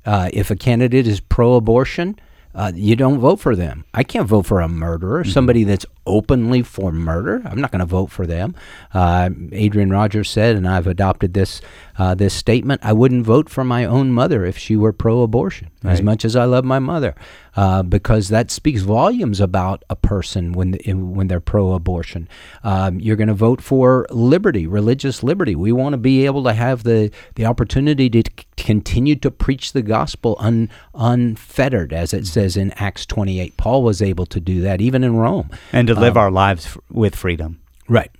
Uh, 0.04 0.28
if 0.32 0.50
a 0.50 0.56
candidate 0.56 1.06
is 1.06 1.20
pro-abortion, 1.20 2.18
uh, 2.54 2.72
you 2.74 2.96
don't 2.96 3.18
vote 3.18 3.40
for 3.40 3.56
them. 3.56 3.84
I 3.94 4.02
can't 4.02 4.28
vote 4.28 4.46
for 4.46 4.60
a 4.60 4.68
murderer, 4.68 5.24
somebody 5.24 5.64
that's 5.64 5.86
openly 6.06 6.62
for 6.62 6.92
murder. 6.92 7.40
I'm 7.44 7.60
not 7.60 7.70
going 7.70 7.80
to 7.80 7.86
vote 7.86 8.10
for 8.10 8.26
them. 8.26 8.54
Uh, 8.92 9.30
Adrian 9.52 9.90
Rogers 9.90 10.28
said, 10.30 10.56
and 10.56 10.68
I've 10.68 10.86
adopted 10.86 11.32
this 11.34 11.60
uh, 11.98 12.14
this 12.14 12.34
statement: 12.34 12.80
I 12.84 12.92
wouldn't 12.92 13.24
vote 13.24 13.48
for 13.48 13.64
my 13.64 13.84
own 13.84 14.12
mother 14.12 14.44
if 14.44 14.58
she 14.58 14.76
were 14.76 14.92
pro-abortion, 14.92 15.70
as 15.84 16.02
much 16.02 16.24
as 16.24 16.36
I 16.36 16.44
love 16.44 16.64
my 16.64 16.78
mother, 16.78 17.14
uh, 17.56 17.82
because 17.82 18.28
that 18.28 18.50
speaks 18.50 18.80
volumes 18.82 19.40
about 19.40 19.84
a 19.90 19.96
person 19.96 20.52
when 20.52 20.74
when 21.14 21.28
they're 21.28 21.40
pro-abortion. 21.40 22.28
Um, 22.64 22.98
you're 23.00 23.16
going 23.16 23.28
to 23.28 23.34
vote 23.34 23.60
for 23.62 24.06
liberty, 24.10 24.66
religious 24.66 25.22
liberty. 25.22 25.54
We 25.54 25.72
want 25.72 25.92
to 25.92 25.98
be 25.98 26.24
able 26.24 26.44
to 26.44 26.52
have 26.54 26.84
the 26.84 27.10
the 27.34 27.44
opportunity 27.46 28.08
to 28.10 28.22
c- 28.26 28.46
continue 28.56 29.16
to 29.16 29.30
preach 29.30 29.72
the 29.72 29.82
gospel 29.82 30.36
un, 30.40 30.70
unfettered, 30.94 31.92
as 31.92 32.14
it 32.14 32.26
says 32.26 32.56
in 32.56 32.70
Acts 32.72 33.04
28. 33.06 33.56
Paul 33.56 33.82
was 33.82 34.00
able 34.02 34.26
to 34.26 34.40
do 34.40 34.60
that 34.62 34.80
even 34.80 35.04
in 35.04 35.16
Rome. 35.16 35.50
and 35.72 35.86
to 35.88 35.94
Um, 35.94 36.00
live 36.00 36.16
our 36.16 36.30
lives 36.30 36.66
f- 36.66 36.78
with 36.90 37.14
freedom. 37.14 37.60
Right. 37.88 38.10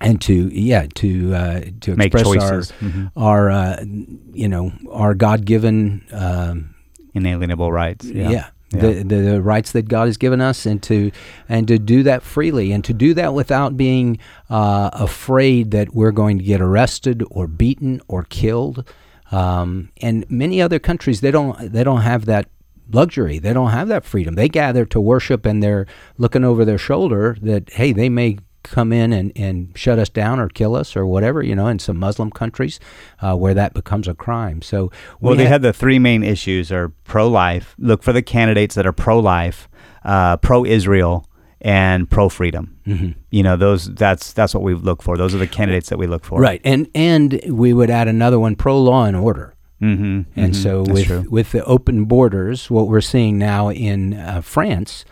And 0.00 0.18
to 0.22 0.48
yeah 0.48 0.86
to 0.94 1.34
uh, 1.34 1.60
to 1.82 1.94
Make 1.94 2.14
express 2.14 2.24
choices. 2.24 2.72
our 2.72 2.88
Mhm. 2.88 3.10
our 3.16 3.50
uh, 3.50 3.84
you 4.32 4.48
know 4.48 4.72
our 4.90 5.14
God 5.14 5.44
given 5.44 6.02
um, 6.10 6.74
Inalienable 7.14 7.72
rights. 7.72 8.04
yeah, 8.06 8.30
Yeah. 8.30 8.46
The, 8.72 9.02
the 9.02 9.16
the 9.16 9.42
rights 9.42 9.72
that 9.72 9.88
God 9.88 10.06
has 10.06 10.16
given 10.16 10.40
us 10.40 10.64
and 10.64 10.80
to 10.84 11.10
and 11.48 11.66
to 11.66 11.76
do 11.76 12.04
that 12.04 12.22
freely 12.22 12.70
and 12.70 12.84
to 12.84 12.92
do 12.92 13.14
that 13.14 13.34
without 13.34 13.76
being 13.76 14.18
uh, 14.48 14.90
afraid 14.92 15.72
that 15.72 15.92
we're 15.92 16.12
going 16.12 16.38
to 16.38 16.44
get 16.44 16.60
arrested 16.60 17.24
or 17.30 17.48
beaten 17.48 18.00
or 18.06 18.22
killed. 18.22 18.88
Um, 19.32 19.90
and 20.00 20.24
many 20.30 20.62
other 20.62 20.78
countries 20.78 21.20
they 21.20 21.32
don't 21.32 21.72
they 21.72 21.82
don't 21.82 22.02
have 22.02 22.26
that 22.26 22.48
luxury. 22.92 23.40
They 23.40 23.52
don't 23.52 23.70
have 23.70 23.88
that 23.88 24.04
freedom. 24.04 24.34
They 24.36 24.48
gather 24.48 24.84
to 24.86 25.00
worship 25.00 25.46
and 25.46 25.60
they're 25.60 25.86
looking 26.16 26.44
over 26.44 26.64
their 26.64 26.78
shoulder 26.78 27.36
that 27.42 27.70
hey 27.70 27.92
they 27.92 28.08
may 28.08 28.38
come 28.70 28.92
in 28.92 29.12
and, 29.12 29.32
and 29.36 29.72
shut 29.76 29.98
us 29.98 30.08
down 30.08 30.40
or 30.40 30.48
kill 30.48 30.74
us 30.74 30.96
or 30.96 31.04
whatever 31.04 31.42
you 31.42 31.54
know 31.54 31.66
in 31.66 31.78
some 31.78 31.96
Muslim 31.98 32.30
countries 32.30 32.80
uh, 33.20 33.34
where 33.34 33.54
that 33.54 33.74
becomes 33.74 34.08
a 34.08 34.14
crime. 34.14 34.62
So 34.62 34.90
Well, 35.20 35.34
they 35.34 35.44
ha- 35.44 35.50
had 35.50 35.62
the 35.62 35.72
three 35.72 35.98
main 35.98 36.22
issues 36.22 36.70
are 36.72 36.90
pro-life. 37.04 37.74
Look 37.78 38.02
for 38.02 38.12
the 38.12 38.22
candidates 38.22 38.74
that 38.74 38.86
are 38.86 38.92
pro-life, 38.92 39.68
uh, 40.04 40.36
pro-Israel, 40.38 41.26
and 41.60 42.08
pro-freedom. 42.08 42.78
Mm-hmm. 42.86 43.10
You 43.30 43.42
know, 43.42 43.56
those. 43.56 43.92
That's 43.94 44.32
that's 44.32 44.54
what 44.54 44.62
we 44.62 44.74
look 44.74 45.02
for. 45.02 45.16
Those 45.16 45.34
are 45.34 45.38
the 45.38 45.46
candidates 45.46 45.90
that 45.90 45.98
we 45.98 46.06
look 46.06 46.24
for. 46.24 46.40
Right, 46.40 46.60
and 46.64 46.88
and 46.94 47.40
we 47.48 47.72
would 47.72 47.90
add 47.90 48.08
another 48.08 48.38
one: 48.38 48.56
pro 48.56 48.80
law 48.80 49.04
and 49.04 49.16
order. 49.16 49.54
Mm-hmm. 49.82 50.38
And 50.40 50.54
so 50.54 50.84
That's 50.84 50.94
with 50.94 51.06
true. 51.06 51.26
with 51.30 51.52
the 51.52 51.64
open 51.64 52.04
borders, 52.04 52.70
what 52.70 52.88
we're 52.88 53.00
seeing 53.00 53.38
now 53.38 53.70
in 53.70 54.14
uh, 54.14 54.40
France, 54.42 55.04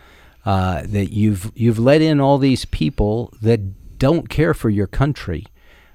uh, 0.49 0.81
that 0.83 1.13
you've 1.13 1.51
you've 1.53 1.77
let 1.77 2.01
in 2.01 2.19
all 2.19 2.39
these 2.39 2.65
people 2.65 3.31
that 3.39 3.99
don't 3.99 4.29
care 4.29 4.55
for 4.55 4.71
your 4.71 4.87
country. 4.87 5.45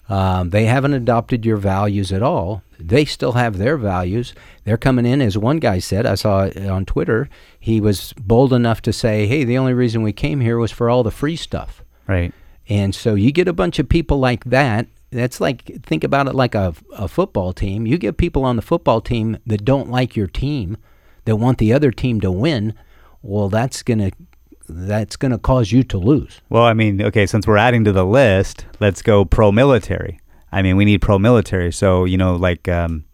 Um, 0.08 0.50
they 0.50 0.66
haven't 0.66 0.92
adopted 0.92 1.44
your 1.44 1.56
values 1.56 2.12
at 2.12 2.22
all. 2.22 2.62
They 2.78 3.04
still 3.04 3.32
have 3.32 3.58
their 3.58 3.76
values. 3.76 4.32
They're 4.62 4.76
coming 4.76 5.06
in, 5.06 5.20
as 5.20 5.36
one 5.36 5.58
guy 5.58 5.80
said. 5.80 6.06
I 6.06 6.14
saw 6.14 6.44
it 6.44 6.56
on 6.68 6.84
Twitter. 6.84 7.28
He 7.58 7.80
was 7.80 8.12
bold 8.12 8.52
enough 8.52 8.80
to 8.82 8.92
say, 8.92 9.26
"Hey, 9.26 9.42
the 9.42 9.58
only 9.58 9.74
reason 9.74 10.02
we 10.02 10.12
came 10.12 10.40
here 10.40 10.56
was 10.56 10.70
for 10.70 10.88
all 10.88 11.02
the 11.02 11.10
free 11.10 11.34
stuff." 11.34 11.82
Right. 12.06 12.32
And 12.68 12.94
so 12.94 13.16
you 13.16 13.32
get 13.32 13.48
a 13.48 13.52
bunch 13.52 13.80
of 13.80 13.88
people 13.88 14.20
like 14.20 14.44
that. 14.44 14.86
That's 15.10 15.40
like 15.40 15.82
think 15.82 16.04
about 16.04 16.28
it 16.28 16.34
like 16.36 16.54
a, 16.54 16.74
a 16.96 17.08
football 17.08 17.52
team. 17.52 17.88
You 17.88 17.98
get 17.98 18.18
people 18.18 18.44
on 18.44 18.54
the 18.54 18.62
football 18.62 19.00
team 19.00 19.38
that 19.46 19.64
don't 19.64 19.90
like 19.90 20.14
your 20.14 20.28
team, 20.28 20.76
that 21.24 21.38
want 21.38 21.58
the 21.58 21.72
other 21.72 21.90
team 21.90 22.20
to 22.20 22.30
win. 22.30 22.74
Well, 23.20 23.48
that's 23.48 23.82
gonna 23.82 24.12
that's 24.68 25.16
gonna 25.16 25.38
cause 25.38 25.72
you 25.72 25.82
to 25.84 25.98
lose. 25.98 26.40
Well, 26.48 26.64
I 26.64 26.72
mean, 26.72 27.02
okay, 27.02 27.26
since 27.26 27.46
we're 27.46 27.56
adding 27.56 27.84
to 27.84 27.92
the 27.92 28.04
list, 28.06 28.66
let's 28.80 29.02
go 29.02 29.24
pro-military. 29.24 30.20
I 30.52 30.62
mean, 30.62 30.76
we 30.76 30.84
need 30.84 31.00
pro-military. 31.02 31.72
So 31.72 32.04
you 32.04 32.16
know, 32.16 32.36
like 32.36 32.68
um, 32.68 33.04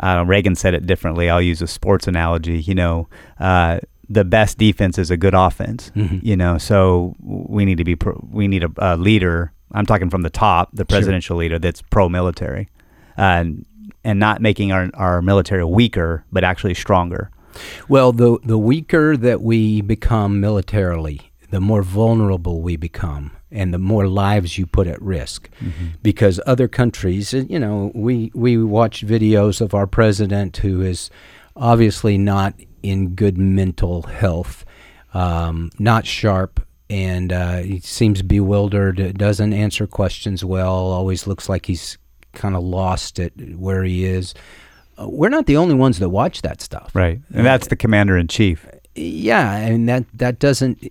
uh, 0.00 0.24
Reagan 0.26 0.54
said 0.54 0.74
it 0.74 0.86
differently. 0.86 1.30
I'll 1.30 1.42
use 1.42 1.62
a 1.62 1.66
sports 1.66 2.06
analogy. 2.06 2.60
You 2.60 2.74
know, 2.74 3.08
uh, 3.38 3.80
the 4.08 4.24
best 4.24 4.58
defense 4.58 4.98
is 4.98 5.10
a 5.10 5.16
good 5.16 5.34
offense. 5.34 5.90
You 6.22 6.36
know, 6.36 6.58
so 6.58 7.14
we 7.20 7.64
need 7.64 7.78
to 7.78 7.84
be 7.84 7.96
pro- 7.96 8.26
we 8.30 8.48
need 8.48 8.64
a, 8.64 8.70
a 8.78 8.96
leader. 8.96 9.52
I'm 9.72 9.86
talking 9.86 10.10
from 10.10 10.22
the 10.22 10.30
top, 10.30 10.70
the 10.72 10.84
presidential 10.84 11.36
leader 11.36 11.58
that's 11.58 11.82
pro-military, 11.82 12.68
and 13.16 13.64
and 14.04 14.18
not 14.18 14.42
making 14.42 14.72
our 14.72 14.90
our 14.94 15.22
military 15.22 15.64
weaker, 15.64 16.24
but 16.30 16.44
actually 16.44 16.74
stronger. 16.74 17.30
Well, 17.88 18.12
the 18.12 18.38
the 18.44 18.58
weaker 18.58 19.16
that 19.16 19.40
we 19.42 19.80
become 19.80 20.40
militarily, 20.40 21.32
the 21.50 21.60
more 21.60 21.82
vulnerable 21.82 22.60
we 22.60 22.76
become, 22.76 23.32
and 23.50 23.72
the 23.72 23.78
more 23.78 24.08
lives 24.08 24.58
you 24.58 24.66
put 24.66 24.86
at 24.86 25.00
risk. 25.00 25.48
Because 26.02 26.40
other 26.46 26.68
countries, 26.68 27.32
uh, 27.34 27.44
you 27.48 27.58
know, 27.58 27.92
we 27.94 28.30
we 28.34 28.56
watch 28.58 29.06
videos 29.06 29.60
of 29.60 29.74
our 29.74 29.86
president 29.86 30.56
who 30.58 30.82
is 30.82 31.10
obviously 31.56 32.18
not 32.18 32.54
in 32.82 33.14
good 33.14 33.38
mental 33.38 34.02
health, 34.02 34.64
um, 35.14 35.70
not 35.78 36.06
sharp. 36.06 36.60
And 36.90 37.32
uh, 37.32 37.56
he 37.58 37.80
seems 37.80 38.20
bewildered. 38.20 39.16
Doesn't 39.16 39.54
answer 39.54 39.86
questions 39.86 40.44
well. 40.44 40.74
Always 40.74 41.26
looks 41.26 41.48
like 41.48 41.64
he's 41.66 41.96
kind 42.34 42.54
of 42.54 42.62
lost 42.62 43.18
at 43.18 43.32
where 43.56 43.84
he 43.84 44.04
is. 44.04 44.34
Uh, 44.98 45.08
we're 45.08 45.28
not 45.28 45.46
the 45.46 45.56
only 45.56 45.74
ones 45.74 45.98
that 45.98 46.08
watch 46.10 46.42
that 46.42 46.60
stuff 46.60 46.90
Right, 46.94 47.20
and 47.34 47.44
that's 47.46 47.68
the 47.68 47.76
commander 47.76 48.16
in 48.16 48.28
chief. 48.28 48.66
yeah, 48.94 49.56
and 49.56 49.88
that 49.88 50.04
that 50.14 50.38
doesn't 50.38 50.88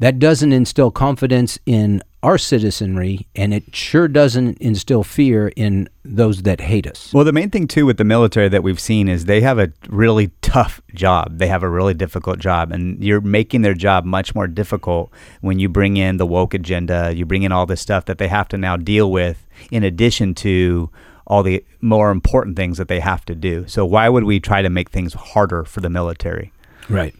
that 0.00 0.18
doesn't 0.18 0.52
instill 0.52 0.90
confidence 0.90 1.58
in 1.66 2.02
our 2.22 2.38
citizenry, 2.38 3.26
and 3.36 3.54
it 3.54 3.74
sure 3.74 4.08
doesn't 4.08 4.58
instill 4.58 5.04
fear 5.04 5.48
in 5.54 5.88
those 6.04 6.42
that 6.42 6.60
hate 6.60 6.84
us. 6.86 7.12
Well, 7.12 7.24
the 7.24 7.32
main 7.32 7.48
thing 7.50 7.68
too 7.68 7.86
with 7.86 7.96
the 7.96 8.04
military 8.04 8.48
that 8.48 8.64
we've 8.64 8.80
seen 8.80 9.08
is 9.08 9.24
they 9.26 9.40
have 9.40 9.58
a 9.60 9.72
really 9.88 10.30
tough 10.42 10.80
job. 10.94 11.38
They 11.38 11.46
have 11.46 11.62
a 11.62 11.68
really 11.68 11.94
difficult 11.94 12.40
job, 12.40 12.72
and 12.72 13.02
you're 13.02 13.20
making 13.20 13.62
their 13.62 13.74
job 13.74 14.04
much 14.04 14.34
more 14.34 14.48
difficult 14.48 15.12
when 15.42 15.60
you 15.60 15.68
bring 15.68 15.96
in 15.96 16.16
the 16.16 16.26
woke 16.26 16.54
agenda. 16.54 17.12
You 17.14 17.24
bring 17.24 17.44
in 17.44 17.52
all 17.52 17.66
this 17.66 17.80
stuff 17.80 18.04
that 18.06 18.18
they 18.18 18.28
have 18.28 18.48
to 18.48 18.58
now 18.58 18.76
deal 18.76 19.10
with, 19.12 19.46
in 19.70 19.84
addition 19.84 20.34
to 20.36 20.90
all 21.28 21.42
the 21.42 21.64
more 21.80 22.10
important 22.10 22.56
things 22.56 22.78
that 22.78 22.88
they 22.88 23.00
have 23.00 23.24
to 23.26 23.34
do. 23.34 23.68
So 23.68 23.84
why 23.84 24.08
would 24.08 24.24
we 24.24 24.40
try 24.40 24.62
to 24.62 24.70
make 24.70 24.90
things 24.90 25.14
harder 25.14 25.62
for 25.64 25.80
the 25.80 25.90
military? 25.90 26.52
Right. 26.88 27.14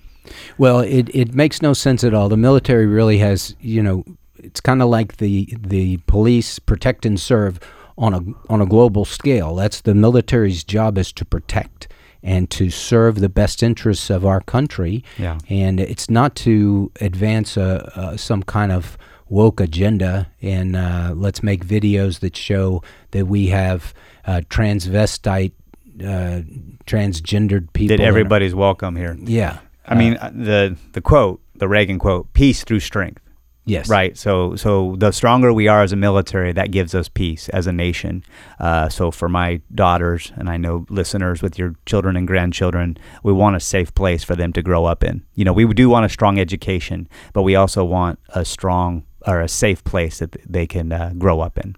Well, 0.57 0.81
it, 0.81 1.09
it 1.15 1.35
makes 1.35 1.63
no 1.63 1.75
sense 1.75 2.03
at 2.03 2.15
all. 2.15 2.29
The 2.29 2.37
military 2.37 2.87
really 2.87 3.19
has, 3.19 3.55
you 3.61 3.83
know, 3.83 4.05
it's 4.39 4.61
kind 4.61 4.83
of 4.83 4.89
like 4.89 5.19
the 5.19 5.55
the 5.61 5.99
police 6.07 6.59
protect 6.59 7.05
and 7.05 7.21
serve 7.21 7.61
on 7.97 8.15
a 8.15 8.21
on 8.53 8.61
a 8.61 8.67
global 8.67 9.05
scale. 9.05 9.55
That's 9.55 9.81
the 9.83 9.95
military's 9.95 10.65
job 10.65 10.97
is 10.97 11.13
to 11.15 11.25
protect 11.25 11.89
and 12.23 12.51
to 12.51 12.71
serve 12.71 13.21
the 13.21 13.29
best 13.29 13.63
interests 13.63 14.11
of 14.11 14.25
our 14.25 14.41
country. 14.41 15.05
Yeah. 15.19 15.39
And 15.49 15.81
it's 15.81 16.09
not 16.09 16.35
to 16.37 16.91
advance 17.01 17.57
a, 17.57 17.93
a 17.95 18.19
some 18.19 18.43
kind 18.43 18.73
of 18.73 18.97
woke 19.29 19.61
agenda 19.61 20.29
and 20.43 20.75
uh, 20.77 21.13
let's 21.15 21.43
make 21.43 21.65
videos 21.65 22.21
that 22.21 22.37
show 22.37 22.83
that 23.11 23.27
we 23.27 23.49
have 23.49 23.95
uh, 24.27 24.41
transvestite, 24.51 25.53
uh, 26.01 26.41
transgendered 26.87 27.73
people. 27.73 27.89
That 27.97 28.01
in 28.03 28.07
our- 28.07 28.09
everybody's 28.09 28.55
welcome 28.55 28.97
here. 28.97 29.17
yeah. 29.25 29.59
I 29.91 29.95
mean, 29.95 30.19
uh, 30.19 30.31
the 30.35 30.77
the 30.93 31.01
quote, 31.01 31.41
the 31.57 31.67
Reagan 31.67 31.99
quote, 31.99 32.31
"Peace 32.35 32.63
through 32.63 32.81
strength." 32.81 33.23
Yes. 33.65 33.89
Right. 33.89 34.17
So 34.19 34.55
so 34.57 34.97
the 34.99 35.13
stronger 35.13 35.51
we 35.51 35.67
are 35.67 35.83
as 35.83 35.93
a 35.93 35.97
military, 35.97 36.53
that 36.53 36.71
gives 36.71 36.95
us 36.95 37.09
peace 37.09 37.49
as 37.51 37.67
a 37.67 37.73
nation. 37.73 38.23
Uh, 38.61 38.91
so 38.91 39.11
for 39.11 39.31
my 39.31 39.61
daughters, 39.75 40.31
and 40.37 40.51
I 40.51 40.59
know 40.59 40.85
listeners 40.91 41.41
with 41.43 41.59
your 41.59 41.75
children 41.87 42.17
and 42.17 42.27
grandchildren, 42.27 42.99
we 43.23 43.33
want 43.33 43.57
a 43.57 43.61
safe 43.61 43.95
place 43.95 44.23
for 44.23 44.37
them 44.37 44.53
to 44.55 44.63
grow 44.63 44.85
up 44.85 45.03
in. 45.03 45.23
You 45.35 45.45
know, 45.47 45.55
we 45.55 45.65
do 45.73 45.89
want 45.89 46.05
a 46.05 46.09
strong 46.11 46.39
education, 46.39 47.09
but 47.33 47.43
we 47.43 47.57
also 47.57 47.83
want 47.83 48.19
a 48.35 48.45
strong 48.45 49.05
or 49.29 49.41
a 49.41 49.49
safe 49.49 49.85
place 49.85 50.19
that 50.19 50.37
they 50.51 50.67
can 50.67 50.91
uh, 50.91 51.13
grow 51.19 51.41
up 51.41 51.59
in. 51.59 51.77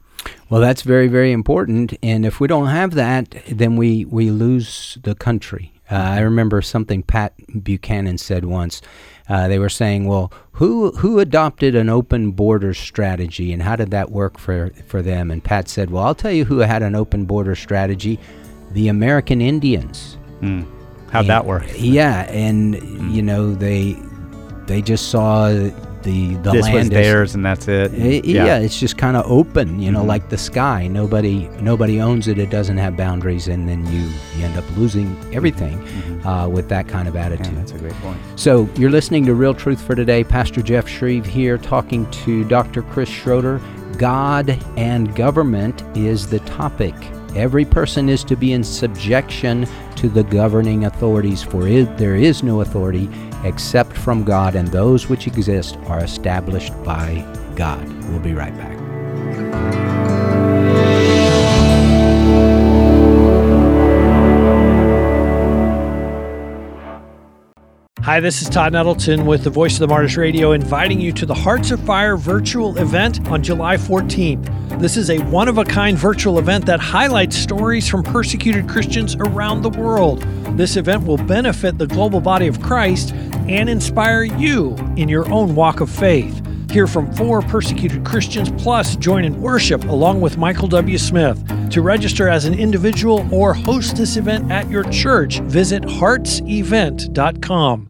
Well, 0.49 0.61
that's 0.61 0.83
very, 0.83 1.09
very 1.09 1.33
important. 1.33 1.95
And 2.03 2.25
if 2.25 2.41
we 2.41 2.47
don't 2.47 2.69
have 2.69 2.95
that, 2.95 3.35
then 3.51 3.77
we, 3.77 4.05
we 4.05 4.31
lose 4.31 4.99
the 5.03 5.15
country. 5.15 5.73
Uh, 5.91 5.97
I 5.97 6.21
remember 6.21 6.63
something 6.63 7.03
Pat 7.03 7.35
Buchanan 7.65 8.19
said 8.19 8.45
once. 8.45 8.81
Uh, 9.29 9.49
they 9.49 9.59
were 9.59 9.69
saying, 9.69 10.07
"Well, 10.07 10.33
who 10.53 10.91
who 10.93 11.19
adopted 11.19 11.75
an 11.75 11.89
open 11.89 12.33
border 12.33 12.75
strategy, 12.75 13.53
and 13.53 13.63
how 13.63 13.77
did 13.77 13.91
that 13.91 14.11
work 14.11 14.39
for 14.39 14.71
for 14.87 15.03
them?" 15.03 15.31
And 15.31 15.43
Pat 15.43 15.69
said, 15.69 15.91
"Well, 15.91 16.05
I'll 16.05 16.15
tell 16.15 16.33
you 16.33 16.45
who 16.45 16.59
had 16.59 16.83
an 16.83 16.95
open 16.95 17.27
border 17.27 17.55
strategy: 17.55 18.19
the 18.73 18.89
American 18.89 19.41
Indians." 19.41 20.17
How'd 21.11 21.27
that 21.27 21.45
work? 21.45 21.65
Yeah, 21.77 22.23
and 22.31 22.75
you 23.13 23.23
know 23.23 23.55
they 23.55 23.97
they 24.67 24.83
just 24.83 25.11
saw 25.11 25.49
the 26.03 26.35
the 26.37 26.53
this 26.53 26.65
land 26.65 26.75
was 26.75 26.85
is- 26.85 26.91
theirs 26.91 27.35
and 27.35 27.45
that's 27.45 27.69
it. 27.69 27.93
I- 27.93 27.97
eh, 27.97 28.21
yeah. 28.25 28.59
it's 28.59 28.79
just 28.79 28.97
kind 28.97 29.17
of 29.17 29.31
open, 29.31 29.81
you 29.81 29.91
know, 29.91 30.01
mm-hmm. 30.01 30.09
like 30.09 30.29
the 30.29 30.39
sky. 30.39 30.87
Nobody 30.87 31.49
nobody 31.61 32.01
owns 32.01 32.29
it. 32.29 32.39
It 32.39 32.51
doesn't 32.51 32.77
have 32.79 32.97
boundaries, 32.97 33.49
and 33.49 33.69
then 33.69 33.87
you, 33.87 34.09
you 34.37 34.45
end 34.45 34.57
up 34.57 34.65
losing 34.77 35.17
everything 35.35 35.79
mm-hmm. 35.79 36.27
uh, 36.27 36.49
with 36.49 36.69
that 36.69 36.89
kind 36.89 37.09
of 37.09 37.15
Yeah, 37.15 37.27
attitude. 37.27 37.57
that's 37.57 37.73
a 37.73 37.79
great 37.79 37.95
point. 37.95 38.19
So 38.37 38.69
you're 38.77 38.91
listening 38.91 39.27
to 39.27 39.35
Real 39.35 39.55
Truth 39.55 39.81
for 39.83 39.95
Today. 39.95 40.25
Pastor 40.25 40.63
Jeff 40.63 40.87
Schreve 40.87 41.27
here 41.27 41.59
talking 41.59 42.11
to 42.11 42.45
Dr. 42.45 42.83
Chris 42.83 43.09
Schroeder. 43.09 43.61
God 43.99 44.59
and 44.77 45.15
government 45.15 45.83
is 45.97 46.29
the 46.29 46.41
topic. 46.41 46.95
Every 47.37 47.65
person 47.65 48.09
is 48.09 48.25
to 48.25 48.37
be 48.37 48.53
in 48.55 48.65
subjection 48.65 49.67
to 49.97 50.09
the 50.09 50.25
governing 50.25 50.87
authorities, 50.87 51.43
for 51.43 51.69
it, 51.69 51.97
there 51.99 52.17
is 52.17 52.43
no 52.43 52.63
authority 52.63 53.09
except 53.45 53.97
from 53.97 54.25
God, 54.25 54.55
and 54.55 54.69
those 54.69 55.09
which 55.09 55.27
exist 55.27 55.77
are 55.87 56.03
established 56.05 56.73
by 56.85 57.27
God. 57.57 57.87
We'll 58.05 58.21
be 58.21 58.35
right 58.35 58.57
back. 58.57 59.80
Hi, 68.03 68.19
this 68.19 68.41
is 68.41 68.49
Todd 68.49 68.73
Nettleton 68.73 69.27
with 69.27 69.45
the 69.45 69.51
Voice 69.51 69.75
of 69.75 69.81
the 69.81 69.89
Martyrs 69.89 70.17
Radio, 70.17 70.53
inviting 70.53 71.03
you 71.03 71.13
to 71.13 71.27
the 71.27 71.35
Hearts 71.35 71.71
of 71.71 71.79
Fire 71.81 72.17
virtual 72.17 72.79
event 72.79 73.29
on 73.29 73.43
July 73.43 73.77
14th. 73.77 74.81
This 74.81 74.97
is 74.97 75.11
a 75.11 75.19
one 75.25 75.49
of 75.49 75.59
a 75.59 75.67
kind 75.67 75.99
virtual 75.99 76.39
event 76.39 76.65
that 76.65 76.81
highlights 76.81 77.37
stories 77.37 77.87
from 77.87 78.03
persecuted 78.03 78.71
Christians 78.71 79.17
around 79.17 79.61
the 79.61 79.69
world. 79.69 80.23
This 80.57 80.77
event 80.77 81.07
will 81.07 81.19
benefit 81.19 81.77
the 81.77 81.87
global 81.87 82.23
body 82.23 82.47
of 82.47 82.63
Christ 82.63 83.13
and 83.51 83.69
inspire 83.69 84.23
you 84.23 84.77
in 84.97 85.11
your 85.11 85.31
own 85.31 85.55
walk 85.55 85.83
of 85.83 85.91
faith. 85.91 86.43
Hear 86.71 86.87
from 86.87 87.13
four 87.13 87.43
persecuted 87.43 88.07
Christians, 88.07 88.51
plus 88.63 88.97
join 88.97 89.27
in 89.27 89.43
worship 89.43 89.85
along 89.85 90.23
with 90.23 90.39
Michael 90.39 90.69
W. 90.69 90.97
Smith. 90.97 91.39
To 91.73 91.83
register 91.83 92.29
as 92.29 92.47
an 92.47 92.59
individual 92.59 93.29
or 93.31 93.53
host 93.53 93.97
this 93.97 94.17
event 94.17 94.51
at 94.51 94.71
your 94.71 94.85
church, 94.85 95.41
visit 95.41 95.83
heartsevent.com. 95.83 97.90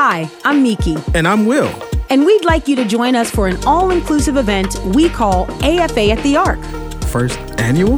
Hi, 0.00 0.30
I'm 0.44 0.62
Miki, 0.62 0.96
And 1.12 1.26
I'm 1.26 1.44
Will. 1.44 1.68
and 2.08 2.24
we'd 2.24 2.44
like 2.44 2.68
you 2.68 2.76
to 2.76 2.84
join 2.84 3.16
us 3.16 3.32
for 3.32 3.48
an 3.48 3.58
all 3.66 3.90
inclusive 3.90 4.36
event 4.36 4.78
we 4.94 5.08
call 5.08 5.50
AFA 5.60 6.10
at 6.10 6.22
the 6.22 6.36
Ark. 6.36 6.60
First 7.06 7.40
annual? 7.58 7.96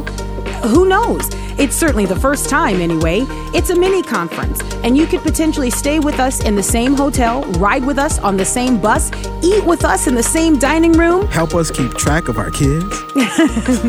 Who 0.65 0.89
knows? 0.89 1.29
It's 1.57 1.75
certainly 1.75 2.05
the 2.05 2.15
first 2.15 2.49
time, 2.49 2.81
anyway. 2.81 3.25
It's 3.53 3.69
a 3.69 3.75
mini 3.75 4.01
conference, 4.01 4.61
and 4.83 4.97
you 4.97 5.05
could 5.05 5.21
potentially 5.21 5.69
stay 5.69 5.99
with 5.99 6.19
us 6.19 6.43
in 6.43 6.55
the 6.55 6.63
same 6.63 6.95
hotel, 6.95 7.43
ride 7.53 7.85
with 7.85 7.97
us 7.97 8.19
on 8.19 8.37
the 8.37 8.45
same 8.45 8.79
bus, 8.79 9.11
eat 9.43 9.63
with 9.65 9.83
us 9.83 10.07
in 10.07 10.15
the 10.15 10.23
same 10.23 10.57
dining 10.57 10.93
room. 10.93 11.27
Help 11.27 11.53
us 11.53 11.69
keep 11.69 11.93
track 11.93 12.27
of 12.27 12.37
our 12.37 12.51
kids. 12.51 12.89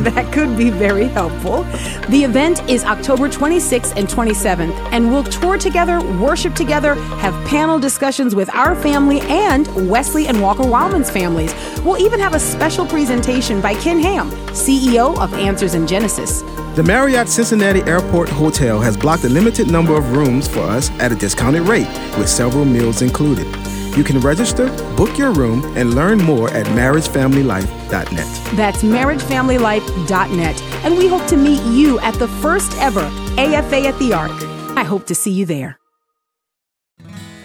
that 0.04 0.30
could 0.32 0.56
be 0.56 0.70
very 0.70 1.08
helpful. 1.08 1.62
The 2.08 2.24
event 2.24 2.68
is 2.68 2.84
October 2.84 3.28
26th 3.28 3.96
and 3.96 4.08
27th, 4.08 4.74
and 4.92 5.10
we'll 5.10 5.24
tour 5.24 5.58
together, 5.58 6.00
worship 6.18 6.54
together, 6.54 6.94
have 6.94 7.34
panel 7.46 7.78
discussions 7.78 8.34
with 8.34 8.52
our 8.54 8.74
family 8.74 9.20
and 9.22 9.88
Wesley 9.88 10.26
and 10.26 10.40
Walker 10.40 10.64
Wildmon's 10.64 11.10
families. 11.10 11.54
We'll 11.84 11.98
even 11.98 12.20
have 12.20 12.34
a 12.34 12.40
special 12.40 12.86
presentation 12.86 13.60
by 13.60 13.74
Ken 13.74 14.00
Ham, 14.00 14.30
CEO 14.50 15.18
of 15.18 15.32
Answers 15.34 15.74
in 15.74 15.86
Genesis. 15.86 16.42
The 16.74 16.82
Marriott 16.82 17.28
Cincinnati 17.28 17.82
Airport 17.82 18.30
Hotel 18.30 18.80
has 18.80 18.96
blocked 18.96 19.24
a 19.24 19.28
limited 19.28 19.70
number 19.70 19.94
of 19.94 20.16
rooms 20.16 20.48
for 20.48 20.60
us 20.60 20.90
at 20.92 21.12
a 21.12 21.14
discounted 21.14 21.68
rate 21.68 21.86
with 22.16 22.30
several 22.30 22.64
meals 22.64 23.02
included. 23.02 23.46
You 23.94 24.02
can 24.02 24.20
register, 24.20 24.68
book 24.96 25.18
your 25.18 25.32
room, 25.32 25.76
and 25.76 25.92
learn 25.92 26.16
more 26.16 26.48
at 26.48 26.64
marriagefamilylife.net. 26.68 28.56
That's 28.56 28.82
marriagefamilylife.net, 28.82 30.62
and 30.62 30.96
we 30.96 31.08
hope 31.08 31.26
to 31.26 31.36
meet 31.36 31.62
you 31.64 32.00
at 32.00 32.14
the 32.14 32.28
first 32.28 32.72
ever 32.78 33.04
AFA 33.36 33.88
at 33.88 33.98
the 33.98 34.14
Ark. 34.14 34.32
I 34.74 34.82
hope 34.82 35.06
to 35.08 35.14
see 35.14 35.30
you 35.30 35.44
there. 35.44 35.82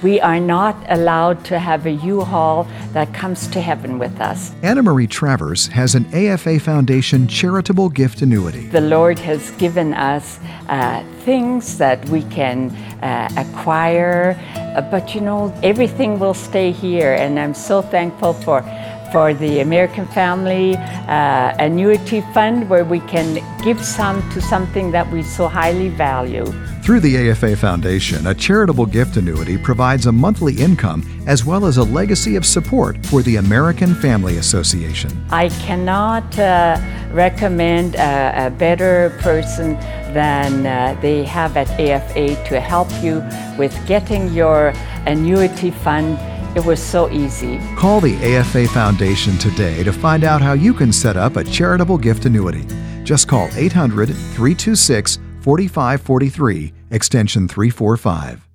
We 0.03 0.21
are 0.21 0.39
not 0.39 0.75
allowed 0.89 1.43
to 1.45 1.57
have 1.57 1.87
a 1.87 1.91
U-Haul 1.91 2.67
that 2.93 3.11
comes 3.15 3.47
to 3.47 3.59
heaven 3.59 3.97
with 3.97 4.21
us. 4.21 4.53
Anna 4.61 4.83
Marie 4.83 5.07
Travers 5.07 5.65
has 5.67 5.95
an 5.95 6.05
AFA 6.13 6.59
Foundation 6.59 7.27
charitable 7.27 7.89
gift 7.89 8.21
annuity. 8.21 8.67
The 8.67 8.81
Lord 8.81 9.17
has 9.19 9.49
given 9.51 9.95
us 9.95 10.39
uh, 10.69 11.03
things 11.21 11.79
that 11.79 12.07
we 12.09 12.21
can 12.23 12.69
uh, 13.01 13.27
acquire, 13.37 14.37
uh, 14.55 14.81
but 14.81 15.15
you 15.15 15.21
know, 15.21 15.51
everything 15.63 16.19
will 16.19 16.35
stay 16.35 16.71
here, 16.71 17.13
and 17.15 17.39
I'm 17.39 17.55
so 17.55 17.81
thankful 17.81 18.33
for. 18.33 18.61
For 19.11 19.33
the 19.33 19.61
American 19.61 20.05
Family 20.07 20.75
uh, 20.75 21.55
Annuity 21.59 22.21
Fund, 22.33 22.69
where 22.69 22.83
we 22.83 22.99
can 23.01 23.41
give 23.63 23.83
some 23.83 24.21
to 24.31 24.41
something 24.41 24.91
that 24.91 25.09
we 25.11 25.23
so 25.23 25.47
highly 25.47 25.89
value. 25.89 26.45
Through 26.87 27.01
the 27.01 27.29
AFA 27.29 27.57
Foundation, 27.57 28.27
a 28.27 28.33
charitable 28.33 28.85
gift 28.85 29.17
annuity 29.17 29.57
provides 29.57 30.05
a 30.05 30.11
monthly 30.11 30.55
income 30.55 31.03
as 31.27 31.43
well 31.43 31.65
as 31.65 31.75
a 31.75 31.83
legacy 31.83 32.37
of 32.37 32.45
support 32.45 33.05
for 33.05 33.21
the 33.21 33.35
American 33.35 33.93
Family 33.95 34.37
Association. 34.37 35.11
I 35.29 35.49
cannot 35.49 36.39
uh, 36.39 36.79
recommend 37.11 37.95
a, 37.95 38.47
a 38.47 38.49
better 38.51 39.17
person 39.19 39.73
than 40.13 40.65
uh, 40.65 40.97
they 41.01 41.25
have 41.25 41.57
at 41.57 41.69
AFA 41.77 42.41
to 42.47 42.59
help 42.61 42.89
you 43.03 43.21
with 43.57 43.75
getting 43.85 44.33
your 44.33 44.73
annuity 45.05 45.71
fund. 45.71 46.17
It 46.57 46.65
was 46.65 46.81
so 46.83 47.07
easy. 47.11 47.59
Call 47.75 48.01
the 48.01 48.15
AFA 48.35 48.67
Foundation 48.69 49.37
today 49.37 49.83
to 49.83 49.93
find 49.93 50.23
out 50.23 50.41
how 50.41 50.53
you 50.53 50.73
can 50.73 50.91
set 50.91 51.15
up 51.15 51.35
a 51.35 51.43
charitable 51.43 51.99
gift 51.99 52.25
annuity. 52.25 52.65
Just 53.03 53.27
call 53.27 53.47
800 53.53 54.07
326 54.07 55.19
4543, 55.41 56.73
extension 56.89 57.47
345. 57.47 58.47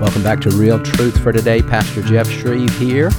Welcome 0.00 0.22
back 0.24 0.40
to 0.40 0.50
Real 0.50 0.82
Truth 0.82 1.22
for 1.22 1.30
Today. 1.30 1.62
Pastor 1.62 2.02
Jeff 2.02 2.26
Schreve 2.26 2.76
here, 2.78 3.10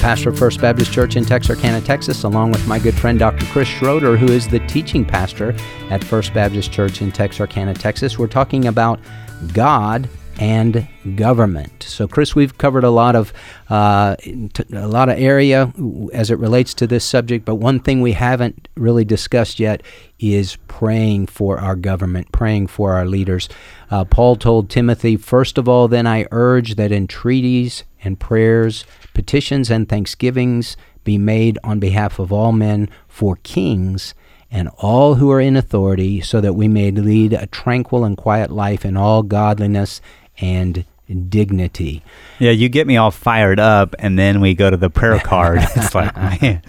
pastor 0.00 0.30
of 0.30 0.38
First 0.38 0.60
Baptist 0.60 0.92
Church 0.92 1.16
in 1.16 1.24
Texarkana, 1.24 1.80
Texas, 1.80 2.22
along 2.22 2.52
with 2.52 2.66
my 2.68 2.78
good 2.78 2.94
friend 2.94 3.18
Dr. 3.18 3.44
Chris 3.46 3.66
Schroeder, 3.66 4.16
who 4.16 4.28
is 4.28 4.46
the 4.46 4.60
teaching 4.60 5.04
pastor 5.04 5.54
at 5.90 6.04
First 6.04 6.32
Baptist 6.32 6.70
Church 6.70 7.02
in 7.02 7.10
Texarkana, 7.10 7.74
Texas. 7.74 8.18
We're 8.18 8.28
talking 8.28 8.66
about 8.66 9.00
God 9.52 10.08
and 10.38 10.86
government. 11.16 11.82
So, 11.82 12.06
Chris, 12.06 12.34
we've 12.34 12.56
covered 12.58 12.84
a 12.84 12.90
lot 12.90 13.16
of 13.16 13.32
uh, 13.68 14.14
lot 14.70 15.08
of 15.08 15.18
area 15.18 15.72
as 16.12 16.30
it 16.30 16.38
relates 16.38 16.74
to 16.74 16.86
this 16.86 17.04
subject, 17.04 17.44
but 17.44 17.56
one 17.56 17.80
thing 17.80 18.00
we 18.00 18.12
haven't 18.12 18.68
really 18.76 19.04
discussed 19.04 19.58
yet 19.58 19.82
is 20.20 20.56
praying 20.68 21.26
for 21.26 21.58
our 21.58 21.74
government, 21.74 22.30
praying 22.30 22.68
for 22.68 22.92
our 22.92 23.04
leaders. 23.04 23.48
Uh, 23.90 24.04
Paul 24.04 24.36
told 24.36 24.70
Timothy, 24.70 25.16
First 25.16 25.58
of 25.58 25.68
all, 25.68 25.88
then 25.88 26.06
I 26.06 26.26
urge 26.30 26.76
that 26.76 26.92
entreaties 26.92 27.82
and 28.02 28.18
prayers, 28.18 28.84
petitions 29.14 29.70
and 29.70 29.88
thanksgivings 29.88 30.76
be 31.04 31.18
made 31.18 31.58
on 31.64 31.80
behalf 31.80 32.18
of 32.18 32.32
all 32.32 32.52
men 32.52 32.88
for 33.06 33.36
kings 33.36 34.14
and 34.50 34.68
all 34.78 35.16
who 35.16 35.30
are 35.30 35.40
in 35.40 35.56
authority, 35.56 36.20
so 36.20 36.40
that 36.40 36.54
we 36.54 36.68
may 36.68 36.90
lead 36.90 37.32
a 37.34 37.46
tranquil 37.46 38.04
and 38.04 38.16
quiet 38.16 38.50
life 38.50 38.84
in 38.84 38.96
all 38.96 39.22
godliness 39.22 40.00
and 40.40 40.84
dignity. 41.28 42.02
Yeah, 42.38 42.52
you 42.52 42.68
get 42.68 42.86
me 42.86 42.96
all 42.96 43.10
fired 43.10 43.60
up, 43.60 43.94
and 43.98 44.18
then 44.18 44.40
we 44.40 44.54
go 44.54 44.70
to 44.70 44.76
the 44.76 44.90
prayer 44.90 45.18
card. 45.24 45.60
it's 45.62 45.94
like, 45.94 46.16
man. 46.16 46.62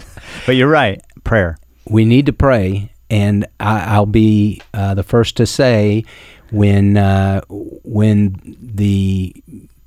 But 0.46 0.56
you're 0.56 0.68
right, 0.68 1.02
prayer. 1.24 1.56
We 1.88 2.04
need 2.04 2.26
to 2.26 2.32
pray, 2.32 2.92
and 3.08 3.46
I, 3.58 3.94
I'll 3.94 4.06
be 4.06 4.60
uh, 4.74 4.94
the 4.94 5.02
first 5.02 5.36
to 5.38 5.46
say 5.46 6.04
when 6.50 6.96
uh, 6.96 7.40
when 7.48 8.40
the 8.60 9.34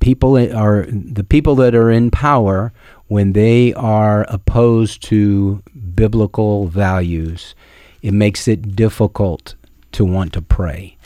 people 0.04 0.36
are 0.36 0.84
the 0.90 1.24
people 1.24 1.54
that 1.54 1.74
are 1.74 1.90
in 1.90 2.10
power 2.10 2.74
when 3.06 3.32
they 3.32 3.72
are 3.72 4.26
opposed 4.28 5.02
to 5.02 5.62
biblical 5.94 6.66
values, 6.66 7.54
it 8.02 8.12
makes 8.12 8.46
it 8.46 8.76
difficult 8.76 9.54
to 9.92 10.04
want 10.04 10.34
to 10.34 10.42
pray. 10.42 10.98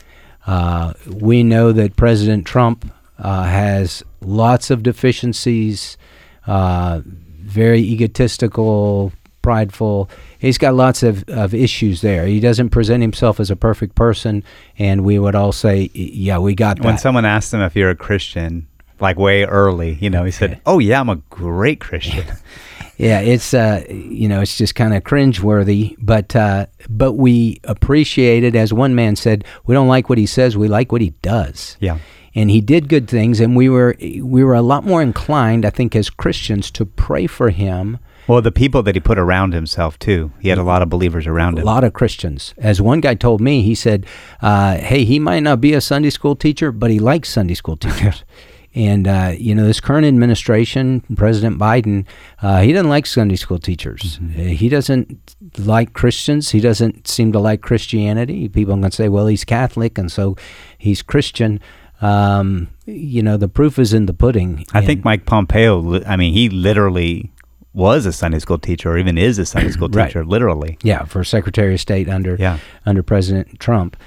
Uh, 0.45 0.91
we 1.07 1.43
know 1.43 1.71
that 1.71 1.95
President 1.95 2.45
Trump 2.45 2.91
uh, 3.17 3.43
has 3.43 4.03
lots 4.19 4.69
of 4.69 4.83
deficiencies, 4.83 5.95
uh, 6.45 6.99
very 7.05 7.79
egotistical, 7.79 9.13
prideful. 9.41 10.09
He's 10.39 10.57
got 10.57 10.73
lots 10.73 11.03
of, 11.03 11.23
of 11.29 11.53
issues 11.53 12.01
there. 12.01 12.25
He 12.25 12.41
doesn't 12.41 12.71
present 12.71 13.01
himself 13.01 13.39
as 13.39 13.49
a 13.49 13.55
perfect 13.55 13.95
person, 13.95 14.43
and 14.77 15.05
we 15.05 15.19
would 15.19 15.35
all 15.35 15.53
say, 15.53 15.89
"Yeah, 15.93 16.39
we 16.39 16.53
got 16.53 16.77
that." 16.77 16.85
When 16.85 16.97
someone 16.97 17.23
asked 17.23 17.53
him 17.53 17.61
if 17.61 17.77
you're 17.77 17.91
a 17.91 17.95
Christian, 17.95 18.67
like 18.99 19.17
way 19.17 19.43
early, 19.43 19.97
you 20.01 20.09
know, 20.09 20.23
he 20.23 20.31
said, 20.31 20.61
"Oh 20.65 20.79
yeah, 20.79 20.99
I'm 20.99 21.09
a 21.09 21.17
great 21.29 21.79
Christian." 21.79 22.25
yeah, 22.99 23.21
it's 23.21 23.53
uh, 23.53 23.83
you 23.89 24.27
know, 24.27 24.41
it's 24.41 24.57
just 24.57 24.75
kind 24.75 24.93
of 24.93 25.03
cringeworthy, 25.03 25.95
but 25.99 26.35
uh, 26.35 26.65
but 26.89 27.13
we 27.13 27.61
appreciate 27.63 28.43
it. 28.43 28.55
As 28.55 28.73
one 28.73 28.93
man 28.93 29.15
said, 29.15 29.45
we 29.65 29.73
don't 29.73 29.87
like 29.87 30.09
what 30.09 30.17
he 30.17 30.25
says, 30.25 30.57
we 30.57 30.67
like 30.67 30.91
what 30.91 31.01
he 31.01 31.11
does. 31.21 31.77
Yeah. 31.79 31.99
And 32.35 32.51
he 32.51 32.61
did 32.61 32.89
good 32.89 33.07
things, 33.07 33.39
and 33.39 33.55
we 33.55 33.69
were 33.69 33.95
we 33.99 34.43
were 34.43 34.53
a 34.53 34.61
lot 34.61 34.85
more 34.85 35.01
inclined, 35.01 35.65
I 35.65 35.69
think, 35.69 35.95
as 35.95 36.09
Christians, 36.09 36.69
to 36.71 36.85
pray 36.85 37.25
for 37.25 37.49
him. 37.51 37.99
Well, 38.27 38.41
the 38.41 38.51
people 38.51 38.83
that 38.83 38.95
he 38.95 39.01
put 39.01 39.17
around 39.17 39.53
himself 39.53 39.97
too. 39.97 40.31
He 40.39 40.49
had 40.49 40.59
a 40.59 40.63
lot 40.63 40.81
of 40.81 40.89
believers 40.89 41.25
around 41.25 41.57
him. 41.57 41.63
A 41.63 41.65
lot 41.65 41.83
of 41.83 41.93
Christians. 41.93 42.53
As 42.57 42.79
one 42.81 42.99
guy 42.99 43.15
told 43.15 43.41
me, 43.41 43.63
he 43.63 43.73
said, 43.73 44.05
uh, 44.41 44.75
"Hey, 44.77 45.05
he 45.05 45.19
might 45.19 45.39
not 45.39 45.61
be 45.61 45.73
a 45.73 45.81
Sunday 45.81 46.09
school 46.11 46.35
teacher, 46.35 46.71
but 46.73 46.91
he 46.91 46.99
likes 46.99 47.29
Sunday 47.29 47.55
school 47.55 47.77
teachers." 47.77 48.23
And 48.75 49.07
uh, 49.07 49.33
you 49.37 49.55
know, 49.55 49.65
this 49.65 49.79
current 49.79 50.05
administration, 50.05 51.01
President 51.15 51.57
Biden, 51.59 52.05
uh, 52.41 52.61
he 52.61 52.71
doesn't 52.71 52.89
like 52.89 53.05
Sunday 53.07 53.35
school 53.35 53.57
teachers. 53.59 54.19
Mm-hmm. 54.19 54.41
He 54.49 54.69
doesn't 54.69 55.35
like 55.57 55.93
Christians. 55.93 56.51
He 56.51 56.59
doesn't 56.59 57.07
seem 57.07 57.31
to 57.31 57.39
like 57.39 57.61
Christianity. 57.61 58.47
People 58.47 58.79
can 58.79 58.91
say, 58.91 59.09
"Well, 59.09 59.25
he's 59.27 59.43
Catholic, 59.43 59.97
and 59.97 60.11
so 60.11 60.35
he's 60.77 61.01
Christian." 61.01 61.59
Um, 62.01 62.69
you 62.85 63.21
know, 63.23 63.35
the 63.37 63.49
proof 63.49 63.77
is 63.79 63.93
in 63.93 64.05
the 64.05 64.13
pudding. 64.13 64.65
I 64.73 64.85
think 64.85 65.03
Mike 65.03 65.25
Pompeo. 65.25 66.03
I 66.05 66.15
mean, 66.15 66.33
he 66.33 66.47
literally 66.49 67.31
was 67.73 68.05
a 68.05 68.13
Sunday 68.13 68.39
school 68.39 68.57
teacher, 68.59 68.91
or 68.91 68.97
even 68.97 69.17
is 69.17 69.37
a 69.39 69.45
Sunday 69.45 69.71
school 69.71 69.89
Right. 69.89 70.07
teacher, 70.07 70.23
literally. 70.25 70.77
Yeah, 70.83 71.03
for 71.05 71.23
Secretary 71.23 71.73
of 71.73 71.79
State 71.81 72.07
under 72.07 72.35
Yeah. 72.39 72.57
under 72.85 73.03
President 73.03 73.59
Trump. 73.59 73.97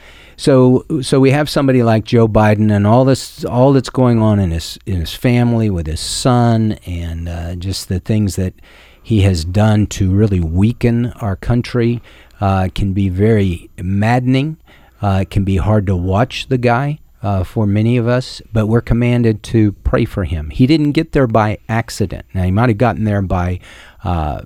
So 0.42 0.84
so 1.02 1.20
we 1.20 1.30
have 1.30 1.48
somebody 1.48 1.84
like 1.84 2.02
Joe 2.02 2.26
Biden 2.26 2.74
and 2.74 2.84
all 2.84 3.04
this 3.04 3.44
all 3.44 3.72
that's 3.72 3.90
going 3.90 4.18
on 4.18 4.40
in 4.40 4.50
his 4.50 4.76
in 4.86 4.98
his 4.98 5.14
family 5.14 5.70
with 5.70 5.86
his 5.86 6.00
son 6.00 6.72
and 6.84 7.28
uh, 7.28 7.54
just 7.54 7.88
the 7.88 8.00
things 8.00 8.34
that 8.34 8.52
he 9.00 9.20
has 9.20 9.44
done 9.44 9.86
to 9.98 10.10
really 10.10 10.40
weaken 10.40 11.12
our 11.20 11.36
country 11.36 12.02
uh, 12.40 12.70
can 12.74 12.92
be 12.92 13.08
very 13.08 13.70
maddening. 13.80 14.56
Uh, 15.00 15.20
it 15.22 15.30
can 15.30 15.44
be 15.44 15.58
hard 15.58 15.86
to 15.86 15.94
watch 15.94 16.48
the 16.48 16.58
guy 16.58 16.98
uh, 17.22 17.44
for 17.44 17.64
many 17.64 17.96
of 17.96 18.08
us, 18.08 18.42
but 18.52 18.66
we're 18.66 18.80
commanded 18.80 19.44
to 19.44 19.70
pray 19.84 20.04
for 20.04 20.24
him. 20.24 20.50
He 20.50 20.66
didn't 20.66 20.90
get 20.90 21.12
there 21.12 21.28
by 21.28 21.58
accident. 21.68 22.26
Now 22.34 22.42
he 22.42 22.50
might 22.50 22.68
have 22.68 22.78
gotten 22.78 23.04
there 23.04 23.22
by 23.22 23.60
uh, 24.02 24.42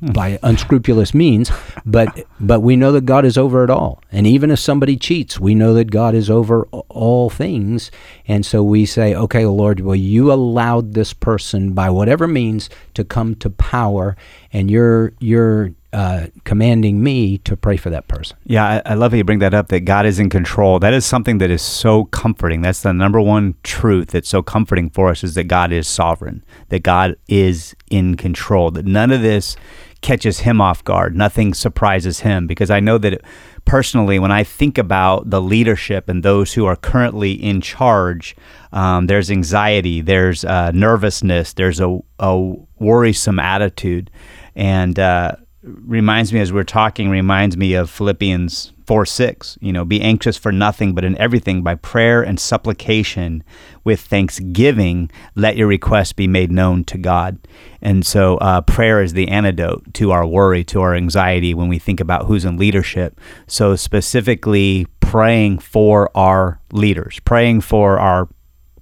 by 0.00 0.38
unscrupulous 0.42 1.14
means, 1.14 1.50
but 1.84 2.26
but 2.38 2.60
we 2.60 2.76
know 2.76 2.92
that 2.92 3.06
God 3.06 3.24
is 3.24 3.38
over 3.38 3.64
it 3.64 3.70
all. 3.70 4.02
And 4.12 4.26
even 4.26 4.50
if 4.50 4.58
somebody 4.58 4.96
cheats, 4.96 5.40
we 5.40 5.54
know 5.54 5.74
that 5.74 5.90
God 5.90 6.14
is 6.14 6.28
over 6.30 6.64
all 6.88 7.30
things. 7.30 7.90
And 8.28 8.44
so 8.44 8.62
we 8.62 8.86
say, 8.86 9.14
okay, 9.14 9.46
Lord, 9.46 9.80
well, 9.80 9.96
you 9.96 10.32
allowed 10.32 10.94
this 10.94 11.12
person 11.12 11.72
by 11.72 11.90
whatever 11.90 12.26
means 12.26 12.68
to 12.94 13.04
come 13.04 13.34
to 13.36 13.50
power, 13.50 14.16
and 14.52 14.70
you're 14.70 15.12
you're 15.18 15.72
uh, 15.92 16.26
commanding 16.44 17.02
me 17.02 17.38
to 17.38 17.56
pray 17.56 17.78
for 17.78 17.88
that 17.88 18.06
person. 18.06 18.36
Yeah, 18.44 18.82
I, 18.84 18.92
I 18.92 18.94
love 18.94 19.12
how 19.12 19.16
you 19.16 19.24
bring 19.24 19.38
that 19.38 19.54
up. 19.54 19.68
That 19.68 19.80
God 19.80 20.04
is 20.04 20.18
in 20.18 20.28
control. 20.28 20.78
That 20.78 20.92
is 20.92 21.06
something 21.06 21.38
that 21.38 21.50
is 21.50 21.62
so 21.62 22.04
comforting. 22.04 22.60
That's 22.60 22.82
the 22.82 22.92
number 22.92 23.18
one 23.18 23.54
truth 23.62 24.08
that's 24.08 24.28
so 24.28 24.42
comforting 24.42 24.90
for 24.90 25.08
us 25.08 25.24
is 25.24 25.34
that 25.36 25.44
God 25.44 25.72
is 25.72 25.88
sovereign. 25.88 26.44
That 26.68 26.82
God 26.82 27.16
is 27.28 27.74
in 27.90 28.16
control. 28.16 28.70
That 28.72 28.84
none 28.84 29.10
of 29.10 29.22
this 29.22 29.56
catches 30.00 30.40
him 30.40 30.60
off 30.60 30.84
guard. 30.84 31.16
Nothing 31.16 31.54
surprises 31.54 32.20
him. 32.20 32.46
Because 32.46 32.70
I 32.70 32.80
know 32.80 32.98
that 32.98 33.14
it, 33.14 33.24
personally, 33.64 34.18
when 34.18 34.32
I 34.32 34.44
think 34.44 34.78
about 34.78 35.30
the 35.30 35.40
leadership 35.40 36.08
and 36.08 36.22
those 36.22 36.52
who 36.54 36.66
are 36.66 36.76
currently 36.76 37.32
in 37.32 37.60
charge, 37.60 38.36
um, 38.72 39.06
there's 39.06 39.30
anxiety, 39.30 40.00
there's 40.00 40.44
uh, 40.44 40.70
nervousness, 40.72 41.54
there's 41.54 41.80
a, 41.80 41.98
a 42.18 42.54
worrisome 42.78 43.38
attitude, 43.38 44.10
and 44.54 44.98
uh, 44.98 45.32
reminds 45.66 46.32
me 46.32 46.40
as 46.40 46.52
we're 46.52 46.64
talking 46.64 47.10
reminds 47.10 47.56
me 47.56 47.74
of 47.74 47.90
Philippians 47.90 48.72
4 48.86 49.04
6. 49.04 49.58
You 49.60 49.72
know, 49.72 49.84
be 49.84 50.00
anxious 50.00 50.36
for 50.36 50.52
nothing, 50.52 50.94
but 50.94 51.04
in 51.04 51.18
everything 51.18 51.62
by 51.62 51.74
prayer 51.74 52.22
and 52.22 52.38
supplication 52.38 53.42
with 53.84 54.00
thanksgiving, 54.00 55.10
let 55.34 55.56
your 55.56 55.66
requests 55.66 56.12
be 56.12 56.26
made 56.28 56.52
known 56.52 56.84
to 56.84 56.98
God. 56.98 57.38
And 57.82 58.06
so, 58.06 58.36
uh, 58.38 58.60
prayer 58.60 59.02
is 59.02 59.12
the 59.12 59.28
antidote 59.28 59.92
to 59.94 60.12
our 60.12 60.26
worry, 60.26 60.62
to 60.64 60.80
our 60.80 60.94
anxiety 60.94 61.52
when 61.52 61.68
we 61.68 61.78
think 61.78 62.00
about 62.00 62.26
who's 62.26 62.44
in 62.44 62.56
leadership. 62.56 63.20
So, 63.46 63.74
specifically, 63.76 64.86
praying 65.00 65.58
for 65.58 66.10
our 66.16 66.60
leaders, 66.72 67.20
praying 67.24 67.62
for 67.62 67.98
our 67.98 68.28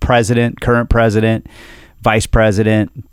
president, 0.01 0.61
current 0.61 0.91
president, 0.91 1.47
vice 2.03 2.27
president, 2.27 3.07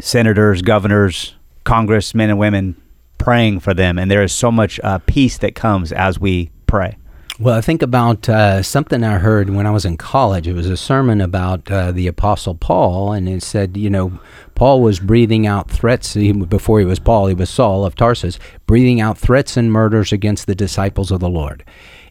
senators, 0.00 0.62
governors, 0.62 1.34
congressmen 1.64 2.30
and 2.30 2.38
women, 2.38 2.80
praying 3.18 3.60
for 3.60 3.74
them. 3.74 3.98
And 3.98 4.10
there 4.10 4.22
is 4.22 4.32
so 4.32 4.50
much 4.50 4.80
uh, 4.82 4.98
peace 5.06 5.38
that 5.38 5.54
comes 5.54 5.92
as 5.92 6.18
we 6.18 6.50
pray. 6.66 6.96
Well, 7.38 7.54
I 7.54 7.60
think 7.60 7.82
about 7.82 8.30
uh, 8.30 8.62
something 8.62 9.04
I 9.04 9.18
heard 9.18 9.50
when 9.50 9.66
I 9.66 9.70
was 9.70 9.84
in 9.84 9.98
college. 9.98 10.48
It 10.48 10.54
was 10.54 10.70
a 10.70 10.76
sermon 10.76 11.20
about 11.20 11.70
uh, 11.70 11.92
the 11.92 12.06
Apostle 12.06 12.54
Paul, 12.54 13.12
and 13.12 13.28
it 13.28 13.42
said, 13.42 13.76
you 13.76 13.90
know, 13.90 14.18
Paul 14.54 14.80
was 14.80 15.00
breathing 15.00 15.46
out 15.46 15.70
threats. 15.70 16.14
He, 16.14 16.32
before 16.32 16.78
he 16.78 16.86
was 16.86 16.98
Paul, 16.98 17.26
he 17.26 17.34
was 17.34 17.50
Saul 17.50 17.84
of 17.84 17.94
Tarsus, 17.94 18.38
breathing 18.66 19.02
out 19.02 19.18
threats 19.18 19.58
and 19.58 19.70
murders 19.70 20.12
against 20.12 20.46
the 20.46 20.54
disciples 20.54 21.10
of 21.10 21.20
the 21.20 21.28
Lord. 21.28 21.62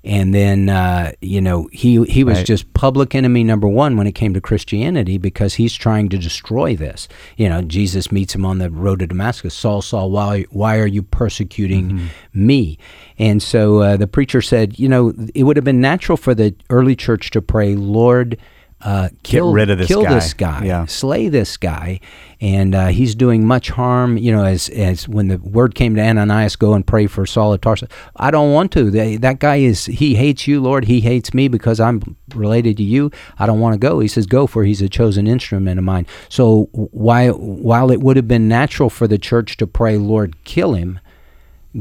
And 0.06 0.36
then, 0.36 0.70
uh, 0.70 1.14
you 1.20 1.41
know, 1.41 1.68
he 1.72 2.03
he 2.06 2.24
was 2.24 2.38
Right. 2.38 2.45
just 2.45 2.72
public 2.74 3.16
enemy 3.16 3.43
number 3.43 3.68
one 3.68 3.97
when 3.97 4.06
it 4.06 4.12
came 4.14 4.36
to 4.36 4.39
Christianity 4.41 5.18
because 5.18 5.56
he's 5.56 5.74
trying 5.74 6.10
to 6.10 6.18
destroy 6.20 6.76
this. 6.76 7.08
You 7.38 7.49
know, 7.49 7.64
Jesus 7.64 8.12
meets 8.12 8.36
him 8.36 8.45
on 8.45 8.60
the 8.60 8.70
road 8.70 8.99
to 8.99 9.08
Damascus. 9.08 9.56
Saul, 9.56 9.82
Saul, 9.82 10.12
why 10.12 10.43
why 10.51 10.78
are 10.78 10.86
you 10.86 11.01
persecuting 11.01 12.10
me? 12.34 12.78
And 13.18 13.41
so 13.41 13.80
uh, 13.80 13.97
the 13.97 14.06
preacher 14.08 14.41
said, 14.43 14.78
you 14.78 14.88
know, 14.88 15.12
it 15.34 15.43
would 15.43 15.56
have 15.58 15.66
been 15.66 15.82
natural 15.82 16.18
for 16.18 16.36
the 16.36 16.53
early 16.70 16.95
church 16.95 17.32
to 17.32 17.41
pray, 17.41 17.74
Lord. 17.76 18.38
Uh, 18.86 19.09
kill, 19.23 19.51
rid 19.51 19.71
of 19.71 19.79
this 19.79 19.88
kill 19.88 20.03
guy." 20.03 20.13
this 20.13 20.33
guy, 20.33 20.63
Yeah. 20.63 20.86
slay 20.86 21.27
this 21.27 21.57
guy, 21.57 21.99
and 22.39 22.75
uh, 22.75 22.88
he's 22.88 23.15
doing 23.15 23.47
much 23.47 23.71
harm. 23.71 24.15
You 24.17 24.31
know, 24.31 24.45
as 24.45 24.69
as 24.69 25.07
when 25.07 25.27
the 25.27 25.38
word 25.39 25.73
came 25.73 25.95
to 25.95 26.01
Ananias, 26.01 26.55
go 26.55 26.73
and 26.75 26.86
pray 26.86 27.07
for 27.07 27.25
Saul 27.25 27.51
of 27.53 27.61
Tarsus. 27.61 27.89
I 28.15 28.29
don't 28.29 28.53
want 28.53 28.71
to. 28.73 28.91
They, 28.91 29.17
that 29.17 29.39
guy 29.39 29.55
is 29.55 29.86
he 29.88 30.13
hates 30.13 30.47
you, 30.47 30.61
Lord. 30.61 30.86
He 30.86 31.01
hates 31.01 31.33
me 31.33 31.47
because 31.47 31.79
I'm 31.79 32.15
related 32.36 32.77
to 32.77 32.83
you. 32.83 33.09
I 33.39 33.47
don't 33.47 33.59
want 33.59 33.73
to 33.73 33.79
go. 33.79 33.99
He 33.99 34.07
says, 34.07 34.27
go 34.27 34.45
for 34.45 34.63
he's 34.63 34.83
a 34.83 34.89
chosen 34.89 35.25
instrument 35.25 35.79
of 35.79 35.83
mine. 35.83 36.05
So 36.29 36.69
why 36.71 37.29
while 37.29 37.89
it 37.89 38.01
would 38.01 38.17
have 38.17 38.27
been 38.27 38.47
natural 38.47 38.91
for 38.91 39.07
the 39.07 39.17
church 39.17 39.57
to 39.57 39.65
pray, 39.65 39.97
Lord, 39.97 40.43
kill 40.43 40.73
him, 40.75 40.99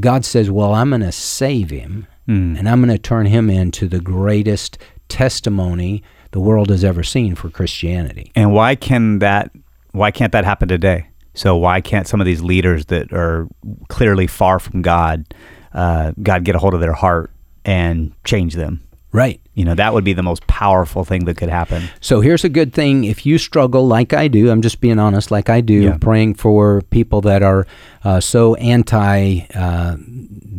God 0.00 0.24
says, 0.24 0.50
well, 0.50 0.72
I'm 0.72 0.88
going 0.88 1.02
to 1.02 1.12
save 1.12 1.68
him, 1.70 2.06
and 2.26 2.66
I'm 2.66 2.80
going 2.80 2.96
to 2.96 2.98
turn 2.98 3.26
him 3.26 3.50
into 3.50 3.86
the 3.88 4.00
greatest 4.00 4.78
testimony 5.08 6.02
the 6.34 6.40
world 6.40 6.68
has 6.68 6.82
ever 6.82 7.04
seen 7.04 7.36
for 7.36 7.48
Christianity. 7.48 8.32
And 8.34 8.52
why 8.52 8.74
can 8.74 9.20
that? 9.20 9.52
Why 9.92 10.10
can't 10.10 10.32
that 10.32 10.44
happen 10.44 10.66
today? 10.66 11.06
So 11.32 11.56
why 11.56 11.80
can't 11.80 12.08
some 12.08 12.20
of 12.20 12.26
these 12.26 12.42
leaders 12.42 12.86
that 12.86 13.12
are 13.12 13.46
clearly 13.86 14.26
far 14.26 14.58
from 14.58 14.82
God, 14.82 15.32
uh, 15.72 16.12
God 16.20 16.42
get 16.42 16.56
a 16.56 16.58
hold 16.58 16.74
of 16.74 16.80
their 16.80 16.92
heart 16.92 17.30
and 17.64 18.12
change 18.24 18.54
them? 18.54 18.83
Right. 19.14 19.40
You 19.54 19.64
know, 19.64 19.76
that 19.76 19.94
would 19.94 20.02
be 20.02 20.12
the 20.12 20.24
most 20.24 20.44
powerful 20.48 21.04
thing 21.04 21.24
that 21.26 21.36
could 21.36 21.48
happen. 21.48 21.84
So 22.00 22.20
here's 22.20 22.42
a 22.42 22.48
good 22.48 22.72
thing. 22.74 23.04
If 23.04 23.24
you 23.24 23.38
struggle 23.38 23.86
like 23.86 24.12
I 24.12 24.26
do, 24.26 24.50
I'm 24.50 24.60
just 24.60 24.80
being 24.80 24.98
honest, 24.98 25.30
like 25.30 25.48
I 25.48 25.60
do, 25.60 25.74
Yeah. 25.82 25.98
praying 26.00 26.34
for 26.34 26.82
people 26.90 27.20
that 27.20 27.40
are 27.40 27.64
uh, 28.02 28.18
so 28.18 28.56
anti 28.56 29.42
uh, 29.54 29.94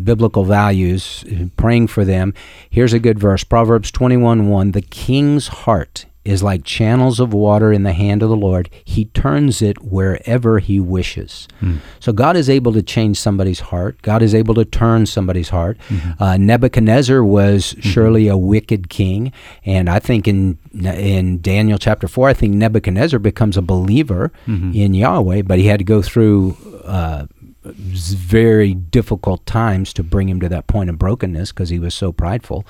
biblical 0.05 0.45
values, 0.45 1.25
praying 1.57 1.87
for 1.87 2.05
them. 2.05 2.33
Here's 2.69 2.93
a 2.93 2.99
good 2.99 3.19
verse 3.19 3.43
Proverbs 3.43 3.91
21 3.91 4.47
1. 4.47 4.71
The 4.71 4.81
king's 4.81 5.47
heart 5.49 6.05
is 6.25 6.41
like 6.41 6.63
channels 6.63 7.19
of 7.19 7.31
water 7.33 7.71
in 7.71 7.83
the 7.83 7.93
hand 7.93 8.23
of 8.23 8.29
the 8.29 8.35
Lord. 8.35 8.69
He 8.83 9.05
turns 9.05 9.61
it 9.61 9.81
wherever 9.83 10.59
he 10.59 10.79
wishes. 10.79 11.47
So 11.99 12.11
God 12.11 12.35
is 12.35 12.49
able 12.49 12.73
to 12.73 12.81
change 12.81 13.17
somebody's 13.19 13.59
heart. 13.59 14.01
God 14.01 14.21
is 14.21 14.33
able 14.33 14.55
to 14.55 14.65
turn 14.65 15.05
somebody's 15.05 15.49
heart. 15.49 15.77
Uh, 16.19 16.37
Nebuchadnezzar 16.37 17.23
was 17.23 17.75
surely 17.79 18.27
a 18.27 18.37
wicked 18.37 18.89
king, 18.89 19.31
and 19.65 19.89
I 19.89 19.99
think 19.99 20.27
in 20.27 20.57
in 20.73 21.41
Daniel 21.41 21.77
chapter 21.77 22.07
four, 22.07 22.27
I 22.27 22.33
think 22.33 22.53
Nebuchadnezzar 22.55 23.19
becomes 23.19 23.55
a 23.57 23.61
believer 23.61 24.31
in 24.47 24.93
Yahweh, 24.93 25.43
but 25.43 25.59
he 25.59 25.67
had 25.67 25.77
to 25.79 25.85
go 25.85 26.01
through. 26.01 26.57
Uh, 26.83 27.25
very 27.73 28.73
difficult 28.73 29.45
times 29.45 29.93
to 29.93 30.03
bring 30.03 30.29
him 30.29 30.39
to 30.39 30.49
that 30.49 30.67
point 30.67 30.89
of 30.89 30.99
brokenness 30.99 31.51
because 31.51 31.69
he 31.69 31.79
was 31.79 31.93
so 31.95 32.11
prideful. 32.11 32.65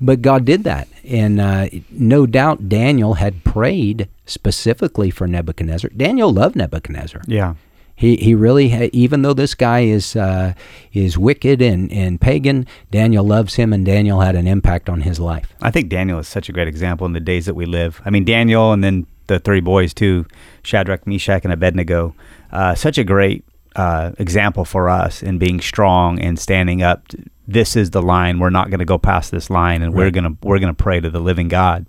But 0.00 0.22
God 0.22 0.44
did 0.44 0.64
that. 0.64 0.88
And 1.04 1.40
uh, 1.40 1.68
no 1.90 2.26
doubt 2.26 2.68
Daniel 2.68 3.14
had 3.14 3.44
prayed 3.44 4.08
specifically 4.26 5.10
for 5.10 5.26
Nebuchadnezzar. 5.26 5.90
Daniel 5.96 6.32
loved 6.32 6.56
Nebuchadnezzar. 6.56 7.22
Yeah. 7.26 7.54
He, 7.94 8.16
he 8.16 8.34
really 8.34 8.68
ha- 8.68 8.90
even 8.92 9.22
though 9.22 9.34
this 9.34 9.54
guy 9.54 9.80
is 9.80 10.14
uh, 10.14 10.54
is 10.92 11.18
wicked 11.18 11.60
and, 11.60 11.90
and 11.90 12.20
pagan, 12.20 12.64
Daniel 12.92 13.24
loves 13.24 13.56
him, 13.56 13.72
and 13.72 13.84
Daniel 13.84 14.20
had 14.20 14.36
an 14.36 14.46
impact 14.46 14.88
on 14.88 15.00
his 15.00 15.18
life. 15.18 15.52
I 15.60 15.72
think 15.72 15.88
Daniel 15.88 16.20
is 16.20 16.28
such 16.28 16.48
a 16.48 16.52
great 16.52 16.68
example 16.68 17.06
in 17.06 17.12
the 17.12 17.20
days 17.20 17.46
that 17.46 17.54
we 17.54 17.66
live. 17.66 18.00
I 18.04 18.10
mean, 18.10 18.24
Daniel 18.24 18.72
and 18.72 18.84
then 18.84 19.08
the 19.26 19.40
three 19.40 19.60
boys 19.60 19.92
too, 19.92 20.26
Shadrach, 20.62 21.08
Meshach, 21.08 21.42
and 21.42 21.52
Abednego. 21.52 22.14
Uh, 22.52 22.76
such 22.76 22.98
a 22.98 23.04
great 23.04 23.44
uh, 23.78 24.12
example 24.18 24.64
for 24.64 24.88
us 24.88 25.22
in 25.22 25.38
being 25.38 25.60
strong 25.60 26.18
and 26.18 26.36
standing 26.36 26.82
up. 26.82 27.06
This 27.46 27.76
is 27.76 27.90
the 27.90 28.02
line. 28.02 28.40
We're 28.40 28.50
not 28.50 28.70
going 28.70 28.80
to 28.80 28.84
go 28.84 28.98
past 28.98 29.30
this 29.30 29.48
line, 29.50 29.82
and 29.82 29.94
we're 29.94 30.10
gonna 30.10 30.36
we're 30.42 30.58
gonna 30.58 30.74
pray 30.74 31.00
to 31.00 31.08
the 31.08 31.20
living 31.20 31.46
God. 31.46 31.88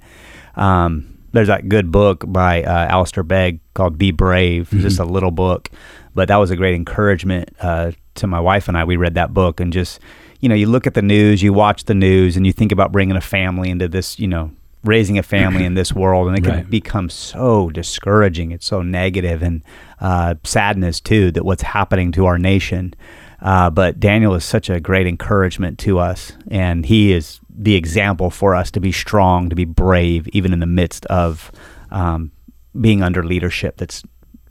Um, 0.56 1.18
there's 1.32 1.48
that 1.48 1.68
good 1.68 1.92
book 1.92 2.24
by 2.28 2.64
uh, 2.64 2.88
Alistair 2.88 3.24
Begg 3.24 3.60
called 3.74 3.98
"Be 3.98 4.12
Brave." 4.12 4.72
It's 4.72 4.84
just 4.84 5.00
a 5.00 5.04
little 5.04 5.32
book, 5.32 5.70
but 6.14 6.28
that 6.28 6.38
was 6.38 6.52
a 6.52 6.56
great 6.56 6.76
encouragement 6.76 7.50
uh, 7.60 7.92
to 8.16 8.28
my 8.28 8.40
wife 8.40 8.68
and 8.68 8.78
I. 8.78 8.84
We 8.84 8.96
read 8.96 9.16
that 9.16 9.34
book 9.34 9.60
and 9.60 9.74
just 9.74 10.00
you 10.40 10.48
know 10.48 10.56
you 10.56 10.68
look 10.68 10.86
at 10.86 10.94
the 10.94 11.02
news, 11.02 11.42
you 11.42 11.54
watch 11.54 11.86
the 11.86 11.96
news, 11.96 12.38
and 12.38 12.46
you 12.46 12.54
think 12.54 12.72
about 12.72 12.92
bringing 12.92 13.18
a 13.18 13.22
family 13.22 13.72
into 13.72 13.88
this 13.88 14.20
you 14.20 14.28
know 14.28 14.52
raising 14.84 15.18
a 15.18 15.24
family 15.24 15.66
in 15.66 15.74
this 15.82 15.94
world, 15.94 16.28
and 16.28 16.38
it 16.38 16.42
can 16.44 16.54
Right. 16.54 16.70
become 16.70 17.10
so 17.10 17.70
discouraging. 17.70 18.52
It's 18.52 18.66
so 18.66 18.82
negative 18.82 19.42
and 19.44 19.62
uh, 20.00 20.36
sadness 20.44 21.00
too 21.00 21.32
that 21.32 21.44
what's 21.46 21.64
happening 21.64 22.12
to 22.14 22.26
our 22.26 22.38
nation. 22.38 22.94
Uh, 23.42 23.70
but 23.70 24.00
Daniel 24.00 24.36
is 24.36 24.44
such 24.44 24.70
a 24.70 24.80
great 24.80 25.08
encouragement 25.08 25.80
to 25.80 25.98
us, 26.00 26.34
and 26.52 26.86
he 26.86 27.12
is 27.14 27.40
the 27.50 27.76
example 27.76 28.30
for 28.30 28.56
us 28.56 28.70
to 28.72 28.80
be 28.80 28.92
strong, 28.92 29.50
to 29.50 29.56
be 29.56 29.66
brave, 29.66 30.28
even 30.30 30.52
in 30.54 30.60
the 30.60 30.66
midst 30.66 31.06
of 31.08 31.52
um, 31.92 32.32
being 32.80 33.02
under 33.02 33.24
leadership 33.24 33.78
that's 33.78 34.04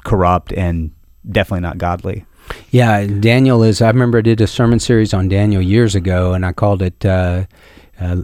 corrupt 0.04 0.52
and 0.52 0.90
definitely 1.30 1.60
not 1.62 1.76
godly. 1.78 2.24
Yeah, 2.70 3.06
Daniel 3.06 3.62
is. 3.62 3.82
I 3.82 3.88
remember 3.88 4.18
I 4.18 4.22
did 4.22 4.40
a 4.40 4.46
sermon 4.46 4.78
series 4.78 5.12
on 5.12 5.28
Daniel 5.28 5.60
years 5.60 5.94
ago, 5.94 6.32
and 6.32 6.46
I 6.46 6.52
called 6.52 6.80
it 6.80 7.04
uh, 7.04 7.44
uh, 8.00 8.16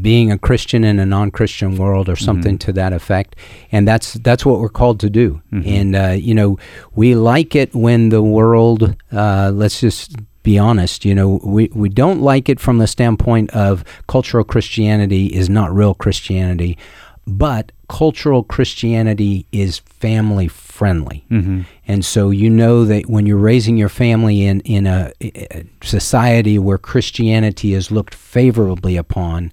"Being 0.00 0.30
a 0.30 0.38
Christian 0.38 0.84
in 0.84 0.98
a 0.98 1.06
Non-Christian 1.06 1.76
World" 1.76 2.08
or 2.08 2.16
something 2.16 2.58
to 2.58 2.72
that 2.74 2.92
effect. 2.92 3.36
And 3.72 3.86
that's 3.88 4.14
that's 4.14 4.44
what 4.44 4.60
we're 4.60 4.68
called 4.68 5.00
to 5.00 5.10
do. 5.10 5.40
And 5.66 5.96
uh, 5.96 6.08
you 6.10 6.34
know, 6.34 6.58
we 6.94 7.14
like 7.14 7.54
it 7.54 7.74
when 7.74 8.10
the 8.10 8.22
world. 8.22 8.96
Uh, 9.12 9.50
let's 9.54 9.80
just 9.80 10.16
be 10.42 10.58
honest. 10.58 11.04
You 11.04 11.14
know, 11.14 11.40
we 11.42 11.70
we 11.74 11.88
don't 11.88 12.20
like 12.20 12.48
it 12.48 12.60
from 12.60 12.78
the 12.78 12.86
standpoint 12.86 13.50
of 13.50 13.84
cultural 14.06 14.44
Christianity 14.44 15.26
is 15.26 15.48
not 15.48 15.74
real 15.74 15.94
Christianity, 15.94 16.78
but 17.26 17.72
cultural 17.88 18.42
Christianity 18.42 19.46
is 19.52 19.78
family 19.78 20.48
friendly. 20.48 21.24
Mm-hmm. 21.30 21.62
And 21.86 22.04
so 22.04 22.30
you 22.30 22.50
know 22.50 22.84
that 22.84 23.08
when 23.08 23.26
you're 23.26 23.36
raising 23.36 23.76
your 23.76 23.88
family 23.88 24.44
in, 24.44 24.60
in 24.60 24.86
a, 24.86 25.12
a 25.20 25.64
society 25.82 26.58
where 26.58 26.78
Christianity 26.78 27.74
is 27.74 27.90
looked 27.90 28.14
favorably 28.14 28.96
upon, 28.96 29.52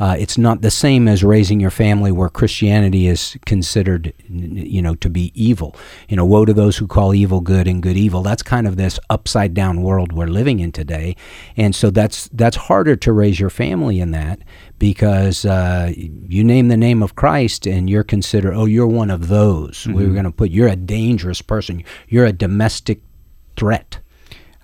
uh, 0.00 0.16
it's 0.18 0.38
not 0.38 0.62
the 0.62 0.70
same 0.70 1.06
as 1.06 1.22
raising 1.22 1.60
your 1.60 1.70
family 1.70 2.10
where 2.10 2.30
Christianity 2.30 3.06
is 3.06 3.36
considered, 3.44 4.14
you 4.28 4.80
know, 4.80 4.94
to 4.96 5.10
be 5.10 5.30
evil. 5.34 5.76
You 6.08 6.16
know, 6.16 6.24
woe 6.24 6.46
to 6.46 6.54
those 6.54 6.78
who 6.78 6.86
call 6.86 7.14
evil 7.14 7.42
good 7.42 7.68
and 7.68 7.82
good 7.82 7.98
evil. 7.98 8.22
That's 8.22 8.42
kind 8.42 8.66
of 8.66 8.78
this 8.78 8.98
upside 9.10 9.52
down 9.52 9.82
world 9.82 10.12
we're 10.12 10.26
living 10.26 10.60
in 10.60 10.72
today, 10.72 11.16
and 11.54 11.74
so 11.74 11.90
that's 11.90 12.28
that's 12.32 12.56
harder 12.56 12.96
to 12.96 13.12
raise 13.12 13.38
your 13.38 13.50
family 13.50 14.00
in 14.00 14.10
that 14.12 14.40
because 14.78 15.44
uh, 15.44 15.92
you 15.94 16.42
name 16.42 16.68
the 16.68 16.76
name 16.76 17.02
of 17.02 17.14
Christ 17.14 17.66
and 17.66 17.90
you're 17.90 18.02
considered, 18.02 18.54
oh, 18.54 18.64
you're 18.64 18.86
one 18.86 19.10
of 19.10 19.28
those. 19.28 19.86
We're 19.86 20.08
going 20.12 20.24
to 20.24 20.30
put 20.30 20.50
you're 20.50 20.68
a 20.68 20.76
dangerous 20.76 21.42
person. 21.42 21.84
You're 22.08 22.24
a 22.24 22.32
domestic 22.32 23.02
threat. 23.56 23.98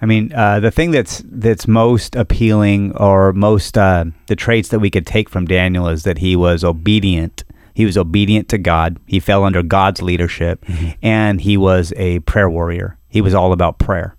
I 0.01 0.07
mean, 0.07 0.32
uh, 0.34 0.61
the 0.61 0.70
thing 0.70 0.90
that's 0.90 1.22
that's 1.24 1.66
most 1.66 2.16
appealing, 2.16 2.94
or 2.97 3.32
most 3.32 3.78
uh, 3.78 4.05
the 4.26 4.36
traits 4.36 4.68
that 4.68 4.78
we 4.80 4.90
could 4.90 5.07
take 5.07 5.28
from 5.30 5.47
Daniel 5.47 5.88
is 5.88 6.03
that 6.03 6.18
he 6.18 6.36
was 6.36 6.62
obedient. 6.64 7.44
He 7.74 7.86
was 7.86 7.97
obedient 7.97 8.49
to 8.51 8.59
God. 8.59 8.99
He 9.07 9.20
fell 9.20 9.44
under 9.44 9.62
God's 9.62 10.03
leadership, 10.03 10.64
and 11.03 11.40
he 11.40 11.57
was 11.57 11.92
a 11.97 12.20
prayer 12.20 12.49
warrior. 12.51 12.99
He 13.09 13.20
was 13.22 13.34
all 13.34 13.53
about 13.53 13.78
prayer, 13.78 14.16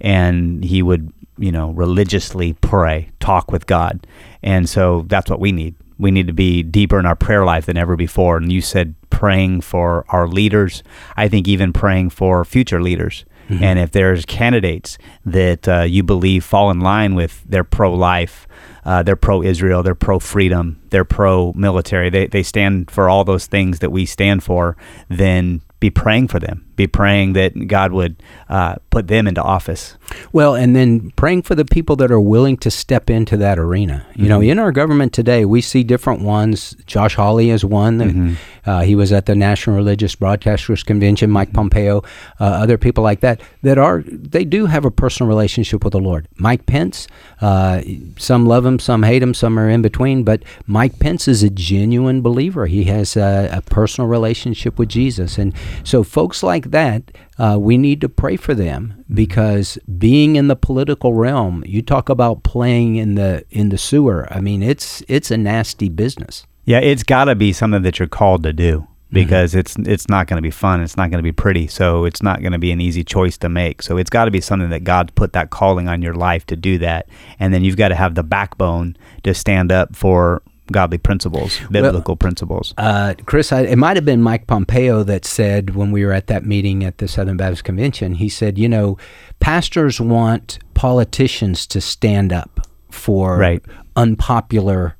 and 0.00 0.64
he 0.64 0.82
would, 0.82 1.12
you 1.36 1.52
know, 1.52 1.70
religiously 1.72 2.54
pray, 2.54 3.10
talk 3.20 3.52
with 3.52 3.66
God, 3.66 4.06
and 4.42 4.68
so 4.68 5.04
that's 5.08 5.28
what 5.30 5.40
we 5.40 5.52
need. 5.52 5.74
We 5.98 6.10
need 6.10 6.28
to 6.28 6.32
be 6.32 6.62
deeper 6.62 6.98
in 6.98 7.06
our 7.06 7.16
prayer 7.16 7.44
life 7.44 7.66
than 7.66 7.76
ever 7.76 7.96
before. 7.96 8.36
And 8.36 8.52
you 8.52 8.60
said 8.60 8.94
praying 9.10 9.62
for 9.62 10.04
our 10.10 10.28
leaders. 10.28 10.82
I 11.16 11.28
think 11.28 11.48
even 11.48 11.72
praying 11.72 12.10
for 12.10 12.44
future 12.44 12.80
leaders. 12.80 13.24
And 13.48 13.78
if 13.78 13.90
there's 13.92 14.24
candidates 14.24 14.98
that 15.24 15.68
uh, 15.68 15.82
you 15.82 16.02
believe 16.02 16.44
fall 16.44 16.70
in 16.70 16.80
line 16.80 17.14
with 17.14 17.42
their 17.44 17.64
pro 17.64 17.94
life, 17.94 18.46
uh, 18.84 19.02
they're 19.02 19.16
pro 19.16 19.42
Israel, 19.42 19.82
they're 19.82 19.94
pro 19.94 20.18
freedom, 20.18 20.80
they're 20.90 21.04
pro 21.04 21.52
military, 21.54 22.10
they, 22.10 22.26
they 22.26 22.42
stand 22.42 22.90
for 22.90 23.08
all 23.08 23.24
those 23.24 23.46
things 23.46 23.78
that 23.80 23.90
we 23.90 24.06
stand 24.06 24.42
for, 24.42 24.76
then 25.08 25.62
be 25.80 25.90
praying 25.90 26.28
for 26.28 26.38
them. 26.38 26.67
Be 26.78 26.86
praying 26.86 27.32
that 27.32 27.66
God 27.66 27.90
would 27.92 28.22
uh, 28.48 28.76
put 28.90 29.08
them 29.08 29.26
into 29.26 29.42
office. 29.42 29.96
Well, 30.32 30.54
and 30.54 30.76
then 30.76 31.10
praying 31.16 31.42
for 31.42 31.56
the 31.56 31.64
people 31.64 31.96
that 31.96 32.10
are 32.12 32.20
willing 32.20 32.56
to 32.58 32.70
step 32.70 33.10
into 33.10 33.36
that 33.36 33.58
arena. 33.58 34.06
You 34.14 34.28
know, 34.28 34.40
in 34.40 34.60
our 34.60 34.70
government 34.70 35.12
today, 35.12 35.44
we 35.44 35.60
see 35.60 35.82
different 35.82 36.22
ones. 36.22 36.76
Josh 36.86 37.16
Hawley 37.16 37.50
is 37.50 37.64
one. 37.64 37.98
that, 37.98 38.36
Uh, 38.64 38.82
he 38.82 38.94
was 38.94 39.12
at 39.12 39.24
the 39.24 39.34
National 39.34 39.74
Religious 39.76 40.14
Broadcasters 40.14 40.84
Convention. 40.84 41.30
Mike 41.30 41.52
Pompeo, 41.54 42.02
uh, 42.38 42.44
other 42.44 42.76
people 42.76 43.02
like 43.02 43.20
that 43.20 43.40
that 43.62 43.78
are 43.78 44.04
they 44.06 44.44
do 44.44 44.66
have 44.66 44.84
a 44.84 44.90
personal 44.90 45.26
relationship 45.28 45.82
with 45.82 45.92
the 45.94 46.00
Lord. 46.00 46.28
Mike 46.36 46.66
Pence, 46.66 47.08
uh, 47.40 47.80
some 48.18 48.44
love 48.46 48.66
him, 48.66 48.78
some 48.78 49.02
hate 49.04 49.22
him, 49.22 49.32
some 49.34 49.58
are 49.58 49.68
in 49.70 49.80
between. 49.82 50.22
But 50.22 50.42
Mike 50.66 50.98
Pence 50.98 51.26
is 51.26 51.42
a 51.42 51.48
genuine 51.50 52.20
believer. 52.20 52.66
He 52.66 52.84
has 52.84 53.16
a, 53.16 53.48
a 53.52 53.62
personal 53.62 54.06
relationship 54.06 54.78
with 54.78 54.90
Jesus, 54.90 55.38
and 55.38 55.54
so 55.82 56.02
folks 56.04 56.42
like 56.42 56.67
that, 56.72 57.10
uh, 57.38 57.56
we 57.60 57.78
need 57.78 58.00
to 58.00 58.08
pray 58.08 58.36
for 58.36 58.54
them 58.54 59.04
because 59.12 59.78
being 59.98 60.36
in 60.36 60.48
the 60.48 60.56
political 60.56 61.14
realm, 61.14 61.62
you 61.66 61.82
talk 61.82 62.08
about 62.08 62.42
playing 62.42 62.96
in 62.96 63.14
the 63.14 63.44
in 63.50 63.68
the 63.68 63.78
sewer. 63.78 64.26
I 64.30 64.40
mean, 64.40 64.62
it's 64.62 65.02
it's 65.08 65.30
a 65.30 65.36
nasty 65.36 65.88
business. 65.88 66.46
Yeah, 66.64 66.80
it's 66.80 67.02
got 67.02 67.24
to 67.24 67.34
be 67.34 67.52
something 67.52 67.82
that 67.82 67.98
you're 67.98 68.08
called 68.08 68.42
to 68.42 68.52
do 68.52 68.86
because 69.10 69.54
it's 69.54 69.76
it's 69.76 70.08
not 70.08 70.26
going 70.26 70.36
to 70.36 70.42
be 70.42 70.50
fun. 70.50 70.82
It's 70.82 70.96
not 70.96 71.10
going 71.10 71.18
to 71.18 71.22
be 71.22 71.32
pretty. 71.32 71.66
So 71.66 72.04
it's 72.04 72.22
not 72.22 72.40
going 72.40 72.52
to 72.52 72.58
be 72.58 72.72
an 72.72 72.80
easy 72.80 73.04
choice 73.04 73.38
to 73.38 73.48
make. 73.48 73.82
So 73.82 73.96
it's 73.96 74.10
got 74.10 74.26
to 74.26 74.30
be 74.30 74.40
something 74.40 74.70
that 74.70 74.84
God 74.84 75.12
put 75.14 75.32
that 75.32 75.50
calling 75.50 75.88
on 75.88 76.02
your 76.02 76.14
life 76.14 76.44
to 76.46 76.56
do 76.56 76.78
that, 76.78 77.08
and 77.38 77.52
then 77.52 77.64
you've 77.64 77.76
got 77.76 77.88
to 77.88 77.94
have 77.94 78.14
the 78.14 78.22
backbone 78.22 78.96
to 79.24 79.34
stand 79.34 79.72
up 79.72 79.96
for 79.96 80.42
godly 80.72 80.98
principles, 80.98 81.58
biblical 81.70 82.16
principles. 82.16 82.74
Uh, 82.78 83.14
Chris, 83.26 83.52
I, 83.52 83.62
it 83.62 83.76
might 83.76 83.96
have 83.96 84.04
been 84.04 84.22
Mike 84.22 84.46
Pompeo 84.46 85.02
that 85.04 85.24
said 85.24 85.74
when 85.74 85.90
we 85.92 86.04
were 86.04 86.12
at 86.12 86.26
that 86.28 86.44
meeting 86.44 86.84
at 86.84 86.98
the 86.98 87.08
Southern 87.08 87.36
Baptist 87.36 87.64
Convention, 87.64 88.14
he 88.14 88.28
said, 88.28 88.58
you 88.58 88.68
know, 88.68 88.96
pastors 89.40 90.00
want 90.00 90.58
politicians 90.74 91.66
to 91.68 91.80
stand 91.80 92.32
up 92.32 92.60
for 92.90 93.36
Right. 93.36 93.62
unpopular 93.96 94.96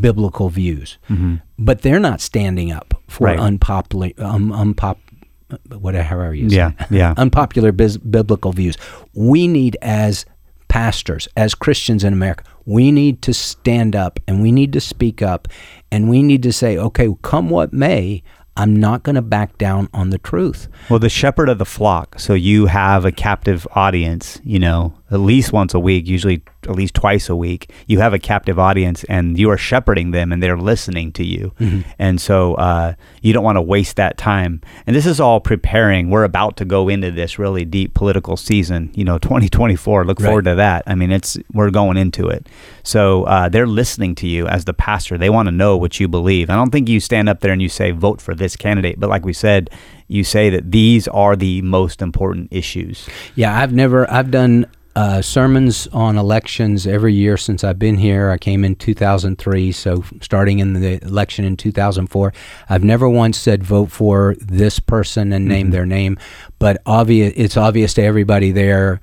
biblical 0.00 0.48
views, 0.48 0.98
but 1.58 1.82
they're 1.82 2.00
not 2.00 2.20
standing 2.20 2.70
up 2.72 2.94
for 3.08 3.26
Right. 3.26 3.38
unpopular, 3.38 4.10
um, 4.18 4.50
unpop, 4.52 4.96
whatever 5.70 6.34
you 6.34 6.48
say, 6.50 6.56
Yeah, 6.56 6.72
yeah. 6.90 7.14
unpopular 7.16 7.72
bis- 7.72 7.96
biblical 7.98 8.52
views. 8.52 8.76
We 9.14 9.46
need 9.48 9.76
as 9.82 10.24
pastors, 10.68 11.28
as 11.36 11.54
Christians 11.54 12.04
in 12.04 12.12
America, 12.12 12.44
we 12.64 12.92
need 12.92 13.22
to 13.22 13.34
stand 13.34 13.96
up 13.96 14.20
and 14.26 14.42
we 14.42 14.52
need 14.52 14.72
to 14.72 14.80
speak 14.80 15.22
up 15.22 15.48
and 15.90 16.08
we 16.08 16.22
need 16.22 16.42
to 16.42 16.52
say, 16.52 16.78
okay, 16.78 17.08
come 17.22 17.50
what 17.50 17.72
may, 17.72 18.22
I'm 18.56 18.76
not 18.76 19.02
going 19.02 19.14
to 19.14 19.22
back 19.22 19.56
down 19.56 19.88
on 19.94 20.10
the 20.10 20.18
truth. 20.18 20.68
Well, 20.90 20.98
the 20.98 21.08
shepherd 21.08 21.48
of 21.48 21.58
the 21.58 21.64
flock. 21.64 22.18
So 22.18 22.34
you 22.34 22.66
have 22.66 23.04
a 23.04 23.12
captive 23.12 23.66
audience, 23.72 24.40
you 24.44 24.58
know, 24.58 24.94
at 25.12 25.20
least 25.20 25.52
once 25.52 25.74
a 25.74 25.78
week, 25.78 26.06
usually 26.06 26.42
at 26.64 26.70
least 26.72 26.94
twice 26.94 27.28
a 27.28 27.36
week. 27.36 27.70
You 27.86 27.98
have 28.00 28.14
a 28.14 28.18
captive 28.18 28.58
audience 28.58 29.04
and 29.04 29.38
you 29.38 29.50
are 29.50 29.58
shepherding 29.58 30.12
them 30.12 30.32
and 30.32 30.42
they're 30.42 30.56
listening 30.56 31.12
to 31.12 31.24
you. 31.24 31.52
Mm-hmm. 31.60 31.88
And 31.98 32.20
so 32.20 32.54
uh, 32.54 32.94
you 33.20 33.32
don't 33.32 33.44
want 33.44 33.56
to 33.56 33.62
waste 33.62 33.96
that 33.96 34.16
time. 34.16 34.60
And 34.86 34.94
this 34.96 35.04
is 35.06 35.20
all 35.20 35.40
preparing. 35.40 36.08
We're 36.08 36.24
about 36.24 36.56
to 36.58 36.64
go 36.64 36.88
into 36.88 37.10
this 37.10 37.38
really 37.38 37.64
deep 37.64 37.94
political 37.94 38.36
season, 38.36 38.90
you 38.94 39.04
know, 39.04 39.18
2024. 39.18 40.04
Look 40.04 40.20
Right. 40.20 40.26
forward 40.26 40.44
to 40.46 40.54
that. 40.54 40.84
I 40.86 40.94
mean, 40.94 41.10
it's 41.10 41.36
we're 41.52 41.70
going 41.70 41.96
into 41.96 42.28
it. 42.28 42.46
So 42.82 43.24
uh, 43.24 43.48
they're 43.48 43.66
listening 43.66 44.14
to 44.16 44.26
you 44.28 44.46
as 44.46 44.64
the 44.64 44.74
pastor. 44.74 45.18
They 45.18 45.30
want 45.30 45.46
to 45.48 45.52
know 45.52 45.76
what 45.76 45.98
you 46.00 46.08
believe. 46.08 46.48
I 46.48 46.54
don't 46.54 46.70
think 46.70 46.88
you 46.88 47.00
stand 47.00 47.28
up 47.28 47.40
there 47.40 47.52
and 47.52 47.60
you 47.60 47.68
say, 47.68 47.90
vote 47.90 48.20
for 48.20 48.34
this 48.34 48.56
candidate. 48.56 48.98
But 49.00 49.10
like 49.10 49.24
we 49.24 49.32
said, 49.32 49.68
you 50.08 50.24
say 50.24 50.48
that 50.50 50.70
these 50.70 51.08
are 51.08 51.34
the 51.36 51.60
most 51.62 52.02
important 52.02 52.48
issues. 52.50 53.08
Yeah, 53.34 53.58
I've 53.58 53.72
never, 53.72 54.08
I've 54.10 54.30
done 54.30 54.66
uh, 54.94 55.22
sermons 55.22 55.86
on 55.88 56.18
elections 56.18 56.86
every 56.86 57.14
year 57.14 57.36
since 57.36 57.64
I've 57.64 57.78
been 57.78 57.96
here. 57.96 58.30
I 58.30 58.36
came 58.38 58.64
in 58.64 58.74
2003, 58.74 59.72
so 59.72 60.04
starting 60.20 60.58
in 60.58 60.74
the 60.74 61.02
election 61.04 61.44
in 61.44 61.56
2004, 61.56 62.32
I've 62.68 62.84
never 62.84 63.08
once 63.08 63.38
said 63.38 63.62
vote 63.64 63.90
for 63.90 64.36
this 64.38 64.78
person 64.80 65.32
and 65.32 65.46
name 65.46 65.68
Mhm. 65.68 65.72
their 65.72 65.86
name, 65.86 66.18
but 66.58 66.82
obvious, 66.84 67.32
it's 67.36 67.56
obvious 67.56 67.94
to 67.94 68.02
everybody 68.02 68.52
there 68.52 69.00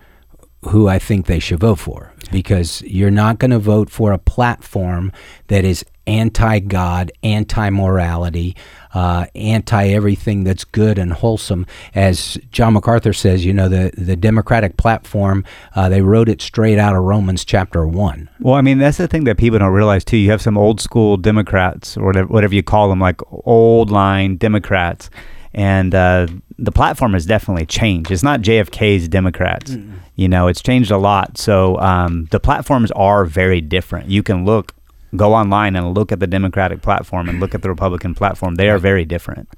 who 0.69 0.87
I 0.87 0.99
think 0.99 1.25
they 1.25 1.39
should 1.39 1.61
vote 1.61 1.79
for 1.79 2.11
because 2.31 2.81
you're 2.83 3.09
not 3.09 3.39
going 3.39 3.51
to 3.51 3.59
vote 3.59 3.89
for 3.89 4.11
a 4.11 4.17
platform 4.17 5.11
that 5.47 5.63
is 5.65 5.83
anti 6.05 6.59
God, 6.59 7.11
anti 7.23 7.69
morality, 7.69 8.55
uh, 8.93 9.25
anti 9.35 9.87
everything 9.87 10.43
that's 10.43 10.63
good 10.63 10.97
and 10.97 11.13
wholesome. 11.13 11.65
As 11.93 12.37
John 12.51 12.73
MacArthur 12.73 13.13
says, 13.13 13.45
you 13.45 13.53
know, 13.53 13.69
the, 13.69 13.91
the 13.97 14.15
Democratic 14.15 14.77
platform, 14.77 15.45
uh, 15.75 15.89
they 15.89 16.01
wrote 16.01 16.29
it 16.29 16.41
straight 16.41 16.79
out 16.79 16.95
of 16.95 17.03
Romans 17.03 17.45
chapter 17.45 17.87
1. 17.87 18.29
Well, 18.39 18.55
I 18.55 18.61
mean, 18.61 18.77
that's 18.77 18.97
the 18.97 19.07
thing 19.07 19.25
that 19.25 19.37
people 19.37 19.59
don't 19.59 19.73
realize 19.73 20.03
too. 20.03 20.17
You 20.17 20.31
have 20.31 20.41
some 20.41 20.57
old 20.57 20.81
school 20.81 21.17
Democrats 21.17 21.97
or 21.97 22.05
whatever, 22.05 22.27
whatever 22.27 22.55
you 22.55 22.63
call 22.63 22.89
them, 22.89 22.99
like 22.99 23.21
old 23.45 23.91
line 23.91 24.37
Democrats, 24.37 25.09
and 25.53 25.95
uh, 25.95 26.27
the 26.57 26.71
platform 26.71 27.13
has 27.13 27.25
definitely 27.25 27.65
changed. 27.65 28.11
It's 28.11 28.23
not 28.23 28.41
JFK's 28.41 29.07
Democrats. 29.07 29.75
You 30.15 30.27
know, 30.27 30.47
it's 30.47 30.61
changed 30.61 30.91
a 30.91 30.97
lot. 30.97 31.37
So 31.37 31.77
um, 31.79 32.27
the 32.31 32.39
platforms 32.39 32.91
are 32.91 33.25
very 33.25 33.61
different. 33.61 34.09
You 34.09 34.21
can 34.21 34.45
look, 34.45 34.75
go 35.15 35.33
online 35.33 35.75
and 35.75 35.93
look 35.93 36.11
at 36.11 36.19
the 36.19 36.27
Democratic 36.27 36.81
platform 36.81 37.29
and 37.29 37.39
look 37.39 37.55
at 37.55 37.61
the 37.61 37.69
Republican 37.69 38.15
platform. 38.15 38.55
They 38.55 38.69
are 38.69 38.77
very 38.77 39.05
different. 39.05 39.49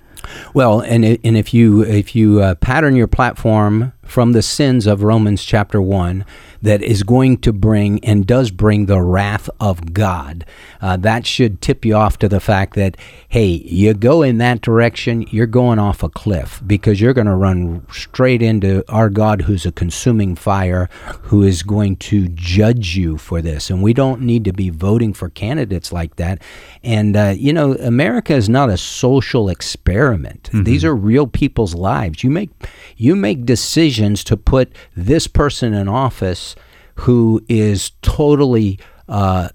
Well, 0.53 0.81
and 0.81 1.03
and 1.05 1.37
if 1.37 1.53
you 1.53 1.81
if 1.81 2.15
you 2.15 2.41
uh, 2.41 2.55
pattern 2.55 2.95
your 2.95 3.07
platform 3.07 3.91
from 4.11 4.33
the 4.33 4.41
sins 4.41 4.87
of 4.87 5.03
Romans 5.03 5.43
chapter 5.43 5.81
one, 5.81 6.25
that 6.61 6.83
is 6.83 7.03
going 7.03 7.37
to 7.37 7.51
bring 7.51 8.03
and 8.05 8.27
does 8.27 8.51
bring 8.51 8.85
the 8.85 9.01
wrath 9.01 9.49
of 9.59 9.93
God, 9.93 10.45
uh, 10.81 10.97
that 10.97 11.25
should 11.25 11.61
tip 11.61 11.83
you 11.85 11.95
off 11.95 12.19
to 12.19 12.29
the 12.29 12.39
fact 12.39 12.75
that 12.75 12.97
hey, 13.29 13.45
you 13.45 13.93
go 13.93 14.21
in 14.21 14.37
that 14.39 14.59
direction, 14.59 15.25
you're 15.31 15.45
going 15.47 15.79
off 15.79 16.03
a 16.03 16.09
cliff 16.09 16.61
because 16.67 16.99
you're 16.99 17.13
going 17.13 17.25
to 17.27 17.33
run 17.33 17.85
straight 17.89 18.41
into 18.41 18.83
our 18.89 19.09
God, 19.09 19.43
who's 19.43 19.65
a 19.65 19.71
consuming 19.71 20.35
fire, 20.35 20.89
who 21.23 21.41
is 21.41 21.63
going 21.63 21.95
to 21.95 22.27
judge 22.27 22.97
you 22.97 23.17
for 23.17 23.41
this, 23.41 23.69
and 23.69 23.81
we 23.81 23.93
don't 23.93 24.21
need 24.21 24.43
to 24.43 24.51
be 24.51 24.69
voting 24.69 25.13
for 25.13 25.29
candidates 25.29 25.93
like 25.93 26.17
that. 26.17 26.41
And 26.83 27.15
uh, 27.15 27.33
you 27.37 27.53
know, 27.53 27.75
America 27.75 28.33
is 28.33 28.49
not 28.49 28.69
a 28.69 28.77
social 28.77 29.47
experiment. 29.47 30.49
These 30.65 30.83
are 30.83 30.95
real 30.95 31.27
people's 31.27 31.73
lives. 31.73 32.23
You 32.23 32.29
make 32.29 32.49
you 32.97 33.15
make 33.15 33.45
decisions 33.45 34.00
to 34.25 34.37
put 34.37 34.73
this 34.95 35.27
person 35.27 35.73
in 35.73 35.87
office 35.87 36.55
who 36.95 37.41
is 37.47 37.91
totally 38.01 38.79
uh, 39.07 39.49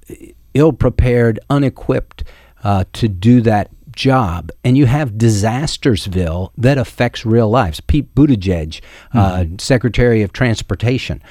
ill 0.54 0.72
prepared, 0.72 1.38
unequipped 1.50 2.24
uh, 2.64 2.84
to 2.92 3.08
do 3.08 3.40
that 3.42 3.70
job, 3.92 4.50
and 4.62 4.76
you 4.76 4.86
have 4.86 5.12
Disastersville 5.12 6.50
that 6.56 6.78
affects 6.78 7.24
real 7.24 7.48
lives. 7.48 7.80
Pete 7.80 8.14
Buttigieg, 8.14 8.80
uh, 9.12 9.44
Secretary 9.58 10.22
of 10.22 10.32
Transportation. 10.32 11.22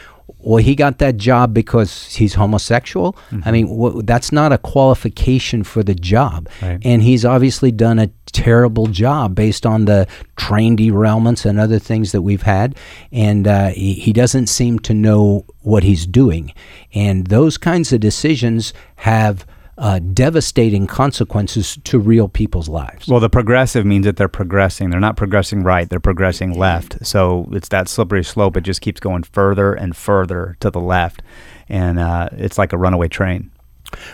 Well, 0.45 0.63
he 0.63 0.75
got 0.75 0.99
that 0.99 1.17
job 1.17 1.55
because 1.55 2.13
he's 2.13 2.35
homosexual. 2.35 3.17
I 3.45 3.51
mean, 3.51 4.05
that's 4.05 4.31
not 4.31 4.53
a 4.53 4.59
qualification 4.59 5.63
for 5.63 5.81
the 5.81 5.95
job. 5.95 6.47
Right. 6.61 6.79
And 6.85 7.01
he's 7.01 7.25
obviously 7.25 7.71
done 7.71 7.97
a 7.97 8.11
terrible 8.27 8.85
job 8.85 9.33
based 9.33 9.65
on 9.65 9.85
the 9.85 10.07
train 10.35 10.77
derailments 10.77 11.45
and 11.45 11.59
other 11.59 11.79
things 11.79 12.11
that 12.11 12.21
we've 12.21 12.43
had. 12.43 12.77
And 13.11 13.47
uh, 13.47 13.69
he, 13.69 13.93
he 13.95 14.13
doesn't 14.13 14.45
seem 14.47 14.77
to 14.79 14.93
know 14.93 15.45
what 15.61 15.81
he's 15.81 16.05
doing. 16.05 16.53
And 16.93 17.25
those 17.27 17.57
kinds 17.57 17.91
of 17.91 17.99
decisions 17.99 18.71
have 18.97 19.47
uh, 19.77 19.99
devastating 19.99 20.87
consequences 20.87 21.77
to 21.83 21.99
real 21.99 22.29
people's 22.29 22.69
lives. 22.69 23.07
Well, 23.07 23.19
the 23.19 23.29
progressive 23.29 23.85
means 23.85 24.05
that 24.05 24.15
they're 24.17 24.27
progressing. 24.27 24.89
They're 24.89 24.99
not 24.99 25.17
progressing 25.17 25.63
right, 25.63 25.89
they're 25.89 25.99
progressing 25.99 26.57
left. 26.57 27.05
So 27.05 27.49
it's 27.51 27.69
that 27.69 27.89
slippery 27.89 28.23
slope. 28.23 28.55
It 28.55 28.61
just 28.61 28.81
keeps 28.81 28.99
going 28.99 29.23
further 29.23 29.73
and 29.73 29.95
further 29.95 30.55
to 30.61 30.69
the 30.69 30.79
left. 30.79 31.21
And 31.67 31.99
uh, 31.99 32.29
it's 32.33 32.57
like 32.57 32.71
a 32.73 32.77
runaway 32.77 33.07
train. 33.07 33.51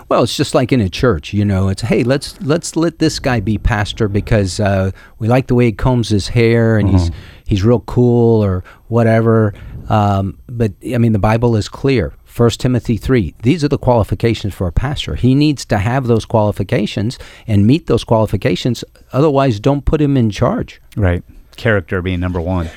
Well, 0.10 0.24
it's 0.24 0.36
just 0.36 0.54
like 0.54 0.72
in 0.72 0.82
a 0.82 0.90
church, 0.90 1.34
you 1.34 1.46
know. 1.46 1.70
It's 1.70 1.82
hey, 1.82 2.04
let's 2.04 2.40
let's 2.42 2.76
let 2.76 3.00
this 3.00 3.20
guy 3.20 3.40
be 3.40 3.58
pastor 3.58 4.08
because 4.08 4.60
uh, 4.60 4.92
we 5.18 5.28
like 5.28 5.48
the 5.48 5.56
way 5.56 5.66
he 5.66 5.72
combs 5.72 6.10
his 6.10 6.28
hair 6.28 6.78
and 6.78 6.90
he's 6.90 7.10
he's 7.46 7.64
real 7.64 7.80
cool 7.82 8.44
or 8.44 8.64
whatever. 8.88 9.54
Um, 9.90 10.40
but 10.48 10.74
I 10.94 10.98
mean, 10.98 11.14
the 11.14 11.20
Bible 11.20 11.56
is 11.56 11.70
clear. 11.70 12.14
First 12.32 12.62
Timothy 12.62 12.96
three. 12.96 13.36
These 13.44 13.62
are 13.62 13.68
the 13.68 13.78
qualifications 13.78 14.54
for 14.54 14.66
a 14.66 14.72
pastor. 14.72 15.16
He 15.16 15.36
needs 15.36 15.66
to 15.66 15.78
have 15.78 16.08
those 16.08 16.24
qualifications 16.24 17.20
and 17.46 17.68
meet 17.68 17.88
those 17.88 18.06
qualifications. 18.06 18.86
Otherwise, 19.12 19.60
don't 19.60 19.84
put 19.84 20.02
him 20.02 20.16
in 20.16 20.30
charge. 20.30 20.82
Right. 20.96 21.24
Character 21.58 22.02
being 22.02 22.22
number 22.22 22.40
one. 22.40 22.70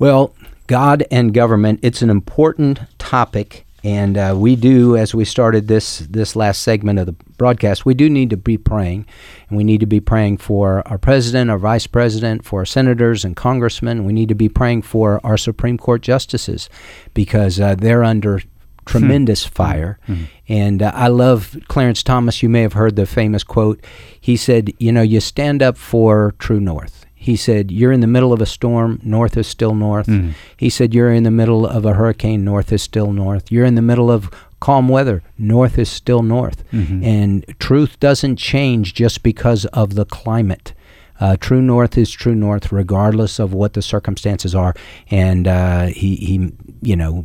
Well, 0.00 0.34
God 0.66 1.06
and 1.12 1.32
government, 1.32 1.78
it's 1.82 2.02
an 2.02 2.10
important 2.10 2.80
topic. 2.98 3.64
And 3.84 4.16
uh, 4.16 4.34
we 4.34 4.56
do, 4.56 4.96
as 4.96 5.14
we 5.14 5.26
started 5.26 5.68
this 5.68 5.98
this 5.98 6.34
last 6.34 6.62
segment 6.62 6.98
of 6.98 7.04
the 7.04 7.12
broadcast, 7.36 7.84
we 7.84 7.92
do 7.92 8.08
need 8.08 8.30
to 8.30 8.36
be 8.38 8.56
praying, 8.56 9.04
and 9.48 9.58
we 9.58 9.62
need 9.62 9.80
to 9.80 9.86
be 9.86 10.00
praying 10.00 10.38
for 10.38 10.82
our 10.88 10.96
president, 10.96 11.50
our 11.50 11.58
vice 11.58 11.86
president, 11.86 12.46
for 12.46 12.60
our 12.60 12.64
senators 12.64 13.26
and 13.26 13.36
congressmen. 13.36 14.06
We 14.06 14.14
need 14.14 14.30
to 14.30 14.34
be 14.34 14.48
praying 14.48 14.82
for 14.82 15.20
our 15.22 15.36
Supreme 15.36 15.76
Court 15.76 16.00
justices, 16.00 16.70
because 17.12 17.60
uh, 17.60 17.74
they're 17.74 18.02
under 18.02 18.40
tremendous 18.86 19.44
fire. 19.44 19.98
And 20.48 20.82
uh, 20.82 20.92
I 20.94 21.08
love 21.08 21.56
Clarence 21.68 22.02
Thomas. 22.02 22.42
You 22.42 22.48
may 22.48 22.62
have 22.62 22.74
heard 22.74 22.96
the 22.96 23.06
famous 23.06 23.44
quote. 23.44 23.84
He 24.18 24.38
said, 24.38 24.72
"You 24.78 24.92
know, 24.92 25.02
you 25.02 25.20
stand 25.20 25.62
up 25.62 25.76
for 25.76 26.34
true 26.38 26.60
north." 26.60 27.03
He 27.24 27.36
said, 27.36 27.70
You're 27.70 27.90
in 27.92 28.00
the 28.00 28.06
middle 28.16 28.32
of 28.34 28.40
a 28.42 28.46
storm, 28.46 29.00
north 29.02 29.36
is 29.38 29.46
still 29.46 29.74
north. 29.74 30.06
Mhm. 30.08 30.32
He 30.58 30.68
said, 30.68 30.92
You're 30.92 31.12
in 31.12 31.22
the 31.22 31.30
middle 31.30 31.66
of 31.66 31.86
a 31.86 31.94
hurricane, 31.94 32.44
north 32.44 32.70
is 32.70 32.82
still 32.82 33.12
north. 33.12 33.50
You're 33.50 33.64
in 33.64 33.76
the 33.76 33.82
middle 33.90 34.10
of 34.10 34.30
calm 34.60 34.88
weather, 34.90 35.22
north 35.38 35.78
is 35.78 35.88
still 35.88 36.22
north. 36.22 36.64
Mhm. 36.70 37.02
And 37.02 37.44
truth 37.58 37.98
doesn't 37.98 38.36
change 38.36 38.92
just 38.92 39.22
because 39.22 39.64
of 39.66 39.94
the 39.94 40.04
climate. 40.04 40.74
Uh, 41.18 41.36
true 41.40 41.62
north 41.62 41.96
is 41.96 42.10
true 42.10 42.34
north, 42.34 42.70
regardless 42.72 43.38
of 43.38 43.54
what 43.54 43.72
the 43.72 43.80
circumstances 43.82 44.54
are. 44.54 44.74
And 45.10 45.48
uh, 45.48 45.86
he, 45.86 46.16
he, 46.16 46.52
you 46.82 46.96
know, 46.96 47.24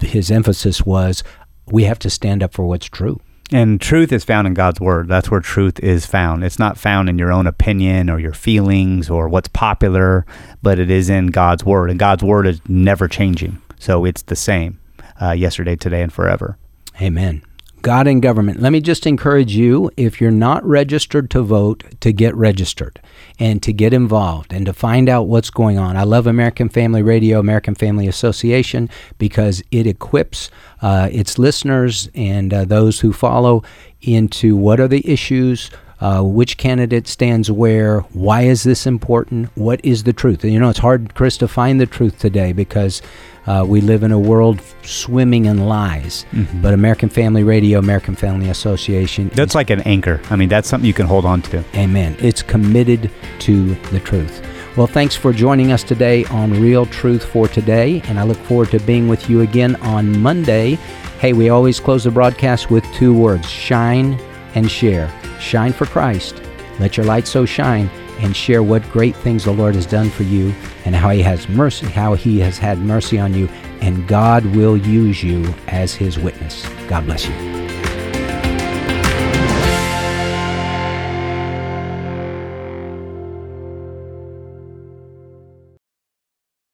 his 0.00 0.30
emphasis 0.30 0.86
was, 0.86 1.22
we 1.66 1.84
have 1.84 1.98
to 1.98 2.08
stand 2.10 2.42
up 2.42 2.54
for 2.54 2.64
what's 2.64 2.86
true. 2.86 3.20
And 3.54 3.80
truth 3.80 4.10
is 4.10 4.24
found 4.24 4.48
in 4.48 4.54
God's 4.54 4.80
word. 4.80 5.06
That's 5.06 5.30
where 5.30 5.38
truth 5.38 5.78
is 5.78 6.06
found. 6.06 6.42
It's 6.42 6.58
not 6.58 6.76
found 6.76 7.08
in 7.08 7.20
your 7.20 7.30
own 7.30 7.46
opinion 7.46 8.10
or 8.10 8.18
your 8.18 8.32
feelings 8.32 9.08
or 9.08 9.28
what's 9.28 9.46
popular, 9.46 10.26
but 10.60 10.80
it 10.80 10.90
is 10.90 11.08
in 11.08 11.28
God's 11.28 11.64
word. 11.64 11.88
And 11.88 11.96
God's 11.96 12.24
word 12.24 12.48
is 12.48 12.60
never 12.66 13.06
changing. 13.06 13.62
So 13.78 14.04
it's 14.04 14.22
the 14.22 14.34
same 14.34 14.80
uh, 15.22 15.30
yesterday, 15.30 15.76
today, 15.76 16.02
and 16.02 16.12
forever. 16.12 16.58
Amen. 17.00 17.44
God 17.84 18.06
and 18.06 18.22
government. 18.22 18.60
Let 18.60 18.72
me 18.72 18.80
just 18.80 19.06
encourage 19.06 19.54
you 19.54 19.90
if 19.98 20.18
you're 20.18 20.30
not 20.30 20.64
registered 20.64 21.30
to 21.32 21.42
vote, 21.42 21.84
to 22.00 22.14
get 22.14 22.34
registered 22.34 22.98
and 23.38 23.62
to 23.62 23.74
get 23.74 23.92
involved 23.92 24.54
and 24.54 24.64
to 24.64 24.72
find 24.72 25.06
out 25.06 25.28
what's 25.28 25.50
going 25.50 25.76
on. 25.76 25.94
I 25.94 26.04
love 26.04 26.26
American 26.26 26.70
Family 26.70 27.02
Radio, 27.02 27.38
American 27.38 27.74
Family 27.74 28.08
Association, 28.08 28.88
because 29.18 29.62
it 29.70 29.86
equips 29.86 30.50
uh, 30.80 31.10
its 31.12 31.38
listeners 31.38 32.08
and 32.14 32.54
uh, 32.54 32.64
those 32.64 33.00
who 33.00 33.12
follow 33.12 33.62
into 34.00 34.56
what 34.56 34.80
are 34.80 34.88
the 34.88 35.06
issues. 35.06 35.70
Uh, 36.04 36.22
which 36.22 36.58
candidate 36.58 37.08
stands 37.08 37.50
where? 37.50 38.00
Why 38.12 38.42
is 38.42 38.62
this 38.62 38.86
important? 38.86 39.48
What 39.54 39.82
is 39.82 40.02
the 40.02 40.12
truth? 40.12 40.44
And 40.44 40.52
you 40.52 40.58
know, 40.58 40.68
it's 40.68 40.78
hard, 40.78 41.14
Chris, 41.14 41.38
to 41.38 41.48
find 41.48 41.80
the 41.80 41.86
truth 41.86 42.18
today 42.18 42.52
because 42.52 43.00
uh, 43.46 43.64
we 43.66 43.80
live 43.80 44.02
in 44.02 44.12
a 44.12 44.18
world 44.18 44.60
swimming 44.82 45.46
in 45.46 45.66
lies. 45.66 46.26
Mhm. 46.34 46.60
But 46.60 46.74
American 46.74 47.08
Family 47.08 47.42
Radio, 47.42 47.78
American 47.78 48.16
Family 48.16 48.50
Association, 48.50 49.30
That's 49.32 49.54
like 49.54 49.70
an 49.70 49.80
anchor. 49.80 50.20
I 50.28 50.36
mean, 50.36 50.50
that's 50.50 50.68
something 50.68 50.86
you 50.86 50.92
can 50.92 51.06
hold 51.06 51.24
on 51.24 51.40
to. 51.42 51.64
Amen. 51.74 52.16
It's 52.18 52.42
committed 52.42 53.10
to 53.38 53.74
the 53.90 54.00
truth. 54.00 54.42
Well, 54.76 54.86
thanks 54.86 55.16
for 55.16 55.32
joining 55.32 55.72
us 55.72 55.82
today 55.82 56.26
on 56.26 56.60
Real 56.60 56.84
Truth 56.84 57.24
for 57.24 57.48
Today, 57.48 58.02
and 58.08 58.20
I 58.20 58.24
look 58.24 58.36
forward 58.44 58.70
to 58.72 58.78
being 58.80 59.08
with 59.08 59.30
you 59.30 59.40
again 59.40 59.76
on 59.76 60.20
Monday. 60.20 60.74
Hey, 61.18 61.32
we 61.32 61.48
always 61.48 61.80
close 61.80 62.04
the 62.04 62.10
broadcast 62.10 62.70
with 62.70 62.84
two 62.92 63.14
words 63.14 63.48
shine 63.48 64.18
and 64.54 64.70
share. 64.70 65.12
Shine 65.40 65.72
for 65.72 65.86
Christ. 65.86 66.40
Let 66.78 66.96
your 66.96 67.06
light 67.06 67.26
so 67.26 67.44
shine 67.46 67.88
and 68.18 68.36
share 68.36 68.62
what 68.62 68.88
great 68.90 69.16
things 69.16 69.44
the 69.44 69.52
Lord 69.52 69.74
has 69.74 69.86
done 69.86 70.10
for 70.10 70.22
you 70.22 70.54
and 70.84 70.94
how 70.94 71.10
he 71.10 71.22
has 71.22 71.48
mercy, 71.48 71.86
how 71.86 72.14
he 72.14 72.38
has 72.40 72.58
had 72.58 72.78
mercy 72.78 73.18
on 73.18 73.34
you, 73.34 73.48
and 73.80 74.06
God 74.06 74.44
will 74.54 74.76
use 74.76 75.22
you 75.22 75.52
as 75.68 75.94
his 75.94 76.18
witness. 76.18 76.66
God 76.88 77.04
bless 77.04 77.26
you. 77.26 77.73